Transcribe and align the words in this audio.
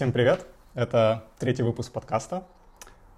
Всем 0.00 0.12
привет! 0.12 0.46
Это 0.72 1.24
третий 1.38 1.62
выпуск 1.62 1.92
подкаста. 1.92 2.44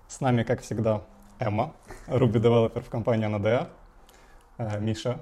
С 0.09 0.21
нами, 0.21 0.43
как 0.43 0.63
всегда, 0.63 1.03
Эмма, 1.39 1.77
Ruby 2.09 2.41
Developer 2.41 2.81
в 2.81 2.91
компании 2.91 3.29
Anadea, 3.29 3.69
э, 4.59 4.81
Миша, 4.81 5.21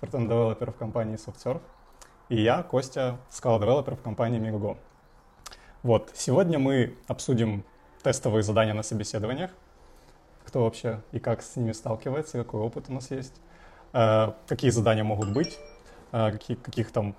Frontend 0.00 0.26
Developer 0.26 0.72
в 0.72 0.76
компании 0.76 1.16
SoftServe, 1.16 1.60
и 2.30 2.42
я, 2.42 2.64
Костя, 2.64 3.16
Scala 3.30 3.60
Developer 3.60 3.94
в 3.94 4.02
компании 4.02 4.40
Megogo. 4.40 4.76
Вот, 5.84 6.10
сегодня 6.14 6.58
мы 6.58 6.96
обсудим 7.06 7.62
тестовые 8.02 8.42
задания 8.42 8.74
на 8.74 8.82
собеседованиях, 8.82 9.52
кто 10.46 10.64
вообще 10.64 11.00
и 11.12 11.20
как 11.20 11.42
с 11.42 11.54
ними 11.54 11.70
сталкивается, 11.70 12.38
какой 12.38 12.60
опыт 12.60 12.86
у 12.88 12.92
нас 12.92 13.12
есть, 13.12 13.40
э, 13.92 14.32
какие 14.48 14.72
задания 14.72 15.04
могут 15.04 15.32
быть, 15.32 15.60
э, 16.10 16.32
какие, 16.32 16.56
каких 16.56 16.90
там, 16.90 17.14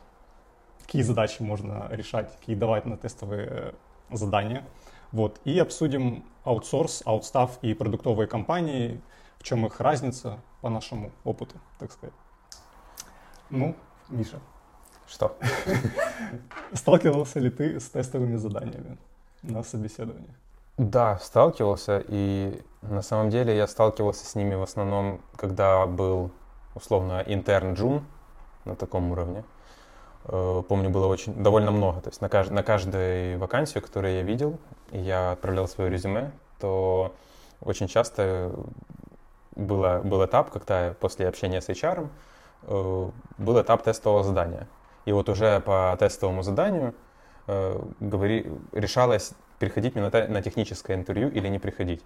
какие 0.90 1.04
задачи 1.04 1.44
можно 1.44 1.88
решать, 1.92 2.36
какие 2.40 2.56
давать 2.56 2.88
на 2.88 2.98
тестовые 2.98 3.48
э, 3.48 3.74
задания. 4.10 4.64
Вот. 5.12 5.40
И 5.46 5.60
обсудим 5.60 6.24
аутсорс, 6.44 7.04
аутстав 7.06 7.60
и 7.62 7.76
продуктовые 7.76 8.28
компании, 8.28 9.00
в 9.38 9.44
чем 9.44 9.68
их 9.68 9.80
разница 9.80 10.40
по 10.62 10.70
нашему 10.70 11.12
опыту, 11.24 11.58
так 11.78 11.92
сказать. 11.92 12.16
Ну, 13.52 13.76
Миша. 14.10 14.40
Что? 15.08 15.38
Сталкивался 16.74 17.40
ли 17.40 17.52
ты 17.52 17.80
с 17.80 17.90
тестовыми 17.92 18.38
заданиями 18.38 18.98
на 19.44 19.62
собеседовании? 19.62 20.34
Да, 20.78 21.20
сталкивался, 21.20 22.04
и 22.08 22.64
на 22.82 23.04
самом 23.04 23.30
деле 23.30 23.56
я 23.56 23.68
сталкивался 23.68 24.26
с 24.26 24.34
ними 24.34 24.56
в 24.56 24.64
основном, 24.64 25.22
когда 25.36 25.86
был 25.86 26.32
условно 26.74 27.24
интерн 27.28 27.76
джун 27.76 28.04
на 28.66 28.76
таком 28.76 29.12
уровне. 29.12 29.44
Э, 30.26 30.64
помню, 30.68 30.90
было 30.90 31.08
очень 31.08 31.34
довольно 31.42 31.72
много. 31.72 32.02
То 32.02 32.10
есть 32.10 32.22
на, 32.22 32.30
кажд, 32.30 32.52
на 32.52 32.64
каждой 32.64 33.38
вакансию, 33.38 33.84
которую 33.84 34.16
я 34.16 34.22
видел, 34.22 34.58
я 34.92 35.32
отправлял 35.32 35.68
свое 35.68 35.90
резюме, 35.90 36.32
то 36.60 37.14
очень 37.62 37.88
часто 37.88 38.52
было, 39.56 40.02
был 40.04 40.26
этап, 40.26 40.50
когда 40.52 40.94
после 41.00 41.28
общения 41.28 41.62
с 41.62 41.70
HR 41.70 42.08
э, 42.64 43.10
был 43.38 43.62
этап 43.62 43.84
тестового 43.84 44.24
задания. 44.24 44.68
И 45.06 45.12
вот 45.12 45.30
уже 45.30 45.60
по 45.62 45.96
тестовому 46.00 46.44
заданию 46.44 46.94
э, 47.48 47.82
говори, 48.00 48.52
решалось, 48.72 49.32
приходить 49.58 49.96
мне 49.96 50.10
на, 50.10 50.28
на 50.28 50.42
техническое 50.42 50.96
интервью 50.96 51.30
или 51.30 51.48
не 51.48 51.60
приходить. 51.60 52.04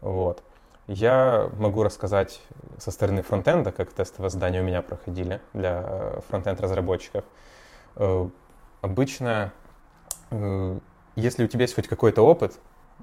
Вот. 0.00 0.42
Я 0.86 1.50
могу 1.56 1.82
рассказать 1.82 2.42
со 2.78 2.90
стороны 2.90 3.22
фронтенда, 3.22 3.72
как 3.72 3.92
тестовые 3.92 4.28
задания 4.28 4.60
у 4.60 4.64
меня 4.64 4.82
проходили 4.82 5.40
для 5.54 5.82
э, 5.82 6.20
фронтенд-разработчиков. 6.28 7.24
Э, 7.96 8.28
обычно, 8.82 9.52
э, 10.30 10.78
если 11.16 11.44
у 11.44 11.48
тебя 11.48 11.62
есть 11.62 11.74
хоть 11.74 11.88
какой-то 11.88 12.22
опыт, 12.22 12.58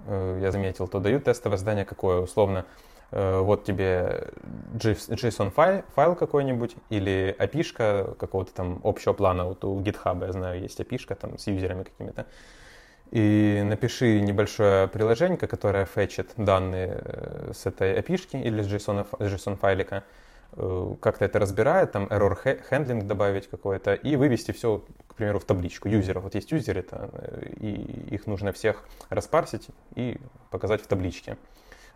я 0.07 0.51
заметил, 0.51 0.87
то 0.87 0.99
дают 0.99 1.25
тестовое 1.25 1.57
задание 1.57 1.85
какое, 1.85 2.21
условно, 2.21 2.65
вот 3.11 3.65
тебе 3.65 4.29
JSON 4.73 5.51
файл, 5.51 5.83
файл 5.93 6.15
какой-нибудь 6.15 6.75
или 6.89 7.35
api 7.37 8.15
какого-то 8.15 8.51
там 8.51 8.79
общего 8.83 9.13
плана, 9.13 9.45
вот 9.45 9.63
у 9.63 9.79
GitHub, 9.79 10.25
я 10.25 10.31
знаю, 10.31 10.61
есть 10.61 10.79
api 10.79 11.15
там 11.15 11.37
с 11.37 11.45
юзерами 11.45 11.83
какими-то, 11.83 12.25
и 13.11 13.61
напиши 13.65 14.21
небольшое 14.21 14.87
приложение, 14.87 15.37
которое 15.37 15.85
фетчит 15.85 16.31
данные 16.37 17.01
э, 17.03 17.51
с 17.53 17.65
этой 17.65 17.99
API 17.99 18.41
или 18.41 18.61
с 18.61 18.67
JSON, 18.67 19.05
JSON 19.19 19.57
файлика, 19.57 20.05
э, 20.53 20.95
как-то 21.01 21.25
это 21.25 21.37
разбирает, 21.39 21.91
там 21.91 22.07
error 22.07 22.37
handling 22.69 23.03
добавить 23.03 23.49
какой-то 23.49 23.95
и 23.95 24.15
вывести 24.15 24.53
все, 24.53 24.81
к 25.07 25.15
примеру, 25.15 25.39
в 25.39 25.43
табличку 25.43 25.89
юзеров. 25.89 26.23
Вот 26.23 26.35
есть 26.35 26.51
юзеры, 26.51 26.85
э, 26.89 27.49
и 27.59 28.15
их 28.15 28.27
нужно 28.27 28.53
всех 28.53 28.85
распарсить 29.09 29.67
и 29.95 30.17
показать 30.49 30.81
в 30.81 30.87
табличке. 30.87 31.37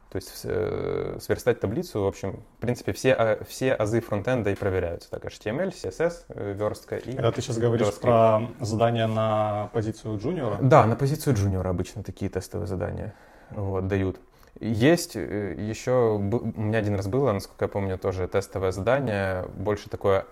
То 0.10 0.18
есть 0.18 0.42
э, 0.44 1.18
сверстать 1.20 1.60
таблицу, 1.60 2.04
в 2.04 2.08
общем, 2.08 2.44
в 2.58 2.62
принципе, 2.62 2.94
все, 2.94 3.14
а, 3.14 3.44
все 3.44 3.74
азы 3.74 4.00
фронтенда 4.00 4.52
и 4.52 4.56
проверяются. 4.56 5.10
Так, 5.10 5.26
HTML, 5.26 5.74
CSS, 5.74 6.14
э, 6.30 6.54
верстка 6.54 6.98
и... 6.98 7.12
Когда 7.12 7.32
ты 7.32 7.42
сейчас 7.42 7.58
говоришь 7.58 7.88
JavaScript. 7.88 8.02
про 8.02 8.42
задания 8.60 9.08
на 9.08 9.70
позицию 9.74 10.18
джуниора? 10.18 10.58
Да, 10.62 10.86
на 10.86 10.96
позицию 10.96 11.36
джуниора 11.36 11.70
обычно 11.70 12.04
такие 12.04 12.30
тестовые 12.30 12.68
задания 12.68 13.14
вот, 13.52 13.88
дают. 13.88 14.20
Есть 14.60 15.18
э, 15.18 15.56
еще, 15.58 16.16
у 16.16 16.62
меня 16.62 16.80
один 16.80 16.96
раз 16.96 17.08
было, 17.08 17.34
насколько 17.34 17.66
я 17.66 17.70
помню, 17.70 17.98
тоже 17.98 18.28
тестовое 18.28 18.72
задание, 18.72 19.46
больше 19.58 19.90
такое 19.90 20.26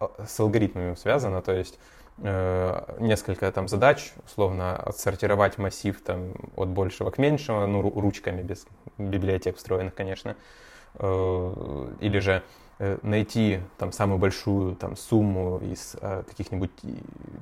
а, 0.00 0.10
с 0.26 0.40
алгоритмами 0.40 0.94
связано, 0.94 1.42
то 1.42 1.52
есть 1.52 1.78
несколько 2.18 3.52
там 3.52 3.68
задач, 3.68 4.12
условно 4.24 4.76
отсортировать 4.76 5.58
массив 5.58 6.00
там 6.00 6.32
от 6.56 6.68
большего 6.68 7.10
к 7.10 7.18
меньшему, 7.18 7.66
ну 7.66 7.82
ручками 7.82 8.42
без 8.42 8.66
библиотек 8.96 9.56
встроенных, 9.56 9.94
конечно, 9.94 10.34
э, 10.94 11.88
или 12.00 12.18
же 12.18 12.42
э, 12.78 12.98
найти 13.02 13.60
там 13.76 13.92
самую 13.92 14.18
большую 14.18 14.76
там 14.76 14.96
сумму 14.96 15.58
из 15.58 15.94
каких-нибудь 16.00 16.70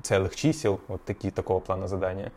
целых 0.03 0.35
чисел, 0.35 0.81
вот 0.89 1.05
такие 1.05 1.31
такого 1.31 1.61
плана 1.61 1.87
задания. 1.87 2.33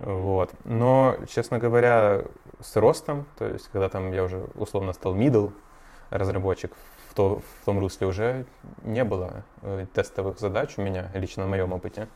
Вот. 0.00 0.50
Но, 0.64 1.16
честно 1.28 1.58
говоря, 1.58 2.24
с 2.60 2.76
ростом, 2.76 3.26
то 3.38 3.46
есть 3.46 3.68
когда 3.68 3.88
там 3.88 4.12
я 4.12 4.24
уже 4.24 4.44
условно 4.54 4.92
стал 4.92 5.14
middle 5.14 5.52
разработчик, 6.10 6.72
в, 7.10 7.14
то, 7.14 7.42
в 7.60 7.64
том 7.64 7.80
русле 7.80 8.06
уже 8.06 8.46
не 8.84 9.04
было 9.04 9.42
э, 9.62 9.86
тестовых 9.92 10.38
задач 10.38 10.74
у 10.76 10.82
меня, 10.82 11.10
лично 11.14 11.44
на 11.44 11.50
моем 11.50 11.72
опыте. 11.72 12.06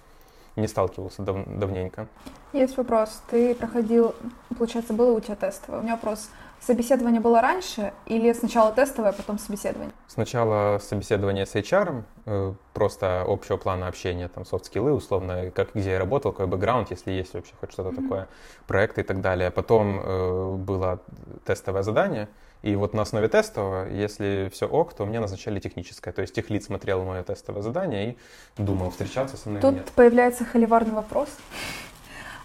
Не 0.57 0.69
сталкивался 0.69 1.23
дав, 1.23 1.45
давненько. 1.47 2.07
Есть 2.53 2.77
вопрос. 2.77 3.21
Ты 3.29 3.57
проходил, 3.57 4.15
получается, 4.57 4.93
было 4.93 5.13
у 5.13 5.21
тебя 5.21 5.35
тестовое. 5.35 5.81
У 5.81 5.83
меня 5.83 5.95
вопрос. 5.95 6.31
Собеседование 6.61 7.21
было 7.21 7.43
раньше 7.43 7.93
или 8.07 8.33
сначала 8.33 8.73
тестовое, 8.73 9.11
а 9.11 9.13
потом 9.13 9.39
собеседование? 9.39 9.93
Сначала 10.07 10.79
собеседование 10.79 11.45
с 11.45 11.57
HR, 11.57 12.05
э, 12.27 12.55
просто 12.73 13.25
общего 13.27 13.57
плана 13.57 13.89
общения, 13.89 14.29
там, 14.29 14.45
софт-скиллы, 14.47 14.93
условно, 14.93 15.51
как, 15.51 15.75
где 15.75 15.91
я 15.91 15.99
работал, 15.99 16.31
какой 16.31 16.47
бэкграунд, 16.47 16.91
если 16.91 17.11
есть 17.11 17.35
вообще 17.35 17.53
хоть 17.61 17.73
что-то 17.73 17.91
mm-hmm. 17.91 18.03
такое, 18.03 18.29
проекты 18.69 19.01
и 19.01 19.05
так 19.05 19.21
далее. 19.21 19.51
Потом 19.51 20.01
э, 20.01 20.55
было 20.55 21.01
тестовое 21.45 21.83
задание, 21.83 22.29
и 22.65 22.77
вот 22.77 22.95
на 22.95 23.03
основе 23.03 23.29
тестового, 23.29 23.87
если 23.91 24.49
все 24.51 24.67
ок, 24.67 24.95
то 24.95 25.05
мне 25.05 25.21
назначали 25.21 25.61
техническое. 25.61 26.13
То 26.13 26.23
есть 26.23 26.35
техлит 26.35 26.65
смотрел 26.65 27.05
мое 27.05 27.23
тестовое 27.23 27.63
задание 27.63 28.13
и 28.13 28.63
думал, 28.63 28.91
встречаться 28.91 29.37
со 29.37 29.51
мной 29.51 29.61
Тут 29.61 29.73
или 29.73 29.79
нет. 29.81 29.93
появляется 29.95 30.47
холиварный 30.47 30.95
вопрос. 30.95 31.29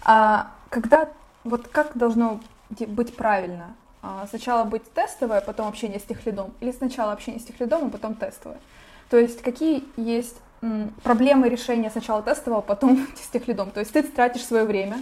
А 0.04 0.52
когда, 0.68 1.08
вот 1.42 1.68
как 1.68 1.96
должно 1.96 2.38
быть 2.68 3.16
правильно? 3.16 3.74
А, 4.02 4.26
сначала 4.28 4.64
быть 4.64 4.82
тестовое, 4.92 5.40
потом 5.40 5.68
общение 5.68 5.98
с 5.98 6.02
техлидом? 6.02 6.52
Или 6.60 6.72
сначала 6.72 7.12
общение 7.12 7.40
с 7.40 7.44
техлидом, 7.44 7.86
а 7.86 7.90
потом 7.90 8.14
тестовое? 8.14 8.58
То 9.08 9.16
есть 9.16 9.40
какие 9.40 9.84
есть 9.96 10.36
проблемы 11.02 11.48
решения 11.48 11.88
сначала 11.88 12.20
тестового, 12.22 12.58
а 12.58 12.62
потом 12.62 13.08
с 13.16 13.28
техлидом? 13.28 13.70
То 13.70 13.80
есть 13.80 13.94
ты 13.94 14.02
тратишь 14.02 14.44
свое 14.44 14.64
время, 14.64 14.98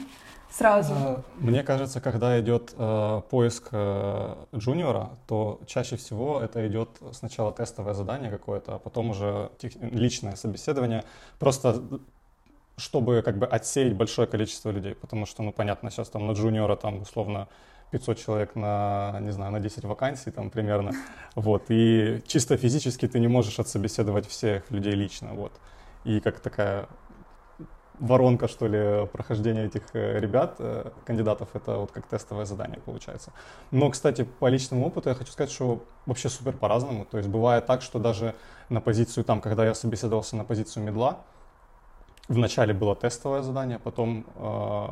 сразу? 0.50 0.92
А, 0.94 1.22
мне 1.38 1.62
кажется, 1.62 2.00
когда 2.00 2.38
идет 2.41 2.75
э, 2.76 3.22
поиск 3.31 3.69
э, 3.72 4.34
джуниора, 4.54 5.10
то 5.26 5.60
чаще 5.66 5.97
всего 5.97 6.41
это 6.41 6.66
идет 6.66 6.88
сначала 7.12 7.53
тестовое 7.53 7.94
задание 7.94 8.31
какое-то, 8.31 8.76
а 8.76 8.78
потом 8.78 9.10
уже 9.10 9.50
тех... 9.59 9.72
личное 9.76 10.36
собеседование. 10.36 11.04
Просто 11.38 11.82
чтобы 12.78 13.22
как 13.22 13.38
бы 13.38 13.47
отсеять 13.47 13.94
большое 13.94 14.28
количество 14.28 14.70
людей, 14.70 14.94
потому 14.94 15.26
что, 15.26 15.42
ну, 15.42 15.53
понятно, 15.53 15.91
сейчас 15.91 16.09
там 16.09 16.26
на 16.26 16.32
джуниора 16.32 16.76
там 16.76 17.03
условно 17.03 17.48
500 17.91 18.19
человек 18.19 18.54
на, 18.54 19.19
не 19.20 19.32
знаю, 19.32 19.53
на 19.53 19.60
10 19.60 19.84
вакансий 19.84 20.30
там 20.30 20.50
примерно, 20.50 20.92
вот, 21.34 21.65
и 21.70 22.22
чисто 22.26 22.56
физически 22.56 23.09
ты 23.09 23.19
не 23.19 23.28
можешь 23.28 23.59
отсобеседовать 23.59 24.26
всех 24.26 24.70
людей 24.70 24.92
лично, 24.92 25.34
вот, 25.34 25.53
и 26.04 26.21
как 26.21 26.41
такая 26.41 26.89
воронка, 28.00 28.48
что 28.48 28.66
ли, 28.66 29.06
прохождения 29.06 29.65
этих 29.65 29.83
э, 29.92 30.21
ребят, 30.21 30.56
э, 30.59 30.91
кандидатов, 31.04 31.48
это 31.54 31.77
вот 31.78 31.91
как 31.92 32.06
тестовое 32.06 32.45
задание 32.45 32.80
получается. 32.84 33.33
Но, 33.71 33.91
кстати, 33.91 34.24
по 34.24 34.48
личному 34.48 34.86
опыту 34.86 35.09
я 35.09 35.15
хочу 35.15 35.33
сказать, 35.33 35.50
что 35.50 35.83
вообще 36.06 36.28
супер 36.28 36.53
по-разному. 36.53 37.04
То 37.04 37.18
есть 37.18 37.28
бывает 37.28 37.66
так, 37.66 37.83
что 37.83 37.98
даже 37.98 38.34
на 38.68 38.80
позицию 38.80 39.24
там, 39.24 39.41
когда 39.41 39.65
я 39.65 39.74
собеседовался 39.74 40.36
на 40.36 40.45
позицию 40.45 40.84
медла, 40.84 41.18
вначале 42.28 42.74
было 42.74 42.95
тестовое 42.95 43.42
задание, 43.42 43.78
потом 43.78 44.24
э, 44.36 44.86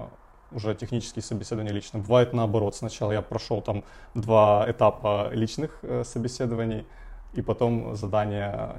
уже 0.53 0.75
технические 0.75 1.23
собеседования 1.23 1.73
лично. 1.73 1.99
Бывает 1.99 2.33
наоборот, 2.33 2.75
сначала 2.75 3.13
я 3.13 3.23
прошел 3.23 3.63
там 3.63 3.85
два 4.15 4.65
этапа 4.69 5.31
личных 5.33 5.79
э, 5.83 6.05
собеседований, 6.05 6.87
и 7.35 7.43
потом 7.43 7.95
задание 7.97 8.77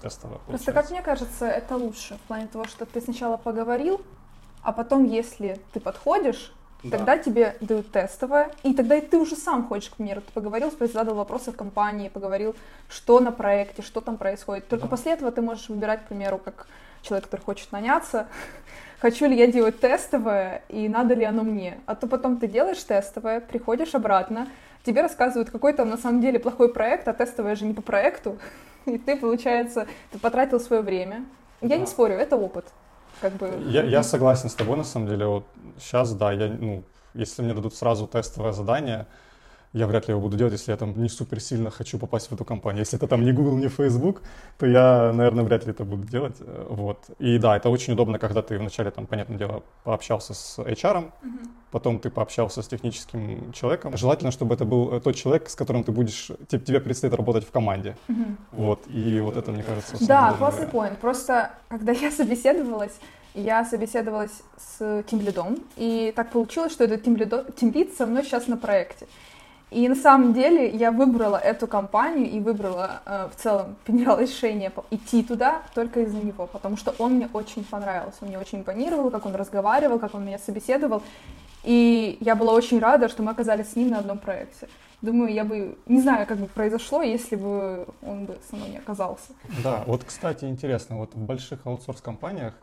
тестовое. 0.00 0.38
Просто, 0.46 0.72
как 0.72 0.90
мне 0.90 1.02
кажется, 1.02 1.46
это 1.46 1.76
лучше 1.76 2.16
в 2.16 2.20
плане 2.28 2.46
того, 2.46 2.64
что 2.64 2.86
ты 2.86 3.00
сначала 3.00 3.36
поговорил, 3.36 4.00
а 4.62 4.72
потом, 4.72 5.04
если 5.04 5.58
ты 5.72 5.80
подходишь, 5.80 6.52
Да. 6.84 6.98
Тогда 6.98 7.16
тебе 7.16 7.56
дают 7.62 7.90
тестовое, 7.92 8.50
и 8.62 8.74
тогда 8.74 8.96
и 8.96 9.00
ты 9.00 9.16
уже 9.16 9.36
сам 9.36 9.66
хочешь, 9.66 9.88
к 9.88 9.96
примеру, 9.96 10.20
ты 10.20 10.30
поговорил, 10.34 10.70
задал 10.80 11.14
вопросы 11.14 11.50
в 11.50 11.56
компании, 11.56 12.10
поговорил, 12.10 12.54
что 12.90 13.20
на 13.20 13.32
проекте, 13.32 13.80
что 13.80 14.02
там 14.02 14.18
происходит. 14.18 14.68
Только 14.68 14.84
да. 14.84 14.90
после 14.90 15.12
этого 15.12 15.32
ты 15.32 15.40
можешь 15.40 15.70
выбирать, 15.70 16.04
к 16.04 16.08
примеру, 16.08 16.36
как 16.36 16.66
человек, 17.00 17.24
который 17.24 17.40
хочет 17.40 17.72
наняться, 17.72 18.26
хочу 19.00 19.26
ли 19.26 19.34
я 19.34 19.46
делать 19.46 19.80
тестовое 19.80 20.62
и 20.68 20.86
надо 20.90 21.14
ли 21.14 21.24
оно 21.24 21.42
мне. 21.42 21.78
А 21.86 21.94
то 21.94 22.06
потом 22.06 22.38
ты 22.38 22.48
делаешь 22.48 22.82
тестовое, 22.84 23.40
приходишь 23.40 23.94
обратно, 23.94 24.46
тебе 24.84 25.00
рассказывают, 25.00 25.50
какой 25.50 25.72
там 25.72 25.88
на 25.88 25.96
самом 25.96 26.20
деле 26.20 26.38
плохой 26.38 26.72
проект, 26.72 27.08
а 27.08 27.14
тестовое 27.14 27.56
же 27.56 27.64
не 27.64 27.72
по 27.72 27.82
проекту, 27.82 28.38
и 28.90 28.98
ты, 28.98 29.16
получается, 29.16 29.86
ты 30.10 30.18
потратил 30.18 30.60
свое 30.60 30.82
время. 30.82 31.24
Я 31.60 31.68
да. 31.70 31.76
не 31.78 31.86
спорю, 31.86 32.14
это 32.14 32.36
опыт. 32.36 32.66
Как 33.20 33.32
бы... 33.34 33.50
я, 33.66 33.82
я 33.84 34.02
согласен 34.02 34.48
с 34.48 34.54
тобой, 34.54 34.76
на 34.76 34.84
самом 34.84 35.08
деле. 35.08 35.26
Вот 35.26 35.44
сейчас, 35.78 36.12
да, 36.14 36.32
я, 36.32 36.48
ну, 36.48 36.82
если 37.14 37.42
мне 37.42 37.54
дадут 37.54 37.74
сразу 37.74 38.06
тестовое 38.06 38.52
задание, 38.52 39.06
я 39.74 39.88
вряд 39.88 40.06
ли 40.06 40.12
его 40.12 40.20
буду 40.20 40.36
делать, 40.36 40.52
если 40.52 40.70
я 40.70 40.76
там 40.76 40.94
не 40.96 41.08
супер 41.08 41.40
сильно 41.40 41.70
хочу 41.70 41.98
попасть 41.98 42.30
в 42.30 42.32
эту 42.32 42.44
компанию. 42.44 42.80
Если 42.80 42.96
это 42.96 43.08
там 43.08 43.24
не 43.24 43.32
Google, 43.32 43.56
не 43.58 43.68
Facebook, 43.68 44.22
то 44.56 44.66
я, 44.66 45.12
наверное, 45.12 45.42
вряд 45.44 45.66
ли 45.66 45.72
это 45.72 45.84
буду 45.84 46.06
делать. 46.06 46.36
Э, 46.40 46.66
вот. 46.70 46.98
И 47.18 47.38
да, 47.38 47.56
это 47.56 47.70
очень 47.70 47.92
удобно, 47.94 48.18
когда 48.18 48.40
ты 48.40 48.56
вначале, 48.56 48.92
там, 48.92 49.06
понятное 49.06 49.36
дело, 49.36 49.62
пообщался 49.82 50.32
с 50.32 50.58
HR, 50.60 51.10
mm-hmm. 51.22 51.48
потом 51.72 51.98
ты 51.98 52.08
пообщался 52.08 52.62
с 52.62 52.68
техническим 52.68 53.52
человеком. 53.52 53.96
Желательно, 53.96 54.30
чтобы 54.30 54.54
это 54.54 54.64
был 54.64 54.92
э, 54.92 55.00
тот 55.00 55.16
человек, 55.16 55.48
с 55.48 55.56
которым 55.56 55.82
ты 55.82 55.90
будешь, 55.90 56.30
тебе 56.48 56.80
предстоит 56.80 57.12
работать 57.12 57.44
в 57.44 57.50
команде. 57.50 57.96
Mm-hmm. 58.08 58.36
Вот. 58.52 58.86
И 58.86 59.20
вот 59.20 59.36
это, 59.36 59.50
мне 59.50 59.64
кажется, 59.64 59.96
Да, 60.06 60.34
классный 60.38 60.66
point. 60.66 60.96
Просто, 61.00 61.50
когда 61.68 61.90
я 61.90 62.12
собеседовалась, 62.12 62.96
я 63.34 63.64
собеседовалась 63.64 64.42
с 64.56 65.02
тимлидом, 65.10 65.56
и 65.76 66.12
так 66.14 66.30
получилось, 66.30 66.72
что 66.72 66.84
этот 66.84 67.02
тимлид 67.02 67.94
со 67.96 68.06
мной 68.06 68.22
сейчас 68.22 68.46
на 68.46 68.56
проекте. 68.56 69.06
И 69.74 69.88
на 69.88 69.96
самом 69.96 70.32
деле 70.32 70.70
я 70.70 70.92
выбрала 70.92 71.36
эту 71.36 71.66
компанию 71.66 72.30
и 72.30 72.38
выбрала 72.38 73.02
э, 73.04 73.28
в 73.34 73.42
целом, 73.42 73.74
приняла 73.84 74.20
решение 74.20 74.70
идти 74.92 75.24
туда 75.24 75.62
только 75.74 76.02
из-за 76.02 76.18
него, 76.18 76.46
потому 76.46 76.76
что 76.76 76.94
он 76.98 77.14
мне 77.14 77.28
очень 77.32 77.64
понравился, 77.64 78.18
он 78.20 78.28
мне 78.28 78.38
очень 78.38 78.60
импонировал, 78.60 79.10
как 79.10 79.26
он 79.26 79.34
разговаривал, 79.34 79.98
как 79.98 80.14
он 80.14 80.24
меня 80.24 80.38
собеседовал, 80.38 81.02
и 81.64 82.18
я 82.20 82.36
была 82.36 82.52
очень 82.52 82.78
рада, 82.78 83.08
что 83.08 83.24
мы 83.24 83.32
оказались 83.32 83.72
с 83.72 83.76
ним 83.76 83.88
на 83.88 83.98
одном 83.98 84.18
проекте. 84.18 84.68
Думаю, 85.02 85.34
я 85.34 85.44
бы, 85.44 85.76
не 85.86 86.00
знаю, 86.00 86.24
как 86.26 86.38
бы 86.38 86.46
произошло, 86.46 87.02
если 87.02 87.34
бы 87.34 87.88
он 88.06 88.26
бы 88.26 88.38
со 88.48 88.54
мной 88.54 88.68
не 88.68 88.78
оказался. 88.78 89.32
Да, 89.64 89.82
вот, 89.86 90.04
кстати, 90.04 90.44
интересно, 90.44 90.98
вот 90.98 91.14
в 91.14 91.18
больших 91.18 91.66
аутсорс-компаниях 91.66 92.54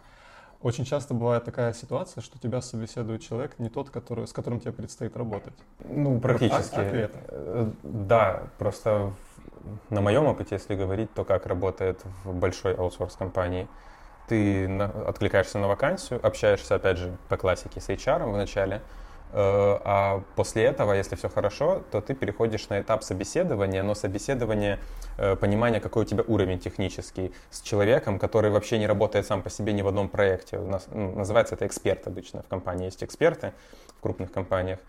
очень 0.64 0.86
часто 0.86 1.14
бывает 1.14 1.44
такая 1.44 1.74
ситуация, 1.74 2.22
что 2.22 2.40
тебя 2.40 2.62
собеседует 2.62 3.22
человек 3.22 3.58
не 3.60 3.70
тот, 3.70 3.90
который, 3.90 4.28
с 4.28 4.34
которым 4.34 4.60
тебе 4.60 4.72
предстоит 4.72 5.18
работать. 5.18 5.54
Ну, 5.84 6.20
практически. 6.20 6.76
А, 6.76 6.82
а 6.82 7.10
э, 7.30 7.72
да, 7.84 8.44
просто 8.58 9.14
на 9.90 10.02
моем 10.02 10.26
опыте, 10.26 10.56
если 10.56 10.76
говорить, 10.76 11.14
то 11.14 11.24
как 11.24 11.46
работает 11.46 12.02
в 12.24 12.34
большой 12.34 12.76
аутсорс-компании. 12.76 13.68
Ты 14.28 14.80
откликаешься 14.80 15.58
на 15.58 15.68
вакансию, 15.68 16.26
общаешься, 16.26 16.76
опять 16.76 16.98
же, 16.98 17.18
по 17.28 17.38
классике 17.38 17.82
с 17.82 17.90
HR 17.90 18.32
в 18.32 18.38
начале, 18.38 18.82
а 19.34 20.24
после 20.36 20.64
этого, 20.64 20.94
если 20.94 21.16
все 21.16 21.30
хорошо, 21.30 21.84
то 21.92 22.02
ты 22.02 22.14
переходишь 22.14 22.70
на 22.70 22.82
этап 22.82 23.04
собеседования, 23.04 23.84
но 23.84 23.96
собеседование, 23.96 24.80
э, 25.18 25.36
понимания, 25.36 25.80
какой 25.80 26.04
у 26.04 26.06
тебя 26.06 26.24
уровень 26.28 26.60
технический, 26.60 27.32
с 27.50 27.62
человеком, 27.62 28.20
который 28.20 28.52
вообще 28.52 28.78
не 28.78 28.88
работает 28.88 29.26
сам 29.26 29.42
по 29.42 29.50
себе 29.50 29.74
ни 29.74 29.82
в 29.82 29.88
одном 29.88 30.10
проекте. 30.10 30.58
У 30.58 30.68
нас 30.68 30.88
ну, 30.92 31.16
называется 31.16 31.56
это 31.56 31.66
эксперт 31.66 32.08
обычно. 32.08 32.42
В 32.44 32.48
компании 32.48 32.86
есть 32.86 33.04
эксперты, 33.04 33.54
в 33.98 34.02
крупных 34.02 34.32
компаниях. 34.32 34.80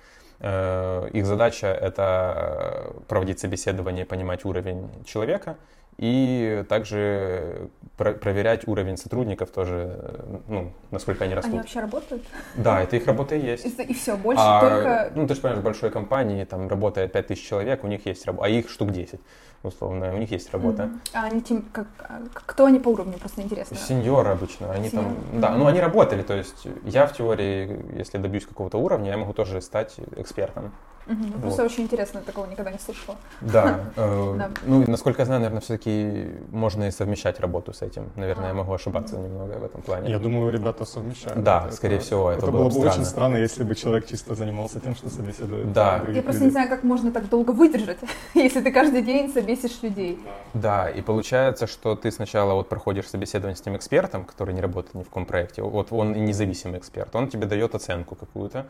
Э, 0.41 1.09
их 1.13 1.27
задача 1.27 1.69
это 1.69 2.93
проводить 3.09 3.39
собеседование, 3.39 4.05
понимать 4.05 4.45
уровень 4.45 4.89
человека 5.05 5.57
и 5.99 6.65
также 6.69 7.69
про- 7.97 8.15
проверять 8.15 8.67
уровень 8.67 8.97
сотрудников 8.97 9.51
тоже, 9.51 10.25
ну, 10.49 10.73
насколько 10.91 11.25
они 11.25 11.35
растут. 11.35 11.53
Они 11.53 11.61
вообще 11.61 11.81
работают? 11.81 12.23
Да, 12.57 12.83
это 12.83 12.97
их 12.97 13.07
работа 13.07 13.37
и 13.37 13.41
есть. 13.41 13.65
И, 13.79 13.83
и 13.83 13.95
все, 13.95 14.17
больше 14.17 14.43
а, 14.45 14.61
только... 14.61 15.13
Ну, 15.15 15.27
ты 15.27 15.35
же 15.35 15.41
понимаешь, 15.41 15.61
в 15.61 15.65
большой 15.65 15.91
компании 15.91 16.45
там 16.45 16.69
работает 16.69 17.13
5000 17.13 17.47
человек, 17.47 17.85
у 17.85 17.87
них 17.87 18.07
есть 18.07 18.27
работа, 18.27 18.47
а 18.47 18.49
их 18.49 18.69
штук 18.69 18.91
10 18.91 19.21
условно, 19.63 20.13
у 20.15 20.19
них 20.19 20.31
есть 20.31 20.51
работа. 20.53 20.85
Mm-hmm. 20.85 21.11
А 21.15 21.25
они 21.25 21.41
тем, 21.41 21.63
как, 21.73 21.87
а, 22.01 22.23
кто 22.33 22.67
они 22.67 22.79
по 22.79 22.89
уровню, 22.89 23.19
просто 23.19 23.43
интересно? 23.43 23.77
Сеньоры 23.77 24.31
обычно, 24.31 24.73
они 24.73 24.89
Сеньор? 24.89 25.05
там, 25.05 25.41
да, 25.41 25.51
ну 25.51 25.67
они 25.67 25.81
работали, 25.81 26.23
то 26.23 26.35
есть 26.35 26.67
я 26.85 27.07
в 27.07 27.17
теории, 27.17 27.97
если 27.97 28.19
добьюсь 28.19 28.47
какого-то 28.47 28.79
уровня, 28.79 29.11
я 29.11 29.17
могу 29.17 29.33
тоже 29.33 29.61
стать 29.61 29.95
экспертом. 30.17 30.73
Угу, 31.07 31.25
вот. 31.35 31.41
Просто 31.43 31.65
очень 31.65 31.85
интересно, 31.85 32.21
такого 32.21 32.47
никогда 32.47 32.71
не 32.71 32.79
слышала. 32.79 33.17
Да. 33.41 33.81
Э. 33.97 34.51
Ну, 34.67 34.85
насколько 34.89 35.23
я 35.23 35.27
знаю, 35.27 35.41
наверное, 35.41 35.61
все-таки 35.61 36.27
можно 36.51 36.85
и 36.85 36.91
совмещать 36.91 37.41
работу 37.41 37.73
с 37.73 37.83
этим. 37.83 38.11
Наверное, 38.17 38.49
я 38.49 38.55
могу 38.55 38.73
ошибаться 38.73 39.17
немного 39.17 39.59
в 39.59 39.65
этом 39.65 39.83
плане. 39.83 40.11
Я 40.11 40.19
думаю, 40.19 40.51
ребята 40.51 40.85
совмещают. 40.85 41.43
Да, 41.43 41.71
скорее 41.71 41.99
всего, 41.99 42.31
это, 42.31 42.47
это 42.47 42.53
было, 42.53 42.69
бы 42.69 42.79
очень 42.81 43.05
странно, 43.05 43.37
если 43.37 43.65
бы 43.65 43.75
человек 43.75 44.07
чисто 44.07 44.35
занимался 44.35 44.81
тем, 44.81 44.95
что 44.95 45.11
собеседует. 45.11 45.73
Да. 45.73 46.03
Я 46.09 46.23
просто 46.23 46.45
не 46.45 46.51
знаю, 46.51 46.69
как 46.69 46.85
можно 46.85 47.13
так 47.13 47.29
долго 47.29 47.51
выдержать, 47.51 47.99
если 48.35 48.61
ты 48.61 48.73
каждый 48.73 49.03
день 49.03 49.33
собесишь 49.33 49.83
людей. 49.83 50.19
Да, 50.55 50.89
и 50.89 51.03
получается, 51.03 51.67
что 51.67 51.97
ты 51.97 52.11
сначала 52.11 52.55
вот 52.55 52.69
проходишь 52.69 53.09
собеседование 53.09 53.57
с 53.57 53.61
тем 53.61 53.77
экспертом, 53.77 54.25
который 54.25 54.55
не 54.55 54.61
работает 54.61 54.95
ни 54.95 55.03
в 55.03 55.07
каком 55.07 55.27
проекте. 55.27 55.63
Вот 55.63 55.93
он 55.93 56.25
независимый 56.25 56.79
эксперт. 56.79 57.15
Он 57.15 57.29
тебе 57.29 57.47
дает 57.47 57.75
оценку 57.75 58.15
какую-то 58.15 58.67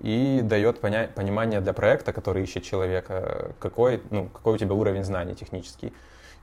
и 0.00 0.40
дает 0.42 0.80
поня- 0.80 1.12
понимание 1.12 1.60
для 1.60 1.72
проекта, 1.72 2.12
который 2.12 2.42
ищет 2.42 2.62
человека, 2.62 3.52
какой, 3.58 4.02
ну, 4.10 4.28
какой 4.28 4.54
у 4.54 4.58
тебя 4.58 4.74
уровень 4.74 5.04
знаний 5.04 5.34
технический. 5.34 5.92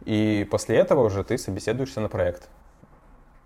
И 0.04 0.48
после 0.52 0.78
этого 0.78 1.06
уже 1.06 1.24
ты 1.24 1.38
собеседуешься 1.38 2.02
на 2.02 2.10
проект 2.10 2.50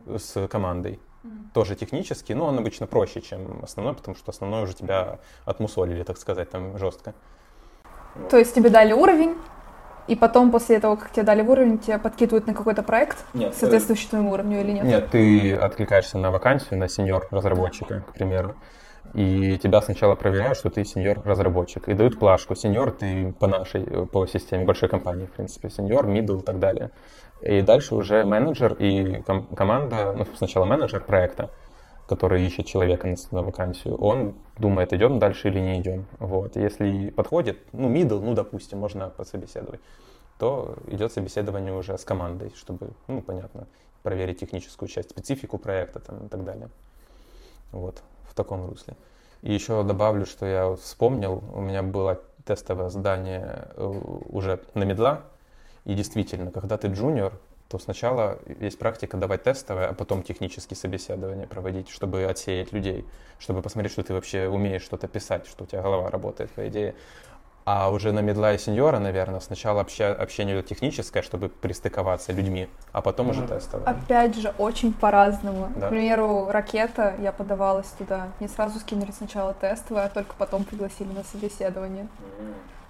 с 0.07 0.47
командой. 0.47 0.99
Mm-hmm. 1.23 1.29
Тоже 1.53 1.75
технически, 1.75 2.33
но 2.33 2.45
он 2.45 2.57
обычно 2.57 2.87
проще, 2.87 3.21
чем 3.21 3.59
основной, 3.63 3.93
потому 3.93 4.15
что 4.15 4.31
основной 4.31 4.63
уже 4.63 4.73
тебя 4.73 5.19
отмусолили, 5.45 6.03
так 6.03 6.17
сказать, 6.17 6.49
там 6.49 6.77
жестко. 6.77 7.13
То 8.29 8.37
есть 8.37 8.55
тебе 8.55 8.69
дали 8.69 8.93
уровень, 8.93 9.35
и 10.07 10.15
потом 10.15 10.49
после 10.49 10.79
того, 10.79 10.95
как 10.95 11.11
тебе 11.11 11.23
дали 11.23 11.41
уровень, 11.41 11.77
тебя 11.77 11.99
подкидывают 11.99 12.47
на 12.47 12.53
какой-то 12.55 12.81
проект, 12.81 13.17
нет, 13.33 13.53
соответствующий 13.53 14.09
твоему 14.09 14.31
уровню 14.31 14.61
или 14.61 14.71
нет? 14.71 14.85
Нет, 14.85 15.11
ты 15.11 15.53
откликаешься 15.53 16.17
на 16.17 16.31
вакансию, 16.31 16.79
на 16.79 16.87
сеньор 16.87 17.27
разработчика, 17.29 18.01
к 18.09 18.13
примеру 18.13 18.55
и 19.13 19.57
тебя 19.57 19.81
сначала 19.81 20.15
проверяют, 20.15 20.57
что 20.57 20.69
ты 20.69 20.85
сеньор-разработчик, 20.85 21.89
и 21.89 21.93
дают 21.93 22.19
плашку. 22.19 22.55
Сеньор 22.55 22.91
ты 22.91 23.33
по 23.39 23.47
нашей, 23.47 23.83
по 24.07 24.27
системе 24.27 24.65
большой 24.65 24.89
компании, 24.89 25.25
в 25.25 25.31
принципе, 25.31 25.69
сеньор, 25.69 26.07
middle 26.07 26.39
и 26.39 26.43
так 26.43 26.59
далее. 26.59 26.91
И 27.41 27.61
дальше 27.61 27.95
уже 27.95 28.23
менеджер 28.25 28.73
и 28.73 29.21
ком- 29.21 29.47
команда, 29.55 30.13
ну, 30.17 30.25
сначала 30.35 30.65
менеджер 30.65 31.03
проекта, 31.03 31.49
который 32.07 32.45
ищет 32.45 32.65
человека 32.65 33.07
на, 33.07 33.15
на 33.31 33.43
вакансию, 33.43 33.95
он 33.95 34.35
думает, 34.57 34.93
идем 34.93 35.19
дальше 35.19 35.47
или 35.49 35.59
не 35.59 35.79
идем. 35.79 36.05
Вот. 36.19 36.55
Если 36.55 37.09
подходит, 37.09 37.59
ну, 37.71 37.89
middle, 37.89 38.19
ну, 38.19 38.33
допустим, 38.33 38.79
можно 38.79 39.09
пособеседовать, 39.09 39.79
то 40.37 40.75
идет 40.87 41.13
собеседование 41.13 41.73
уже 41.73 41.97
с 41.97 42.03
командой, 42.03 42.51
чтобы, 42.55 42.91
ну, 43.07 43.21
понятно, 43.21 43.67
проверить 44.03 44.39
техническую 44.39 44.89
часть, 44.89 45.11
специфику 45.11 45.57
проекта 45.57 45.99
там, 45.99 46.25
и 46.25 46.29
так 46.29 46.43
далее. 46.43 46.69
Вот 47.71 48.01
в 48.29 48.33
таком 48.33 48.65
русле. 48.67 48.95
И 49.41 49.53
еще 49.53 49.83
добавлю, 49.83 50.25
что 50.25 50.45
я 50.45 50.75
вспомнил, 50.75 51.43
у 51.53 51.61
меня 51.61 51.81
было 51.81 52.21
тестовое 52.45 52.89
задание 52.89 53.69
э, 53.75 53.85
уже 54.29 54.59
на 54.73 54.83
медла, 54.83 55.23
и 55.85 55.93
действительно, 55.93 56.51
когда 56.51 56.77
ты 56.77 56.87
джуниор, 56.87 57.33
то 57.69 57.77
сначала 57.77 58.39
есть 58.59 58.79
практика 58.79 59.15
давать 59.17 59.43
тестовое, 59.43 59.89
а 59.89 59.93
потом 59.93 60.23
технические 60.23 60.75
собеседования 60.75 61.45
проводить, 61.45 61.89
чтобы 61.89 62.23
отсеять 62.25 62.73
людей, 62.73 63.05
чтобы 63.37 63.61
посмотреть, 63.61 63.93
что 63.93 64.03
ты 64.03 64.13
вообще 64.13 64.47
умеешь 64.47 64.81
что-то 64.81 65.07
писать, 65.07 65.45
что 65.45 65.63
у 65.63 65.67
тебя 65.67 65.83
голова 65.83 66.09
работает, 66.09 66.49
по 66.51 66.67
идее. 66.67 66.95
А 67.71 67.91
уже 67.91 68.11
на 68.11 68.21
медла 68.21 68.53
и 68.53 68.57
сеньора, 68.57 68.97
наверное, 68.97 69.39
сначала 69.41 69.81
обща- 69.81 70.15
общение 70.15 70.55
идет 70.55 70.65
техническое, 70.65 71.21
чтобы 71.21 71.49
пристыковаться 71.49 72.31
людьми, 72.31 72.67
а 72.93 73.03
потом 73.03 73.29
уже 73.29 73.45
тестовое. 73.45 73.85
Опять 73.85 74.35
же, 74.37 74.55
очень 74.57 74.91
по-разному. 74.91 75.69
Да. 75.75 75.85
К 75.85 75.89
примеру, 75.91 76.49
ракета, 76.49 77.13
я 77.19 77.31
подавалась 77.31 77.85
туда. 77.89 78.29
Не 78.39 78.47
сразу 78.47 78.79
скинули 78.79 79.11
сначала 79.11 79.53
тестовое, 79.53 80.05
а 80.05 80.09
только 80.09 80.33
потом 80.35 80.63
пригласили 80.63 81.09
на 81.13 81.23
собеседование. 81.23 82.07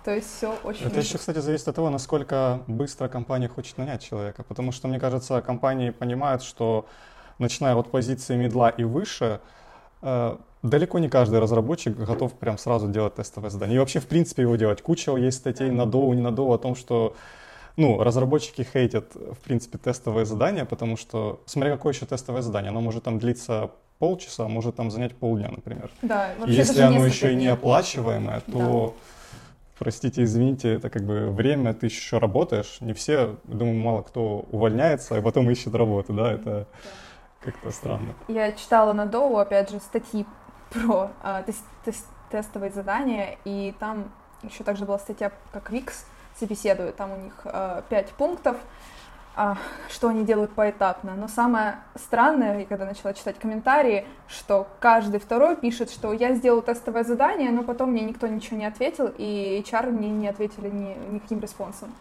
То 0.05 0.11
есть 0.11 0.33
все 0.33 0.55
очень... 0.63 0.85
Это 0.85 1.01
еще, 1.01 1.17
кстати, 1.17 1.39
зависит 1.39 1.67
от 1.67 1.75
того, 1.75 1.89
насколько 1.89 2.61
быстро 2.67 3.09
компания 3.09 3.49
хочет 3.49 3.77
нанять 3.77 4.01
человека. 4.01 4.43
Потому 4.43 4.71
что, 4.71 4.87
мне 4.87 4.97
кажется, 4.97 5.41
компании 5.41 5.89
понимают, 5.89 6.41
что 6.41 6.85
начиная 7.37 7.75
от 7.75 7.91
позиции 7.91 8.37
медла 8.37 8.69
и 8.69 8.85
выше, 8.85 9.41
э, 10.01 10.37
Далеко 10.61 10.99
не 10.99 11.07
каждый 11.07 11.39
разработчик 11.39 11.95
готов 11.95 12.33
прям 12.33 12.57
сразу 12.57 12.89
делать 12.89 13.15
тестовое 13.15 13.49
задание. 13.49 13.77
И 13.77 13.79
вообще, 13.79 13.99
в 13.99 14.07
принципе, 14.07 14.41
его 14.41 14.57
делать. 14.57 14.81
Куча 14.81 15.15
есть 15.15 15.37
статей 15.37 15.69
на 15.71 15.85
доу, 15.85 16.13
не 16.13 16.21
на 16.21 16.31
доу 16.31 16.51
о 16.51 16.57
том, 16.57 16.75
что 16.75 17.15
ну, 17.77 18.03
разработчики 18.03 18.67
хейтят, 18.73 19.15
в 19.15 19.37
принципе, 19.37 19.77
тестовые 19.77 20.25
задания, 20.25 20.65
потому 20.65 20.97
что, 20.97 21.41
смотря 21.45 21.71
какое 21.71 21.93
еще 21.93 22.05
тестовое 22.05 22.41
задание, 22.41 22.71
оно 22.71 22.81
может 22.81 23.05
там 23.05 23.19
длиться 23.19 23.71
полчаса, 23.99 24.49
может 24.49 24.75
там 24.75 24.91
занять 24.91 25.15
полдня, 25.15 25.49
например. 25.49 25.89
Да, 26.01 26.31
вообще 26.39 26.55
если 26.55 26.81
оно 26.81 27.05
еще 27.05 27.31
и 27.31 27.35
не 27.35 27.43
дней. 27.43 27.53
оплачиваемое, 27.53 28.41
то, 28.51 28.95
простите, 29.77 30.23
извините, 30.23 30.73
это 30.73 30.89
как 30.89 31.03
бы 31.03 31.31
время, 31.31 31.73
ты 31.73 31.85
еще 31.85 32.17
работаешь. 32.17 32.77
Не 32.81 32.91
все, 32.91 33.37
думаю, 33.45 33.79
мало 33.79 34.01
кто 34.01 34.45
увольняется, 34.51 35.17
и 35.17 35.21
потом 35.21 35.49
ищет 35.49 35.73
работу, 35.73 36.11
да, 36.11 36.33
это 36.33 36.67
как-то 37.39 37.71
странно. 37.71 38.13
Я 38.27 38.51
читала 38.51 38.91
на 38.91 39.05
Доу, 39.05 39.37
опять 39.37 39.69
же, 39.69 39.79
статьи 39.79 40.25
про 40.69 41.11
а, 41.21 41.43
тес- 41.43 41.63
тес- 41.85 42.07
тестовые 42.31 42.71
задания, 42.71 43.37
и 43.45 43.73
там 43.79 44.05
еще 44.43 44.63
также 44.63 44.85
была 44.85 44.99
статья, 44.99 45.31
как 45.51 45.69
Викс 45.69 46.05
собеседует, 46.39 46.95
там 46.95 47.11
у 47.11 47.17
них 47.17 47.33
а, 47.45 47.83
пять 47.89 48.09
пунктов, 48.11 48.57
а, 49.35 49.57
что 49.89 50.09
они 50.09 50.25
делают 50.25 50.51
поэтапно. 50.51 51.15
Но 51.15 51.27
самое 51.27 51.77
странное, 51.95 52.59
я 52.59 52.65
когда 52.65 52.85
начала 52.85 53.13
читать 53.13 53.37
комментарии, 53.39 54.05
что 54.27 54.67
каждый 54.79 55.19
второй 55.19 55.55
пишет, 55.55 55.89
что 55.91 56.13
я 56.13 56.33
сделал 56.33 56.61
тестовое 56.61 57.03
задание, 57.03 57.51
но 57.51 57.63
потом 57.63 57.91
мне 57.91 58.01
никто 58.01 58.27
ничего 58.27 58.57
не 58.57 58.65
ответил, 58.65 59.11
и 59.17 59.63
HR 59.65 59.91
мне 59.91 60.09
не 60.09 60.27
ответили 60.27 60.69
ни, 60.69 60.95
никаким 61.11 61.39
респонсом. 61.39 61.93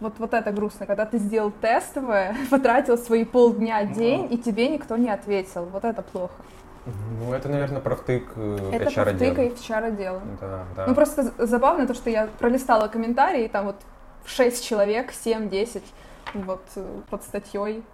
Вот, 0.00 0.14
вот 0.18 0.34
это 0.34 0.50
грустно, 0.50 0.84
когда 0.84 1.06
ты 1.06 1.18
сделал 1.18 1.52
тестовое, 1.52 2.34
потратил 2.50 2.98
свои 2.98 3.24
полдня, 3.24 3.84
день, 3.84 4.26
и 4.32 4.36
тебе 4.36 4.68
никто 4.68 4.96
не 4.96 5.10
ответил. 5.10 5.64
Вот 5.66 5.84
это 5.84 6.02
плохо. 6.02 6.34
Ну, 6.84 7.32
это, 7.32 7.48
наверное, 7.48 7.80
правтык 7.80 8.32
э, 8.34 8.70
Это 8.72 8.84
HR 8.86 9.04
повтыка 9.04 9.42
и 9.42 9.48
HR 9.50 9.84
отдела. 9.86 10.22
Да, 10.40 10.64
да. 10.74 10.86
Ну, 10.86 10.94
просто 10.94 11.32
забавно 11.38 11.86
то, 11.86 11.94
что 11.94 12.10
я 12.10 12.28
пролистала 12.38 12.88
комментарии, 12.88 13.44
и 13.44 13.48
там 13.48 13.66
вот 13.66 13.76
6 14.26 14.64
человек, 14.64 15.12
7-10, 15.12 15.82
вот 16.34 16.62
э, 16.76 17.00
под 17.08 17.22
статьей 17.22 17.84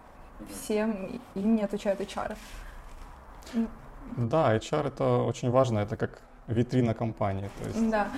всем, 0.51 1.21
и 1.35 1.41
им 1.41 1.57
не 1.57 1.63
отвечают 1.63 2.01
HR. 2.01 2.37
Да, 4.17 4.57
HR 4.57 4.89
это 4.89 5.05
очень 5.19 5.51
важно, 5.51 5.81
это 5.81 5.97
как 5.97 6.23
витрина 6.49 6.95
компании. 6.95 7.51
То 7.63 7.69
есть, 7.69 7.91
Да. 7.91 8.09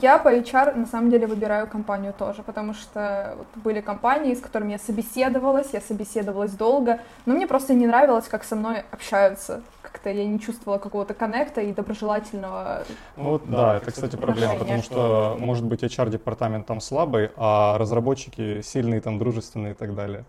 Я 0.00 0.18
по 0.18 0.28
HR 0.28 0.74
на 0.76 0.86
самом 0.86 1.10
деле 1.10 1.26
выбираю 1.26 1.66
компанию 1.66 2.12
тоже, 2.18 2.42
потому 2.42 2.74
что 2.74 3.34
вот 3.36 3.46
были 3.62 3.80
компании, 3.80 4.34
с 4.34 4.40
которыми 4.40 4.72
я 4.72 4.78
собеседовалась, 4.78 5.68
я 5.72 5.80
собеседовалась 5.80 6.52
долго, 6.52 7.00
но 7.26 7.34
мне 7.34 7.46
просто 7.46 7.74
не 7.74 7.86
нравилось, 7.86 8.26
как 8.28 8.44
со 8.44 8.56
мной 8.56 8.82
общаются. 8.90 9.62
Как-то 9.82 10.10
я 10.10 10.24
не 10.24 10.40
чувствовала 10.40 10.78
какого-то 10.78 11.14
коннекта 11.14 11.60
и 11.60 11.72
доброжелательного. 11.72 12.84
Ну 13.16 13.30
вот, 13.30 13.48
да, 13.48 13.76
это, 13.76 13.90
кстати, 13.90 14.16
проблема, 14.16 14.56
потому 14.56 14.82
что, 14.82 15.36
может 15.38 15.64
быть, 15.64 15.82
HR-департамент 15.82 16.66
там 16.66 16.80
слабый, 16.80 17.30
а 17.36 17.76
разработчики 17.78 18.62
сильные, 18.62 19.00
там, 19.00 19.18
дружественные 19.18 19.72
и 19.72 19.74
так 19.76 19.94
далее. 19.94 20.24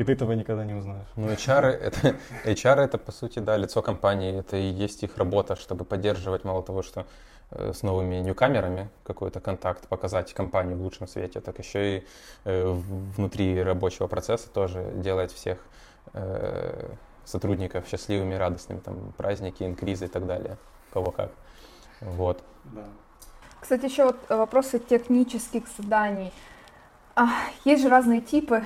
И 0.00 0.04
ты 0.04 0.12
этого 0.12 0.32
никогда 0.32 0.64
не 0.64 0.72
узнаешь. 0.72 1.08
Ну, 1.16 1.28
HR 1.28 1.66
это, 1.66 2.16
HR 2.46 2.80
это, 2.80 2.96
по 2.96 3.12
сути, 3.12 3.38
да, 3.38 3.58
лицо 3.58 3.82
компании. 3.82 4.38
Это 4.40 4.56
и 4.56 4.84
есть 4.84 5.02
их 5.02 5.18
работа, 5.18 5.56
чтобы 5.56 5.84
поддерживать, 5.84 6.42
мало 6.44 6.62
того, 6.62 6.82
что 6.82 7.04
э, 7.50 7.72
с 7.74 7.82
новыми 7.82 8.14
ньюкамерами 8.14 8.88
какой-то 9.04 9.40
контакт, 9.40 9.88
показать 9.88 10.32
компанию 10.32 10.78
в 10.78 10.80
лучшем 10.80 11.06
свете, 11.06 11.40
так 11.40 11.58
еще 11.58 11.98
и 11.98 12.06
э, 12.44 12.80
внутри 13.16 13.62
рабочего 13.62 14.06
процесса 14.06 14.48
тоже 14.48 14.90
делать 14.94 15.32
всех 15.32 15.58
э, 16.14 16.88
сотрудников 17.26 17.86
счастливыми, 17.86 18.36
радостными, 18.36 18.80
там, 18.80 19.12
праздники, 19.18 19.64
инкризы 19.64 20.06
и 20.06 20.08
так 20.08 20.26
далее, 20.26 20.56
кого 20.94 21.10
как. 21.10 21.30
Вот. 22.00 22.42
Кстати, 23.60 23.84
еще 23.84 24.04
вот 24.04 24.16
вопросы 24.30 24.78
технических 24.78 25.64
заданий. 25.76 26.32
Есть 27.64 27.82
же 27.82 27.88
разные 27.88 28.20
типы. 28.20 28.64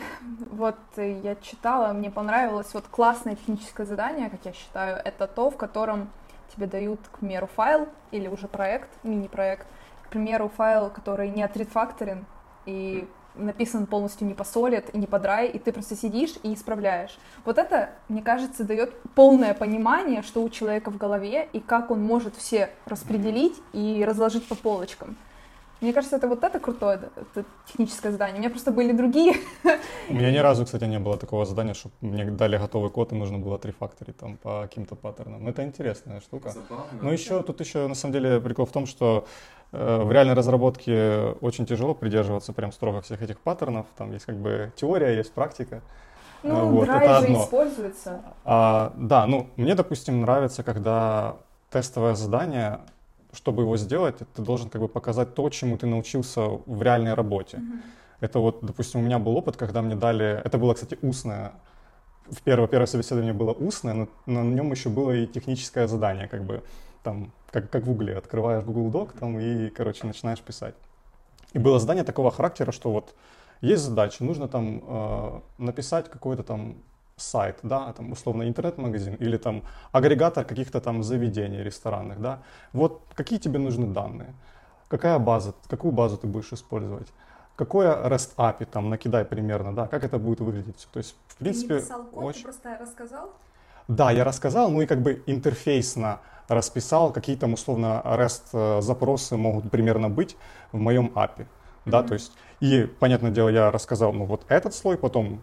Вот 0.50 0.76
э, 0.96 1.20
я 1.22 1.34
читала, 1.36 1.92
мне 1.92 2.10
понравилось. 2.10 2.72
Вот 2.74 2.84
классное 2.90 3.36
техническое 3.36 3.86
задание, 3.86 4.30
как 4.30 4.40
я 4.44 4.52
считаю, 4.52 5.00
это 5.04 5.26
то, 5.26 5.50
в 5.50 5.56
котором 5.56 6.10
тебе 6.54 6.66
дают, 6.66 7.00
к 7.10 7.18
примеру, 7.18 7.48
файл 7.54 7.88
или 8.10 8.28
уже 8.28 8.48
проект, 8.48 8.88
мини-проект. 9.02 9.66
К 10.04 10.08
примеру, 10.08 10.50
файл, 10.54 10.90
который 10.90 11.30
не 11.30 11.42
отрефакторен 11.42 12.26
и 12.66 13.08
написан 13.34 13.86
полностью 13.86 14.26
не 14.26 14.34
по 14.34 14.42
solid 14.42 14.90
и 14.92 14.98
не 14.98 15.06
по 15.06 15.16
dry, 15.16 15.50
и 15.50 15.58
ты 15.58 15.72
просто 15.72 15.96
сидишь 15.96 16.34
и 16.42 16.54
исправляешь. 16.54 17.18
Вот 17.44 17.58
это, 17.58 17.90
мне 18.08 18.22
кажется, 18.22 18.64
дает 18.64 18.94
полное 19.14 19.54
понимание, 19.54 20.22
что 20.22 20.42
у 20.42 20.48
человека 20.48 20.90
в 20.90 20.96
голове 20.96 21.48
и 21.52 21.60
как 21.60 21.90
он 21.90 22.02
может 22.02 22.36
все 22.36 22.70
распределить 22.86 23.60
и 23.72 24.04
разложить 24.06 24.46
по 24.46 24.54
полочкам. 24.54 25.16
Мне 25.84 25.92
кажется, 25.92 26.16
это 26.16 26.28
вот 26.28 26.42
это 26.42 26.58
крутое 26.58 27.10
это 27.14 27.44
техническое 27.66 28.10
задание. 28.10 28.36
У 28.36 28.38
меня 28.38 28.48
просто 28.48 28.70
были 28.70 28.92
другие. 28.92 29.34
У 30.08 30.14
меня 30.14 30.32
ни 30.32 30.38
разу, 30.38 30.64
кстати, 30.64 30.84
не 30.84 30.98
было 30.98 31.18
такого 31.18 31.44
задания, 31.44 31.74
чтобы 31.74 31.94
мне 32.00 32.24
дали 32.24 32.56
готовый 32.56 32.90
код, 32.90 33.12
и 33.12 33.14
нужно 33.14 33.38
было 33.38 33.56
отрефакторить 33.56 34.16
там 34.16 34.38
по 34.38 34.62
каким-то 34.62 34.94
паттернам. 34.94 35.44
Но 35.44 35.50
это 35.50 35.62
интересная 35.62 36.20
штука. 36.20 36.54
Но 37.02 37.12
еще 37.12 37.42
тут 37.42 37.60
еще 37.60 37.86
на 37.86 37.94
самом 37.94 38.14
деле 38.14 38.40
прикол 38.40 38.64
в 38.64 38.72
том, 38.72 38.86
что 38.86 39.26
э, 39.72 40.02
в 40.02 40.10
реальной 40.10 40.32
разработке 40.32 41.34
очень 41.42 41.66
тяжело 41.66 41.94
придерживаться 41.94 42.54
прям 42.54 42.72
строго 42.72 43.02
всех 43.02 43.20
этих 43.20 43.38
паттернов. 43.40 43.84
Там 43.98 44.10
есть 44.12 44.24
как 44.24 44.36
бы 44.36 44.72
теория, 44.76 45.14
есть 45.18 45.32
практика. 45.32 45.82
Ну, 46.42 46.66
вот, 46.70 46.86
драй 46.86 47.04
это 47.04 47.20
же 47.20 47.24
одно. 47.26 47.44
используется. 47.44 48.22
А, 48.46 48.94
да, 48.96 49.26
ну, 49.26 49.50
мне, 49.56 49.74
допустим, 49.74 50.22
нравится, 50.22 50.62
когда 50.62 51.36
тестовое 51.70 52.14
задание, 52.14 52.80
чтобы 53.34 53.62
его 53.62 53.76
сделать, 53.76 54.16
ты 54.34 54.42
должен 54.42 54.70
как 54.70 54.80
бы 54.80 54.88
показать 54.88 55.34
то, 55.34 55.48
чему 55.50 55.76
ты 55.76 55.86
научился 55.86 56.40
в 56.66 56.82
реальной 56.82 57.14
работе. 57.14 57.60
Это 58.20 58.38
вот, 58.38 58.60
допустим, 58.62 59.00
у 59.00 59.02
меня 59.02 59.18
был 59.18 59.36
опыт, 59.36 59.56
когда 59.56 59.82
мне 59.82 59.96
дали, 59.96 60.40
это 60.44 60.56
было, 60.56 60.74
кстати, 60.74 60.98
устное, 61.02 61.52
в 62.30 62.40
первое, 62.42 62.68
первое 62.68 62.86
собеседование 62.86 63.34
было 63.34 63.52
устное, 63.52 63.94
но 63.94 64.08
на 64.26 64.42
нем 64.42 64.70
еще 64.70 64.88
было 64.88 65.12
и 65.12 65.26
техническое 65.26 65.86
задание, 65.86 66.28
как 66.28 66.44
бы, 66.44 66.62
там, 67.02 67.32
как, 67.50 67.70
как 67.70 67.82
в 67.82 67.86
Гугле, 67.86 68.16
открываешь 68.16 68.64
Google 68.64 68.90
Doc 68.90 69.18
там 69.18 69.38
и, 69.38 69.68
короче, 69.68 70.06
начинаешь 70.06 70.40
писать. 70.40 70.74
И 71.52 71.58
было 71.58 71.78
задание 71.78 72.04
такого 72.04 72.30
характера, 72.30 72.72
что 72.72 72.90
вот 72.90 73.14
есть 73.60 73.82
задача, 73.82 74.24
нужно 74.24 74.48
там 74.48 74.82
э, 74.86 75.40
написать 75.58 76.10
какой-то 76.10 76.42
там 76.42 76.76
сайт, 77.16 77.58
да, 77.62 77.92
там 77.92 78.12
условно 78.12 78.48
интернет-магазин 78.48 79.14
или 79.14 79.36
там 79.36 79.62
агрегатор 79.92 80.44
каких-то 80.44 80.80
там 80.80 81.02
заведений 81.02 81.62
ресторанных, 81.62 82.20
да. 82.20 82.42
Вот 82.72 83.02
какие 83.14 83.38
тебе 83.38 83.58
нужны 83.58 83.86
данные, 83.86 84.34
какая 84.88 85.18
база, 85.18 85.54
какую 85.68 85.92
базу 85.92 86.16
ты 86.16 86.26
будешь 86.26 86.52
использовать, 86.52 87.08
какое 87.56 87.94
REST 88.08 88.36
API 88.36 88.66
там 88.66 88.90
накидай 88.90 89.24
примерно, 89.24 89.74
да, 89.74 89.86
как 89.86 90.04
это 90.04 90.18
будет 90.18 90.40
выглядеть 90.40 90.76
все. 90.76 90.88
То 90.92 90.98
есть, 90.98 91.16
в 91.28 91.36
принципе, 91.36 91.82
очень... 92.12 92.42
просто 92.42 92.78
рассказал? 92.80 93.30
Да, 93.88 94.10
я 94.10 94.24
рассказал, 94.24 94.70
ну 94.70 94.80
и 94.80 94.86
как 94.86 95.02
бы 95.02 95.22
интерфейсно 95.26 96.20
расписал, 96.48 97.12
какие 97.12 97.36
там 97.36 97.52
условно 97.52 98.02
REST 98.04 98.42
э, 98.52 98.80
запросы 98.80 99.36
могут 99.36 99.70
примерно 99.70 100.08
быть 100.08 100.36
в 100.72 100.78
моем 100.78 101.12
API. 101.14 101.46
Да, 101.86 102.02
то 102.02 102.14
есть, 102.14 102.32
и, 102.60 102.84
понятное 102.98 103.30
дело, 103.30 103.50
я 103.50 103.70
рассказал, 103.70 104.14
ну 104.14 104.24
вот 104.24 104.44
этот 104.48 104.74
слой, 104.74 104.96
потом 104.96 105.42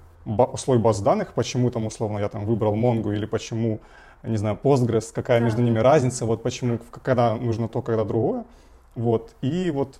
слой 0.58 0.78
баз 0.78 1.02
данных, 1.02 1.34
почему 1.34 1.70
там 1.72 1.86
условно 1.86 2.20
я 2.20 2.30
там 2.30 2.46
выбрал 2.46 2.76
Mongo 2.76 3.14
или 3.14 3.26
почему, 3.26 3.80
не 4.24 4.38
знаю, 4.38 4.58
Postgres, 4.62 5.12
какая 5.14 5.40
Да. 5.40 5.46
между 5.46 5.62
ними 5.62 5.80
разница, 5.80 6.26
вот 6.26 6.44
почему, 6.44 6.80
когда 7.04 7.36
нужно 7.36 7.68
то, 7.68 7.82
когда 7.82 8.04
другое. 8.04 8.46
Вот, 8.96 9.34
и 9.42 9.72
вот 9.72 10.00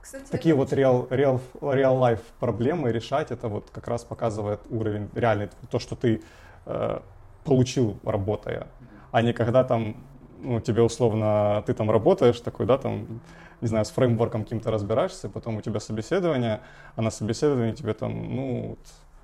Кстати, 0.00 0.30
такие 0.30 0.54
вот 0.54 0.72
реал, 0.72 1.06
реал, 1.10 1.40
реал 1.60 1.98
life 1.98 2.22
проблемы 2.38 2.90
решать, 2.90 3.30
это 3.30 3.48
вот 3.48 3.68
как 3.70 3.86
раз 3.86 4.02
показывает 4.04 4.60
уровень 4.70 5.08
реальный, 5.14 5.50
то, 5.70 5.78
что 5.78 5.94
ты 5.94 6.22
э, 6.66 7.00
получил 7.44 7.98
работая, 8.02 8.66
а 9.12 9.22
не 9.22 9.32
когда 9.32 9.62
там, 9.62 9.96
ну, 10.42 10.60
тебе 10.60 10.82
условно, 10.82 11.62
ты 11.66 11.74
там 11.74 11.90
работаешь 11.90 12.40
такой, 12.40 12.64
да, 12.66 12.78
там, 12.78 13.20
не 13.60 13.68
знаю, 13.68 13.84
с 13.84 13.90
фреймворком 13.90 14.44
каким-то 14.44 14.70
разбираешься, 14.70 15.28
потом 15.28 15.56
у 15.56 15.60
тебя 15.60 15.80
собеседование, 15.80 16.60
а 16.96 17.02
на 17.02 17.10
собеседовании 17.10 17.72
тебе 17.72 17.92
там, 17.92 18.34
ну, 18.34 18.68
вот, 18.70 18.78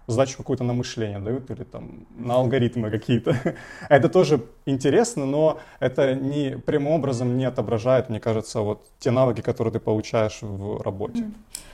задачу 0.07 0.37
какую-то 0.39 0.65
на 0.65 0.73
мышление 0.73 1.19
дают 1.19 1.51
или 1.51 1.65
там 1.65 2.07
на 2.17 2.35
алгоритмы 2.35 2.91
какие-то. 2.91 3.37
Это 3.89 4.09
тоже 4.09 4.41
интересно, 4.67 5.27
но 5.27 5.59
это 5.81 6.15
не 6.15 6.59
прямым 6.59 6.93
образом 6.93 7.37
не 7.37 7.45
отображает, 7.45 8.09
мне 8.09 8.21
кажется, 8.21 8.61
вот 8.61 8.87
те 8.99 9.11
навыки, 9.11 9.41
которые 9.41 9.73
ты 9.73 9.81
получаешь 9.81 10.39
в 10.43 10.83
работе. 10.83 11.25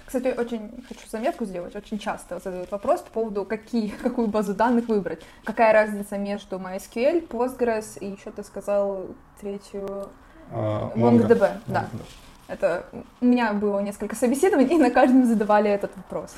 Кстати, 0.07 0.35
очень 0.39 0.85
хочу 0.89 1.09
заметку 1.11 1.47
сделать. 1.47 1.75
Очень 1.75 1.99
часто 1.99 2.39
задают 2.39 2.71
вопрос 2.71 3.01
по 3.01 3.11
поводу, 3.11 3.45
какие, 3.45 3.89
какую 4.03 4.29
базу 4.29 4.55
данных 4.55 4.89
выбрать. 4.89 5.23
Какая 5.45 5.73
разница 5.73 6.19
между 6.19 6.57
MySQL, 6.57 7.27
Postgres 7.29 7.99
и 7.99 8.07
еще 8.07 8.31
ты 8.31 8.43
сказал 8.45 9.07
третью 9.41 10.09
А, 10.51 10.93
MongoDB. 10.95 11.29
Mongo. 11.29 11.51
Да. 11.67 11.89
Да. 11.93 12.05
Это 12.49 12.85
у 13.23 13.25
меня 13.25 13.55
было 13.55 13.81
несколько 13.81 14.15
собеседований, 14.15 14.77
и 14.77 14.79
на 14.79 14.91
каждом 14.91 15.25
задавали 15.25 15.71
этот 15.71 15.97
вопрос. 15.97 16.35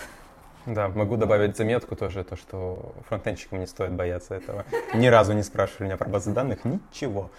Да, 0.67 0.89
могу 0.89 1.17
добавить 1.17 1.57
заметку 1.57 1.95
тоже, 1.95 2.25
то, 2.25 2.37
что 2.37 2.95
фронтенщикам 3.09 3.61
не 3.61 3.67
стоит 3.67 3.93
бояться 3.93 4.35
этого. 4.35 4.65
Ни 4.95 5.09
разу 5.09 5.35
не 5.35 5.43
спрашивали 5.43 5.89
меня 5.89 5.97
про 5.99 6.09
базы 6.09 6.33
данных, 6.33 6.65
ничего. 6.65 7.31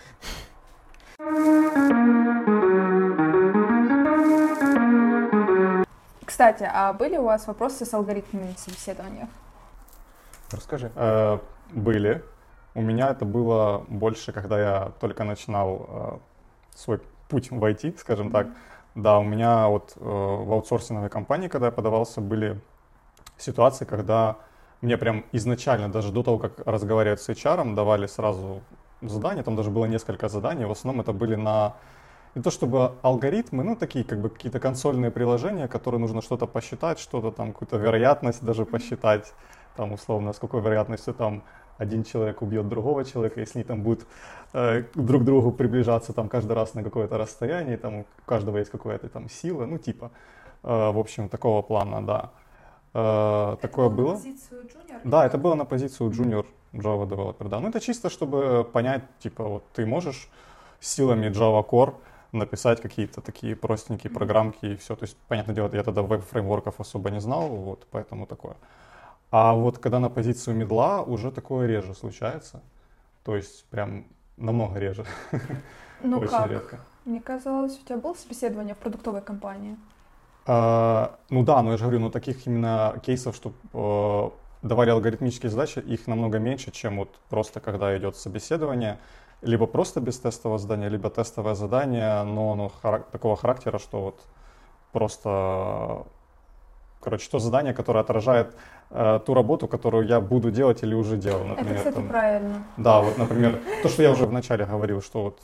Кстати, 6.26 6.70
а 6.72 6.94
были 6.94 7.18
у 7.18 7.24
вас 7.24 7.48
вопросы 7.48 7.86
с 7.86 7.94
алгоритмами 7.94 8.50
на 8.50 8.58
собеседованиях? 8.58 9.30
Расскажи. 10.52 10.92
Э, 10.96 11.40
Были. 11.72 12.24
У 12.76 12.82
меня 12.82 13.10
это 13.10 13.26
было 13.26 13.86
больше, 13.88 14.34
когда 14.34 14.60
я 14.60 14.92
только 15.00 15.24
начинал 15.24 15.88
э, 15.88 16.18
свой 16.76 17.02
путь 17.30 17.50
в 17.50 17.64
IT, 17.64 17.98
скажем 17.98 18.32
так. 18.32 18.48
Да, 18.96 19.18
у 19.18 19.24
меня 19.24 19.68
вот 19.68 19.94
э, 19.96 20.00
в 20.00 20.52
аутсорсинговой 20.52 21.10
компании, 21.10 21.48
когда 21.48 21.68
я 21.68 21.72
подавался, 21.72 22.22
были 22.22 22.60
ситуации, 23.38 23.86
когда 23.86 24.38
мне 24.82 24.98
прям 24.98 25.26
изначально, 25.32 25.90
даже 25.90 26.12
до 26.12 26.24
того, 26.24 26.38
как 26.38 26.60
разговаривать 26.66 27.22
с 27.22 27.30
HR, 27.30 27.74
давали 27.74 28.08
сразу 28.08 28.62
задания, 29.02 29.44
там 29.44 29.56
даже 29.56 29.70
было 29.70 29.86
несколько 29.86 30.30
заданий, 30.30 30.66
в 30.66 30.72
основном 30.72 31.02
это 31.02 31.14
были 31.14 31.36
на 31.36 31.76
не 32.36 32.42
то 32.42 32.52
чтобы 32.52 32.92
алгоритмы, 33.02 33.64
ну 33.64 33.76
такие 33.76 34.04
как 34.04 34.20
бы 34.20 34.30
какие-то 34.30 34.60
консольные 34.60 35.10
приложения, 35.10 35.68
которые 35.68 36.02
нужно 36.02 36.22
что-то 36.22 36.48
посчитать, 36.48 37.00
что-то 37.00 37.32
там, 37.32 37.54
какую-то 37.54 37.78
вероятность 37.78 38.44
даже 38.44 38.66
посчитать, 38.66 39.34
там 39.78 39.94
условно, 39.94 40.34
с 40.34 40.40
какой 40.40 40.62
вероятностью 40.62 41.14
там 41.14 41.44
один 41.78 42.04
человек 42.04 42.42
убьет 42.42 42.68
другого 42.68 43.06
человека, 43.06 43.40
если 43.40 43.60
они 43.60 43.64
там 43.64 43.84
будут 43.84 44.06
э, 44.54 44.84
друг 44.96 45.22
к 45.22 45.26
другу 45.26 45.52
приближаться 45.52 46.14
там 46.14 46.30
каждый 46.30 46.54
раз 46.54 46.74
на 46.74 46.84
какое-то 46.84 47.18
расстояние, 47.18 47.78
там 47.78 48.00
у 48.00 48.06
каждого 48.26 48.58
есть 48.58 48.72
какая-то 48.72 49.08
там 49.10 49.30
сила, 49.30 49.66
ну 49.66 49.78
типа, 49.78 50.12
э, 50.64 50.92
в 50.92 51.00
общем, 51.00 51.30
такого 51.30 51.62
плана, 51.62 52.06
да. 52.06 52.32
Э, 52.96 53.58
такое 53.62 53.90
было. 53.90 54.12
На 54.12 54.18
позицию 54.18 54.64
junior, 54.64 55.02
да, 55.04 55.26
это 55.26 55.38
было 55.38 55.56
на 55.56 55.66
позицию 55.66 56.12
junior 56.12 56.46
Java 56.74 57.06
developer, 57.08 57.50
да. 57.50 57.60
Ну 57.60 57.68
это 57.68 57.82
чисто, 57.82 58.10
чтобы 58.10 58.64
понять, 58.64 59.04
типа, 59.20 59.44
вот 59.44 59.64
ты 59.74 59.86
можешь 59.86 60.30
силами 60.80 61.28
Java 61.28 61.68
Core 61.68 61.94
написать 62.32 62.82
какие-то 62.82 63.22
такие 63.22 63.56
простенькие 63.56 64.12
программки 64.12 64.66
и 64.66 64.76
все. 64.76 64.96
То 64.96 65.04
есть, 65.04 65.18
понятное 65.28 65.56
дело, 65.56 65.70
я 65.74 65.84
тогда 65.84 66.02
веб-фреймворков 66.04 66.80
особо 66.80 67.10
не 67.10 67.20
знал, 67.20 67.50
вот, 67.50 67.86
поэтому 67.92 68.26
такое. 68.26 68.56
А 69.30 69.54
вот 69.54 69.78
когда 69.80 70.00
на 70.00 70.10
позицию 70.10 70.56
медла 70.56 71.02
уже 71.02 71.32
такое 71.32 71.68
реже 71.68 71.94
случается. 71.94 72.62
То 73.24 73.36
есть 73.36 73.66
прям 73.66 74.06
намного 74.38 74.80
реже. 74.80 75.06
Ну 76.04 76.20
Очень 76.20 76.30
как? 76.30 76.52
редко. 76.52 76.80
Мне 77.06 77.22
казалось, 77.22 77.80
у 77.80 77.86
тебя 77.86 77.98
было 77.98 78.14
собеседование 78.14 78.76
в 78.76 78.78
продуктовой 78.78 79.22
компании? 79.22 79.78
А, 80.48 81.16
ну 81.30 81.44
да, 81.44 81.62
но 81.62 81.72
я 81.72 81.78
же 81.78 81.84
говорю, 81.84 82.00
ну 82.00 82.10
таких 82.12 82.46
именно 82.46 83.00
кейсов, 83.04 83.36
что 83.36 83.54
э, 83.74 84.68
давали 84.68 84.92
алгоритмические 84.92 85.50
задачи, 85.50 85.80
их 85.80 86.08
намного 86.08 86.38
меньше, 86.40 86.72
чем 86.72 86.98
вот 86.98 87.10
просто 87.30 87.60
когда 87.60 87.98
идет 87.98 88.16
собеседование, 88.16 89.00
либо 89.42 89.66
просто 89.66 90.02
без 90.02 90.20
тестового 90.20 90.60
задания, 90.60 90.88
либо 90.88 91.10
тестовое 91.10 91.56
задание, 91.56 92.24
но 92.24 92.52
оно 92.52 92.72
харак- 92.84 93.06
такого 93.12 93.36
характера, 93.36 93.80
что 93.80 94.02
вот 94.02 94.20
просто 94.92 96.06
короче, 97.02 97.30
то 97.30 97.40
задание, 97.40 97.74
которое 97.74 98.00
отражает 98.00 98.56
э, 98.90 99.20
ту 99.26 99.34
работу, 99.34 99.68
которую 99.68 100.08
я 100.08 100.20
буду 100.20 100.52
делать 100.52 100.84
или 100.84 100.94
уже 100.96 101.18
делал. 101.18 101.44
Например, 101.46 101.74
Это, 101.74 101.78
кстати, 101.80 101.96
там, 101.96 102.08
правильно. 102.08 102.64
Да, 102.78 103.02
вот, 103.02 103.18
например, 103.18 103.62
то, 103.84 103.90
что 103.90 104.04
я 104.04 104.12
уже 104.12 104.26
вначале 104.26 104.66
говорил, 104.66 105.02
что 105.02 105.24
вот 105.24 105.40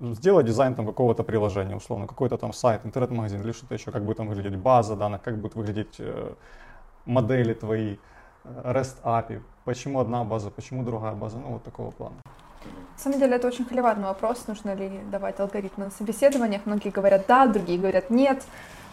сделать 0.00 0.46
дизайн 0.46 0.74
там 0.74 0.86
какого-то 0.86 1.22
приложения, 1.22 1.76
условно, 1.76 2.06
какой-то 2.06 2.36
там 2.36 2.52
сайт, 2.52 2.84
интернет-магазин 2.84 3.40
или 3.40 3.52
что-то 3.52 3.74
еще, 3.74 3.90
как 3.90 4.04
будет 4.04 4.16
там 4.16 4.28
выглядеть 4.28 4.58
база 4.58 4.96
данных, 4.96 5.22
как 5.22 5.36
будут 5.36 5.56
выглядеть 5.56 5.96
э, 5.98 6.34
модели 7.06 7.54
твои, 7.54 7.96
э, 8.44 8.72
REST 8.72 9.02
API, 9.02 9.42
почему 9.64 10.00
одна 10.00 10.24
база, 10.24 10.50
почему 10.50 10.82
другая 10.82 11.14
база, 11.14 11.38
ну 11.38 11.52
вот 11.52 11.62
такого 11.62 11.90
плана. 11.90 12.16
На 12.64 13.02
самом 13.02 13.18
деле 13.18 13.36
это 13.36 13.46
очень 13.46 13.64
холиварный 13.64 14.04
вопрос, 14.04 14.46
нужно 14.46 14.74
ли 14.74 15.00
давать 15.10 15.40
алгоритмы 15.40 15.86
на 15.86 15.90
собеседованиях. 15.90 16.66
Многие 16.66 16.90
говорят 16.90 17.24
да, 17.26 17.46
другие 17.46 17.78
говорят 17.78 18.10
нет. 18.10 18.44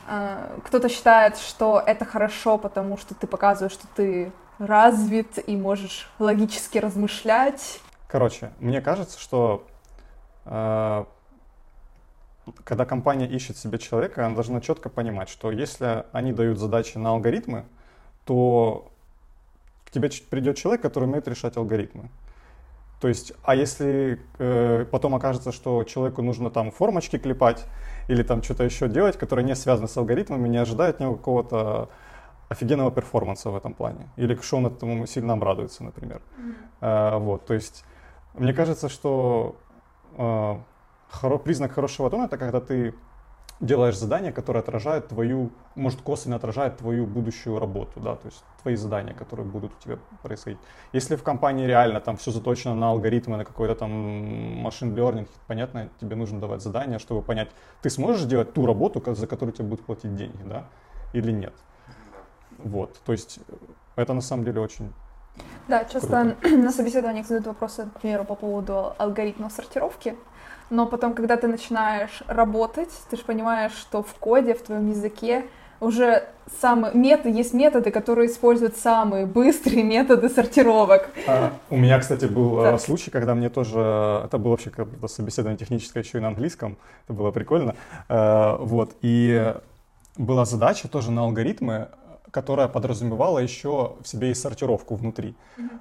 А, 0.08 0.58
кто-то 0.64 0.88
считает, 0.88 1.38
что 1.38 1.84
это 1.86 2.06
хорошо, 2.06 2.58
потому 2.58 2.98
что 2.98 3.14
ты 3.14 3.28
показываешь, 3.28 3.74
что 3.74 3.86
ты 3.96 4.32
развит 4.58 5.38
и 5.48 5.58
можешь 5.58 6.10
логически 6.20 6.78
размышлять. 6.78 7.82
Короче, 8.08 8.52
мне 8.60 8.82
кажется, 8.82 9.20
что 9.20 9.68
э, 9.68 9.77
когда 12.64 12.86
компания 12.86 13.28
ищет 13.28 13.58
себе 13.58 13.78
человека, 13.78 14.26
она 14.26 14.36
должна 14.36 14.62
четко 14.62 14.90
понимать, 14.90 15.30
что 15.30 15.52
если 15.52 16.06
они 16.12 16.32
дают 16.34 16.58
задачи 16.60 16.98
на 16.98 17.10
алгоритмы, 17.10 17.66
то 18.26 18.92
к 19.86 19.92
тебе 19.92 20.10
придет 20.30 20.58
человек, 20.58 20.82
который 20.82 21.06
умеет 21.06 21.28
решать 21.28 21.58
алгоритмы. 21.58 22.10
То 23.00 23.08
есть, 23.08 23.32
а 23.44 23.56
если 23.56 24.20
э, 24.40 24.86
потом 24.92 25.14
окажется, 25.14 25.52
что 25.52 25.84
человеку 25.84 26.24
нужно 26.24 26.50
там 26.50 26.72
формочки 26.72 27.20
клепать 27.20 27.66
или 28.08 28.24
там 28.24 28.42
что-то 28.42 28.64
еще 28.64 28.88
делать, 28.88 29.18
которое 29.18 29.44
не 29.44 29.56
связано 29.56 29.88
с 29.88 29.96
алгоритмами, 29.98 30.48
не 30.48 30.58
ожидает 30.58 30.96
от 30.96 31.02
него 31.02 31.16
какого-то 31.16 31.90
офигенного 32.50 32.92
перформанса 32.92 33.52
в 33.52 33.56
этом 33.56 33.74
плане. 33.74 34.10
Или 34.16 34.36
что 34.36 34.58
он 34.58 34.68
этому 34.68 35.06
сильно 35.06 35.34
обрадуется, 35.34 35.84
например. 35.84 36.22
Mm-hmm. 36.38 36.54
Э, 36.82 37.18
вот, 37.20 37.46
то 37.46 37.54
есть, 37.54 37.86
мне 38.34 38.54
кажется, 38.54 38.90
что 38.90 39.58
хоро- 40.18 41.40
признак 41.40 41.72
хорошего 41.72 42.10
тона 42.10 42.26
это 42.26 42.38
когда 42.38 42.60
ты 42.60 42.94
делаешь 43.60 43.98
задание, 43.98 44.32
которое 44.32 44.60
отражает 44.60 45.08
твою, 45.08 45.50
может, 45.76 46.02
косвенно 46.02 46.36
отражает 46.36 46.78
твою 46.78 47.08
будущую 47.08 47.60
работу, 47.60 48.00
да, 48.00 48.16
то 48.16 48.28
есть 48.28 48.44
твои 48.62 48.76
задания, 48.76 49.14
которые 49.14 49.48
будут 49.48 49.72
у 49.80 49.84
тебя 49.84 49.98
происходить. 50.22 50.60
Если 50.94 51.16
в 51.16 51.24
компании 51.24 51.66
реально 51.66 52.00
там 52.00 52.18
все 52.18 52.32
заточено 52.32 52.76
на 52.76 52.90
алгоритмы, 52.92 53.38
на 53.38 53.46
какой-то 53.46 53.76
там 53.76 53.92
машин 54.62 54.96
learning, 54.96 55.28
понятно, 55.48 55.90
тебе 56.00 56.16
нужно 56.16 56.40
давать 56.40 56.62
задания, 56.62 57.00
чтобы 57.00 57.22
понять, 57.22 57.50
ты 57.82 57.90
сможешь 57.90 58.26
делать 58.26 58.54
ту 58.54 58.66
работу, 58.66 59.02
за 59.16 59.26
которую 59.26 59.54
тебе 59.54 59.70
будут 59.70 59.86
платить 59.86 60.16
деньги, 60.16 60.44
да, 60.44 60.66
или 61.14 61.32
нет. 61.32 61.54
Вот, 62.60 63.00
то 63.06 63.12
есть 63.12 63.40
это 63.96 64.14
на 64.14 64.22
самом 64.22 64.44
деле 64.44 64.62
очень 64.62 64.94
да, 65.68 65.86
часто 65.86 66.36
на 66.44 66.72
собеседованиях 66.72 67.26
задают 67.26 67.48
вопросы, 67.48 67.88
к 67.96 68.02
примеру, 68.02 68.26
по 68.26 68.36
поводу 68.36 68.94
алгоритмов 68.98 69.52
сортировки 69.52 70.16
но 70.70 70.86
потом, 70.86 71.14
когда 71.14 71.38
ты 71.38 71.48
начинаешь 71.48 72.24
работать, 72.28 72.90
ты 73.10 73.18
же 73.18 73.24
понимаешь, 73.24 73.72
что 73.72 74.04
в 74.04 74.14
коде, 74.16 74.54
в 74.54 74.62
твоем 74.62 74.90
языке 74.90 75.46
уже 75.80 76.24
самые 76.60 76.94
методы, 76.96 77.30
есть 77.30 77.54
методы, 77.54 77.92
которые 77.92 78.30
используют 78.30 78.76
самые 78.78 79.26
быстрые 79.26 79.84
методы 79.84 80.28
сортировок. 80.30 81.10
А, 81.28 81.54
у 81.70 81.78
меня, 81.78 82.00
кстати, 82.00 82.26
был 82.26 82.62
так. 82.62 82.82
случай, 82.82 83.12
когда 83.12 83.36
мне 83.36 83.50
тоже, 83.50 84.24
это 84.26 84.38
было 84.38 84.52
вообще 84.52 84.72
как 84.72 84.88
то 85.00 85.08
собеседование 85.08 85.58
техническое 85.58 86.02
еще 86.02 86.18
и 86.18 86.22
на 86.22 86.30
английском, 86.30 86.78
это 87.06 87.14
было 87.14 87.32
прикольно, 87.32 87.76
э, 88.10 88.56
вот, 88.60 88.96
и 89.02 89.54
была 90.18 90.46
задача 90.46 90.88
тоже 90.88 91.12
на 91.12 91.22
алгоритмы, 91.22 91.90
которая 92.32 92.68
подразумевала 92.68 93.40
еще 93.40 93.96
в 94.02 94.08
себе 94.08 94.32
и 94.32 94.34
сортировку 94.34 94.96
внутри. 94.96 95.36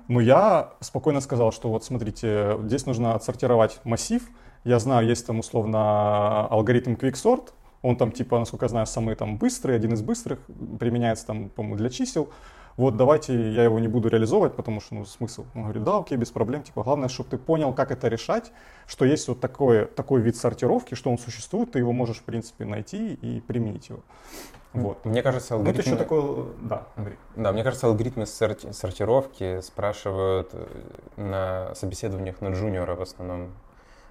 Но 0.08 0.20
я 0.20 0.74
спокойно 0.80 1.20
сказал, 1.20 1.52
что 1.52 1.68
вот 1.68 1.84
смотрите, 1.84 2.58
здесь 2.64 2.86
нужно 2.86 3.14
отсортировать 3.14 3.80
массив, 3.84 4.22
я 4.64 4.78
знаю, 4.78 5.06
есть 5.06 5.26
там 5.26 5.38
условно 5.38 6.46
алгоритм 6.48 6.94
QuickSort, 6.94 7.50
он 7.82 7.96
там 7.96 8.10
типа, 8.10 8.38
насколько 8.38 8.64
я 8.64 8.68
знаю, 8.68 8.86
самый 8.86 9.14
там 9.14 9.38
быстрый, 9.38 9.76
один 9.76 9.92
из 9.92 10.02
быстрых, 10.02 10.40
применяется 10.80 11.26
там, 11.26 11.50
по-моему, 11.50 11.76
для 11.76 11.90
чисел. 11.90 12.30
Вот 12.76 12.96
давайте 12.96 13.52
я 13.52 13.64
его 13.64 13.78
не 13.78 13.88
буду 13.88 14.08
реализовывать, 14.08 14.54
потому 14.54 14.80
что, 14.80 14.96
ну, 14.96 15.06
смысл. 15.06 15.46
Он 15.54 15.62
говорит, 15.62 15.82
да, 15.82 15.98
окей, 15.98 16.18
без 16.18 16.30
проблем. 16.30 16.62
Типа, 16.62 16.82
главное, 16.82 17.08
чтобы 17.08 17.30
ты 17.30 17.38
понял, 17.38 17.72
как 17.72 17.90
это 17.90 18.08
решать, 18.08 18.52
что 18.86 19.06
есть 19.06 19.28
вот 19.28 19.40
такой, 19.40 19.86
такой 19.86 20.20
вид 20.20 20.36
сортировки, 20.36 20.94
что 20.94 21.10
он 21.10 21.16
существует, 21.16 21.70
ты 21.70 21.78
его 21.78 21.92
можешь, 21.92 22.18
в 22.18 22.22
принципе, 22.24 22.66
найти 22.66 23.14
и 23.14 23.40
применить 23.40 23.88
его. 23.88 24.00
Вот. 24.82 25.04
Мне 25.04 25.22
кажется, 25.22 25.54
алгоритмы... 25.54 25.82
Ну, 25.84 25.90
еще 25.90 25.96
такое... 25.96 26.46
Да, 26.60 26.86
Андрей. 26.96 27.16
Да, 27.34 27.52
мне 27.52 27.64
кажется, 27.64 27.86
алгоритмы 27.86 28.26
сорти... 28.26 28.72
сортировки 28.72 29.60
спрашивают 29.60 30.50
э, 30.52 30.66
на 31.16 31.74
собеседованиях 31.74 32.40
на 32.40 32.48
джуниора 32.48 32.94
в 32.94 33.02
основном 33.02 33.52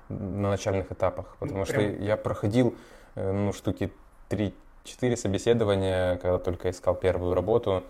на 0.10 0.50
начальных 0.50 0.92
этапах, 0.92 1.36
потому 1.40 1.66
Прям. 1.66 1.82
что 1.82 2.04
я 2.04 2.18
проходил 2.18 2.76
э, 3.16 3.32
ну, 3.32 3.54
штуки 3.54 3.92
3-4 4.30 5.16
собеседования, 5.16 6.18
когда 6.18 6.38
только 6.38 6.70
искал 6.70 6.96
первую 6.96 7.34
работу, 7.34 7.84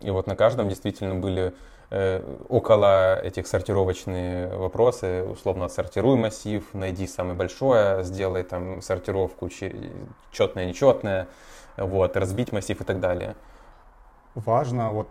и 0.00 0.10
вот 0.10 0.26
на 0.26 0.36
каждом 0.36 0.68
действительно 0.68 1.14
были 1.14 1.52
э, 1.90 2.22
около 2.48 3.20
этих 3.20 3.46
сортировочные 3.46 4.48
вопросы, 4.48 5.24
условно, 5.24 5.68
сортируй 5.68 6.16
массив, 6.16 6.64
найди 6.72 7.06
самое 7.06 7.34
большое, 7.34 8.02
сделай 8.04 8.42
там 8.42 8.82
сортировку 8.82 9.48
четное, 9.48 10.66
нечетное, 10.66 11.28
вот, 11.84 12.16
разбить 12.16 12.52
массив 12.52 12.80
и 12.80 12.84
так 12.84 13.00
далее. 13.00 13.36
Важно 14.34 14.90
вот 14.90 15.08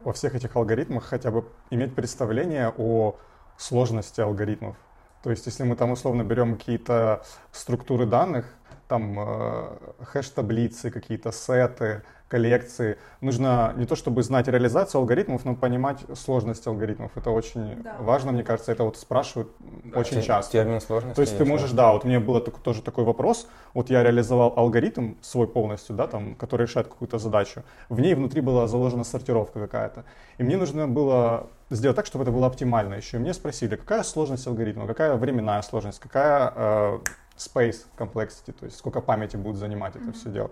во 0.00 0.12
всех 0.12 0.34
этих 0.34 0.56
алгоритмах 0.56 1.04
хотя 1.04 1.30
бы 1.30 1.44
иметь 1.70 1.94
представление 1.94 2.72
о 2.76 3.16
сложности 3.56 4.20
алгоритмов. 4.20 4.76
То 5.22 5.30
есть, 5.30 5.46
если 5.46 5.62
мы 5.62 5.76
там 5.76 5.92
условно 5.92 6.22
берем 6.24 6.56
какие-то 6.56 7.22
структуры 7.52 8.06
данных, 8.06 8.46
там 8.92 9.16
э, 9.18 10.04
хэш-таблицы, 10.04 10.90
какие-то 10.90 11.32
сеты, 11.32 12.02
коллекции, 12.28 12.98
нужно 13.22 13.72
не 13.76 13.86
то 13.86 13.94
чтобы 13.94 14.22
знать 14.22 14.48
реализацию 14.48 14.98
алгоритмов, 15.00 15.44
но 15.46 15.54
понимать 15.54 15.98
сложность 16.14 16.66
алгоритмов. 16.66 17.10
Это 17.14 17.30
очень 17.30 17.82
да. 17.82 17.96
важно, 18.00 18.32
мне 18.32 18.42
кажется, 18.42 18.72
это 18.72 18.84
вот 18.84 18.98
спрашивают 18.98 19.48
да, 19.84 20.00
очень 20.00 20.20
те, 20.20 20.22
часто. 20.22 20.52
Термин 20.52 20.80
сложности. 20.80 21.16
То 21.16 21.22
есть 21.22 21.38
ты 21.38 21.44
можешь, 21.44 21.70
да, 21.70 21.92
вот 21.92 22.04
мне 22.04 22.20
был 22.20 22.40
тоже 22.40 22.82
такой 22.82 23.04
вопрос, 23.04 23.48
вот 23.74 23.90
я 23.90 24.02
реализовал 24.02 24.52
алгоритм 24.56 25.14
свой 25.22 25.46
полностью, 25.46 25.96
да, 25.96 26.06
там, 26.06 26.34
который 26.34 26.62
решает 26.62 26.88
какую-то 26.88 27.18
задачу, 27.18 27.62
в 27.88 28.00
ней 28.00 28.14
внутри 28.14 28.42
была 28.42 28.66
заложена 28.66 29.04
сортировка 29.04 29.58
какая-то, 29.60 30.04
и 30.38 30.42
мне 30.42 30.56
нужно 30.56 30.86
было 30.88 31.48
сделать 31.70 31.96
так, 31.96 32.06
чтобы 32.06 32.24
это 32.24 32.32
было 32.32 32.46
оптимально 32.46 32.94
еще. 32.94 33.16
И 33.16 33.20
мне 33.20 33.32
спросили, 33.34 33.76
какая 33.76 34.02
сложность 34.02 34.46
алгоритма, 34.46 34.86
какая 34.86 35.16
временная 35.16 35.62
сложность, 35.62 35.98
какая 35.98 36.52
э, 36.54 36.98
space 37.36 37.84
complexity, 37.98 38.52
то 38.52 38.66
есть 38.66 38.76
сколько 38.78 39.00
памяти 39.00 39.36
будет 39.36 39.56
занимать 39.56 39.96
это 39.96 40.12
все 40.12 40.28
дело. 40.30 40.50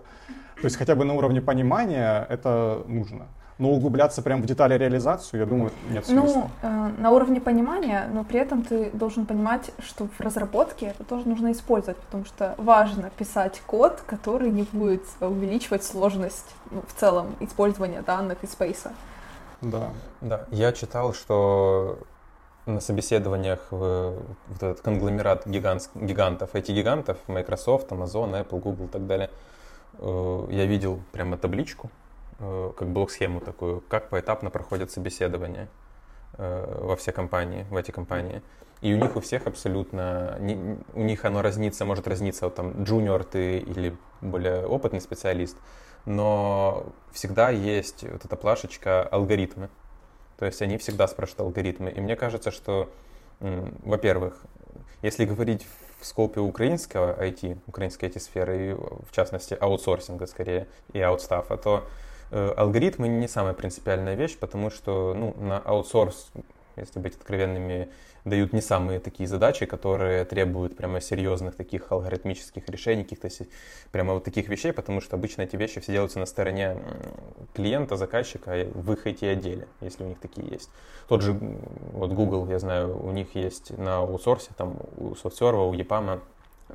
То 0.55 0.65
есть 0.65 0.77
хотя 0.77 0.95
бы 0.95 1.05
на 1.05 1.13
уровне 1.13 1.41
понимания 1.41 2.25
это 2.29 2.83
нужно. 2.87 3.27
Но 3.57 3.69
углубляться 3.69 4.23
прямо 4.23 4.41
в 4.41 4.45
детали 4.47 4.75
реализацию, 4.75 5.41
я 5.41 5.45
думаю, 5.45 5.71
нет 5.91 6.03
Ну, 6.09 6.21
смысла. 6.27 6.49
э, 6.63 6.89
на 6.97 7.11
уровне 7.11 7.39
понимания, 7.39 8.09
но 8.11 8.23
при 8.23 8.39
этом 8.39 8.63
ты 8.63 8.89
должен 8.91 9.27
понимать, 9.27 9.69
что 9.79 10.07
в 10.07 10.19
разработке 10.19 10.87
это 10.87 11.03
тоже 11.03 11.27
нужно 11.27 11.51
использовать, 11.51 11.97
потому 11.97 12.25
что 12.25 12.55
важно 12.57 13.11
писать 13.17 13.61
код, 13.67 14.01
который 14.07 14.49
не 14.49 14.63
будет 14.71 15.03
увеличивать 15.19 15.83
сложность 15.83 16.55
ну, 16.71 16.81
в 16.87 16.99
целом 16.99 17.35
использования 17.39 18.01
данных 18.01 18.43
из 18.43 18.51
спейса. 18.51 18.93
Да. 19.61 19.89
Да, 20.21 20.45
я 20.49 20.71
читал, 20.71 21.13
что 21.13 21.99
на 22.65 22.79
собеседованиях 22.79 23.59
вот 23.71 24.23
этот 24.57 24.81
конгломерат 24.81 25.47
гигант, 25.47 25.89
гигантов, 25.95 26.53
IT-гигантов, 26.53 27.17
Microsoft, 27.27 27.89
Amazon, 27.89 28.31
Apple, 28.45 28.59
Google 28.59 28.85
и 28.85 28.89
так 28.89 29.07
далее, 29.07 29.29
э, 29.99 30.47
я 30.49 30.65
видел 30.65 31.01
прямо 31.11 31.37
табличку, 31.37 31.89
э, 32.39 32.71
как 32.77 32.89
блок-схему 32.89 33.39
такую, 33.39 33.81
как 33.81 34.09
поэтапно 34.09 34.49
проходят 34.49 34.91
собеседования 34.91 35.69
э, 36.37 36.79
во 36.81 36.95
все 36.95 37.11
компании, 37.11 37.65
в 37.69 37.75
эти 37.75 37.91
компании. 37.91 38.41
И 38.81 38.93
у 38.93 38.97
них 38.97 39.15
у 39.15 39.21
всех 39.21 39.45
абсолютно, 39.45 40.39
у 40.93 41.01
них 41.01 41.23
оно 41.25 41.43
разнится, 41.43 41.85
может 41.85 42.07
разниться, 42.07 42.45
вот 42.45 42.55
там, 42.55 42.83
джуниор 42.83 43.23
ты 43.23 43.59
или 43.59 43.95
более 44.21 44.65
опытный 44.65 45.01
специалист, 45.01 45.55
но 46.05 46.87
всегда 47.11 47.51
есть 47.51 48.03
вот 48.03 48.25
эта 48.25 48.35
плашечка 48.35 49.03
алгоритмы. 49.03 49.69
То 50.41 50.47
есть 50.47 50.59
они 50.63 50.79
всегда 50.79 51.07
спрашивают 51.07 51.41
алгоритмы. 51.41 51.91
И 51.91 52.01
мне 52.01 52.15
кажется, 52.15 52.49
что, 52.49 52.89
во-первых, 53.39 54.41
если 55.03 55.25
говорить 55.25 55.67
в 55.99 56.05
скопе 56.07 56.39
украинского 56.39 57.15
IT, 57.23 57.59
украинской 57.67 58.05
IT-сферы, 58.05 58.71
и 58.71 58.73
в 58.73 59.11
частности 59.11 59.53
аутсорсинга 59.53 60.25
скорее 60.25 60.65
и 60.93 60.99
аутстафа, 60.99 61.57
то 61.57 61.87
э, 62.31 62.53
алгоритмы 62.57 63.07
не 63.07 63.27
самая 63.27 63.53
принципиальная 63.53 64.15
вещь, 64.15 64.35
потому 64.35 64.71
что 64.71 65.13
ну, 65.13 65.35
на 65.37 65.59
аутсорс, 65.59 66.31
если 66.75 66.97
быть 66.97 67.15
откровенными, 67.15 67.91
дают 68.25 68.53
не 68.53 68.61
самые 68.61 68.99
такие 68.99 69.27
задачи, 69.27 69.65
которые 69.65 70.25
требуют 70.25 70.75
прямо 70.75 71.01
серьезных 71.01 71.55
таких 71.55 71.91
алгоритмических 71.91 72.67
решений, 72.69 73.03
каких-то 73.03 73.29
прямо 73.91 74.13
вот 74.13 74.23
таких 74.23 74.47
вещей, 74.47 74.73
потому 74.73 75.01
что 75.01 75.15
обычно 75.15 75.43
эти 75.43 75.55
вещи 75.55 75.79
все 75.79 75.93
делаются 75.93 76.19
на 76.19 76.25
стороне 76.25 76.77
клиента, 77.53 77.95
заказчика 77.95 78.67
в 78.73 78.91
их 78.93 79.07
IT-отделе, 79.07 79.67
если 79.81 80.03
у 80.03 80.07
них 80.07 80.19
такие 80.19 80.47
есть. 80.47 80.69
Тот 81.07 81.21
же 81.21 81.33
вот 81.93 82.11
Google, 82.11 82.47
я 82.49 82.59
знаю, 82.59 82.97
у 83.03 83.11
них 83.11 83.35
есть 83.35 83.77
на 83.77 83.97
аутсорсе, 83.97 84.51
там 84.57 84.77
у 84.97 85.11
SoftServe, 85.11 85.69
у 85.69 85.73
EPAM 85.73 86.21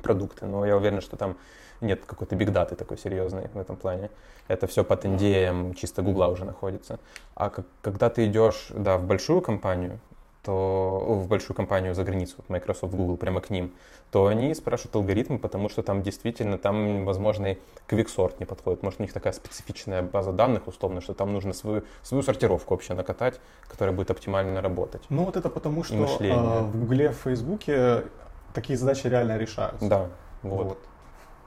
продукты, 0.01 0.45
но 0.45 0.65
я 0.65 0.77
уверен, 0.77 1.01
что 1.01 1.17
там 1.17 1.37
нет 1.81 2.05
какой-то 2.05 2.35
бигдаты 2.35 2.75
такой 2.75 2.97
серьезной 2.97 3.49
в 3.53 3.57
этом 3.57 3.75
плане. 3.77 4.09
Это 4.47 4.67
все 4.67 4.83
под 4.83 5.05
NDA 5.05 5.75
чисто 5.75 6.01
Гугла 6.01 6.27
уже 6.27 6.45
находится. 6.45 6.99
А 7.35 7.49
как- 7.49 7.65
когда 7.81 8.09
ты 8.09 8.25
идешь, 8.25 8.67
да, 8.71 8.97
в 8.97 9.05
большую 9.05 9.41
компанию, 9.41 9.99
то 10.47 11.03
о, 11.05 11.13
в 11.15 11.27
большую 11.27 11.57
компанию 11.57 11.93
за 11.93 12.05
границу, 12.05 12.35
вот 12.37 12.47
Microsoft, 12.47 12.93
Google, 12.93 13.17
прямо 13.17 13.41
к 13.41 13.49
ним, 13.49 13.73
то 14.11 14.27
они 14.27 14.55
спрашивают 14.55 14.95
алгоритмы, 14.95 15.39
потому 15.39 15.67
что 15.67 15.83
там 15.83 16.01
действительно, 16.01 16.57
там, 16.57 17.03
возможно, 17.03 17.47
и 17.47 17.57
квиксорт 17.85 18.39
не 18.39 18.45
подходит. 18.45 18.81
Может, 18.81 19.01
у 19.01 19.03
них 19.03 19.11
такая 19.11 19.33
специфичная 19.33 20.03
база 20.03 20.31
данных, 20.31 20.67
условно, 20.67 21.01
что 21.01 21.13
там 21.13 21.33
нужно 21.33 21.51
свою, 21.51 21.83
свою 22.01 22.23
сортировку 22.23 22.73
вообще 22.73 22.93
накатать, 22.93 23.41
которая 23.67 23.93
будет 23.93 24.09
оптимально 24.09 24.61
работать. 24.61 25.01
Ну 25.09 25.25
вот 25.25 25.35
это 25.35 25.49
потому, 25.49 25.83
что 25.83 25.95
э, 25.95 26.61
в 26.61 26.79
Гугле, 26.79 27.09
в 27.09 27.17
Фейсбуке 27.17 28.05
такие 28.53 28.79
задачи 28.79 29.07
реально 29.07 29.37
решаются. 29.37 29.89
Да, 29.89 30.07
вот. 30.43 30.65
Вот. 30.65 30.79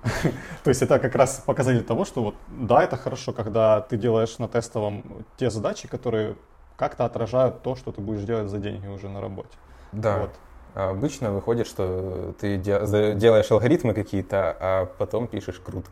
То 0.65 0.69
есть 0.69 0.83
это 0.83 0.99
как 0.99 1.15
раз 1.15 1.43
показатель 1.47 1.85
того, 1.85 2.05
что 2.05 2.23
вот 2.23 2.35
да, 2.49 2.83
это 2.83 2.99
хорошо, 2.99 3.33
когда 3.33 3.81
ты 3.81 3.97
делаешь 3.97 4.39
на 4.39 4.47
тестовом 4.47 5.25
те 5.39 5.49
задачи, 5.49 5.89
которые 5.89 6.37
как-то 6.81 7.05
отражают 7.05 7.63
то, 7.63 7.77
что 7.77 7.93
ты 7.93 8.01
будешь 8.01 8.23
делать 8.23 8.49
за 8.49 8.57
деньги 8.59 8.87
уже 8.87 9.11
на 9.11 9.21
работе. 9.21 9.51
Да. 9.93 10.17
Вот. 10.19 10.31
А 10.75 10.91
обычно 10.91 11.31
выходит, 11.31 11.67
что 11.67 12.35
ты 12.41 12.57
делаешь 12.57 13.51
алгоритмы 13.51 13.93
какие-то, 13.93 14.57
а 14.59 14.87
потом 14.99 15.27
пишешь 15.27 15.61
крут. 15.61 15.85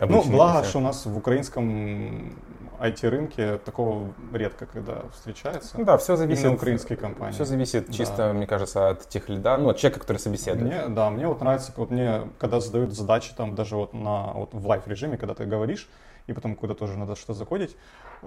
Ну, 0.00 0.06
Обычно 0.06 0.32
благо, 0.32 0.58
это- 0.60 0.68
что 0.68 0.78
у 0.78 0.82
нас 0.82 1.04
в 1.04 1.16
украинском 1.16 2.34
IT-рынке 2.80 3.58
такого 3.58 4.12
редко 4.32 4.66
когда 4.66 4.94
встречается. 5.12 5.76
Ну 5.78 5.84
да, 5.84 5.96
все 5.98 6.16
зависит. 6.16 6.44
Именно 6.44 6.56
украинские 6.56 6.96
компании. 6.96 7.32
Все 7.34 7.44
зависит 7.44 7.86
Да. 7.86 7.92
чисто, 7.92 8.32
мне 8.32 8.46
кажется, 8.46 8.88
от 8.90 9.08
тех 9.08 9.28
лида, 9.28 9.56
ну, 9.58 9.68
от 9.68 9.76
человека, 9.76 10.00
который 10.00 10.18
собеседует. 10.18 10.66
Мне, 10.72 10.88
да, 10.88 11.10
мне 11.10 11.28
вот 11.28 11.40
нравится, 11.40 11.72
вот 11.76 11.90
мне, 11.90 12.22
когда 12.38 12.60
задают 12.60 12.92
задачи 12.92 13.34
там 13.36 13.54
даже 13.54 13.76
вот 13.76 13.92
на 13.92 14.32
вот 14.32 14.54
в 14.54 14.66
live 14.66 14.88
режиме, 14.88 15.16
когда 15.18 15.34
ты 15.34 15.44
говоришь, 15.44 15.88
и 16.26 16.32
потом 16.32 16.54
куда 16.56 16.74
тоже 16.74 16.98
надо 16.98 17.14
что-то 17.14 17.34
закодить, 17.34 17.72
э, 17.72 17.76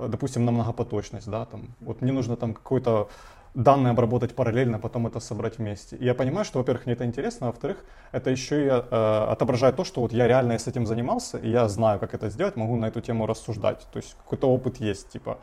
допустим, 0.07 0.45
на 0.45 0.51
многопоточность, 0.51 1.29
да, 1.29 1.45
там, 1.45 1.75
вот 1.79 2.01
мне 2.01 2.11
нужно 2.11 2.35
там 2.35 2.53
какое-то 2.53 3.09
данные 3.53 3.91
обработать 3.91 4.35
параллельно, 4.35 4.79
потом 4.79 5.07
это 5.07 5.19
собрать 5.19 5.57
вместе. 5.57 5.95
И 5.95 6.05
я 6.05 6.13
понимаю, 6.13 6.45
что, 6.45 6.59
во-первых, 6.59 6.85
мне 6.85 6.93
это 6.93 7.05
интересно, 7.05 7.47
а 7.47 7.49
во-вторых, 7.49 7.77
это 8.11 8.29
еще 8.29 8.65
и 8.65 8.67
э, 8.67 9.25
отображает 9.31 9.75
то, 9.75 9.83
что 9.83 10.01
вот 10.01 10.13
я 10.13 10.27
реально 10.27 10.53
с 10.59 10.67
этим 10.67 10.85
занимался, 10.85 11.37
и 11.37 11.49
я 11.49 11.67
знаю, 11.67 11.99
как 11.99 12.13
это 12.13 12.29
сделать, 12.29 12.55
могу 12.55 12.75
на 12.75 12.85
эту 12.85 13.01
тему 13.01 13.25
рассуждать. 13.25 13.87
То 13.91 13.97
есть 13.97 14.15
какой-то 14.23 14.47
опыт 14.49 14.77
есть, 14.77 15.09
типа, 15.09 15.37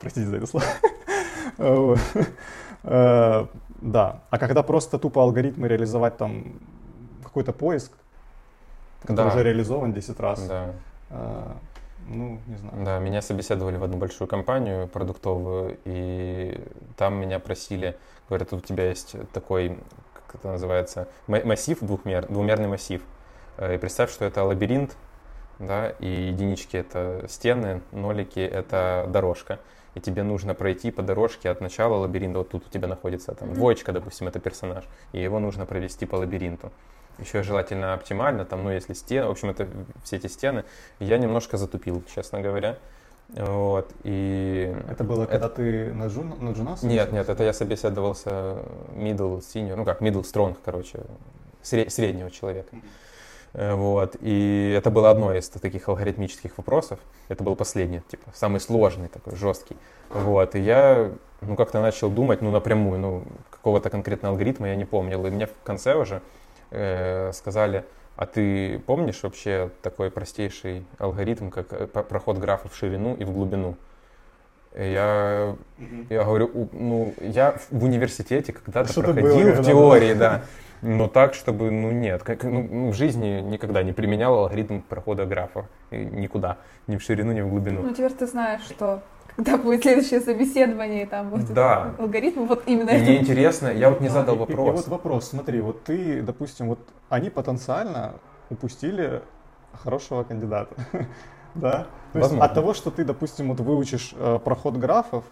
простите 0.00 0.26
за 0.26 0.36
это 0.36 0.46
слово. 0.46 0.66
Э, 2.86 3.46
Да. 3.80 4.20
А 4.30 4.38
когда 4.38 4.62
просто 4.62 4.98
тупо 4.98 5.22
алгоритмы 5.22 5.68
реализовать 5.68 6.16
там 6.16 6.60
какой-то 7.22 7.52
поиск, 7.52 7.92
который 9.02 9.28
уже 9.28 9.42
реализован 9.42 9.92
10 9.92 10.20
раз, 10.20 10.46
э, 11.10 11.52
ну, 12.08 12.40
не 12.46 12.56
знаю. 12.56 12.84
да, 12.84 12.98
меня 12.98 13.22
собеседовали 13.22 13.76
в 13.76 13.84
одну 13.84 13.96
большую 13.98 14.28
компанию 14.28 14.88
продуктовую, 14.88 15.78
и 15.84 16.60
там 16.96 17.14
меня 17.14 17.38
просили, 17.38 17.96
говорят, 18.28 18.52
у 18.52 18.60
тебя 18.60 18.88
есть 18.88 19.16
такой, 19.32 19.78
как 20.14 20.36
это 20.36 20.48
называется, 20.52 21.08
ма- 21.26 21.42
массив 21.44 21.78
двухмер, 21.80 22.26
двумерный 22.26 22.68
массив. 22.68 23.02
Э, 23.56 23.74
И 23.74 23.78
представь, 23.78 24.10
что 24.12 24.24
это 24.24 24.44
лабиринт, 24.44 24.96
да, 25.58 25.90
и 26.00 26.06
единички 26.06 26.76
это 26.76 27.26
стены, 27.28 27.80
нолики 27.92 28.40
это 28.40 29.06
дорожка. 29.08 29.58
И 29.94 30.00
тебе 30.00 30.24
нужно 30.24 30.54
пройти 30.54 30.90
по 30.90 31.02
дорожке 31.02 31.48
от 31.50 31.60
начала 31.60 31.94
лабиринта, 31.94 32.38
вот 32.38 32.48
тут 32.50 32.66
у 32.66 32.68
тебя 32.68 32.88
находится 32.88 33.32
там 33.34 33.54
двоечка, 33.54 33.92
допустим, 33.92 34.26
это 34.26 34.40
персонаж, 34.40 34.84
и 35.12 35.20
его 35.22 35.38
нужно 35.38 35.66
провести 35.66 36.04
по 36.04 36.16
лабиринту. 36.16 36.72
Еще 37.18 37.42
желательно 37.42 37.94
оптимально, 37.94 38.44
там, 38.44 38.64
ну, 38.64 38.70
если 38.70 38.92
стены, 38.92 39.28
в 39.28 39.30
общем, 39.30 39.50
это 39.50 39.68
все 40.02 40.16
эти 40.16 40.26
стены. 40.26 40.64
Я 40.98 41.18
немножко 41.18 41.56
затупил, 41.56 42.02
честно 42.14 42.40
говоря. 42.40 42.78
Вот, 43.28 43.90
и... 44.02 44.76
Это 44.88 45.02
было, 45.02 45.26
когда 45.26 45.48
ты 45.48 45.92
на, 45.94 46.08
джун, 46.08 46.34
на 46.40 46.50
джуна 46.50 46.76
Нет, 46.82 47.10
нет, 47.12 47.28
это 47.28 47.42
я 47.42 47.52
собеседовался 47.52 48.58
middle, 48.92 49.40
senior, 49.40 49.76
ну 49.76 49.84
как, 49.84 50.02
middle 50.02 50.22
strong, 50.22 50.56
короче, 50.62 51.00
сре- 51.62 51.88
среднего 51.88 52.30
человека. 52.30 52.76
Э, 53.54 53.74
Вот, 53.74 54.16
и 54.20 54.74
это 54.76 54.90
было 54.90 55.10
одно 55.10 55.32
из 55.34 55.48
таких 55.48 55.88
алгоритмических 55.88 56.58
вопросов. 56.58 56.98
Это 57.28 57.42
был 57.42 57.56
последний, 57.56 58.00
типа, 58.00 58.30
самый 58.34 58.60
сложный 58.60 59.08
такой, 59.08 59.36
жесткий. 59.36 59.76
Вот, 60.10 60.54
и 60.54 60.60
я, 60.60 61.10
ну, 61.40 61.56
как-то 61.56 61.80
начал 61.80 62.10
думать, 62.10 62.42
ну, 62.42 62.50
напрямую, 62.50 63.00
ну, 63.00 63.24
какого-то 63.50 63.90
конкретного 63.90 64.34
алгоритма 64.34 64.68
я 64.68 64.76
не 64.76 64.84
помнил. 64.84 65.24
И 65.26 65.30
мне 65.30 65.46
в 65.46 65.54
конце 65.64 65.94
уже 65.94 66.20
э, 66.70 67.32
сказали, 67.32 67.84
а 68.16 68.26
ты 68.26 68.78
помнишь 68.86 69.22
вообще 69.22 69.70
такой 69.82 70.10
простейший 70.10 70.84
алгоритм, 70.98 71.50
как 71.50 71.72
э, 71.72 71.86
проход 71.86 72.38
графа 72.38 72.68
в 72.68 72.76
ширину 72.76 73.14
и 73.14 73.24
в 73.24 73.32
глубину? 73.32 73.76
Я, 74.76 75.54
я 76.10 76.24
говорю, 76.24 76.50
«У- 76.52 76.68
ну, 76.72 77.14
я 77.20 77.52
в- 77.52 77.70
в 77.70 77.84
университете 77.84 78.52
когда-то 78.52 78.90
Что-то 78.90 79.12
было 79.12 79.22
проходил 79.22 79.40
в 79.46 79.50
когда-то, 79.56 79.68
теории, 79.70 80.14
да. 80.14 80.42
Но 80.82 81.06
так, 81.08 81.34
чтобы, 81.34 81.70
ну 81.70 81.92
нет, 81.92 82.24
как, 82.24 82.42
ну, 82.42 82.66
ну, 82.68 82.90
в 82.90 82.94
жизни 82.94 83.40
никогда 83.40 83.82
не 83.84 83.92
применял 83.92 84.34
алгоритм 84.34 84.80
прохода 84.80 85.26
графа. 85.26 85.66
И 85.92 85.96
никуда, 85.98 86.58
ни 86.88 86.96
в 86.96 87.02
ширину, 87.02 87.32
ни 87.32 87.40
в 87.40 87.48
глубину. 87.48 87.82
Ну, 87.82 87.92
теперь 87.94 88.12
ты 88.12 88.26
знаешь, 88.26 88.62
что 88.62 89.00
когда 89.36 89.56
будет 89.56 89.82
следующее 89.82 90.20
собеседование, 90.20 91.02
и 91.02 91.06
там 91.06 91.30
будет 91.30 91.52
Да. 91.52 91.94
алгоритм, 91.98 92.44
вот 92.46 92.62
именно 92.66 92.90
И 92.90 92.98
мне 93.00 93.14
это. 93.14 93.22
интересно, 93.22 93.68
я 93.68 93.90
вот 93.90 94.00
не 94.00 94.08
Да, 94.08 94.14
задал 94.14 94.34
и- 94.36 94.38
и- 94.38 94.42
И, 94.42 94.54
вопрос. 94.54 94.76
вот 94.76 94.88
вопрос, 94.88 95.28
смотри, 95.28 95.60
вот 95.60 95.82
ты, 95.84 96.22
допустим, 96.22 96.68
вот 96.68 96.78
они 97.08 97.30
потенциально 97.30 98.14
упустили 98.50 99.22
хорошего 99.82 100.22
кандидата, 100.22 100.74
да? 101.54 101.86
То 102.12 102.18
есть 102.20 102.32
от 102.32 102.54
того, 102.54 102.74
что 102.74 102.90
ты, 102.90 103.04
допустим, 103.04 103.48
вот 103.48 103.60
выучишь 103.60 104.14
э, 104.16 104.38
проход 104.44 104.76
графов, 104.76 105.24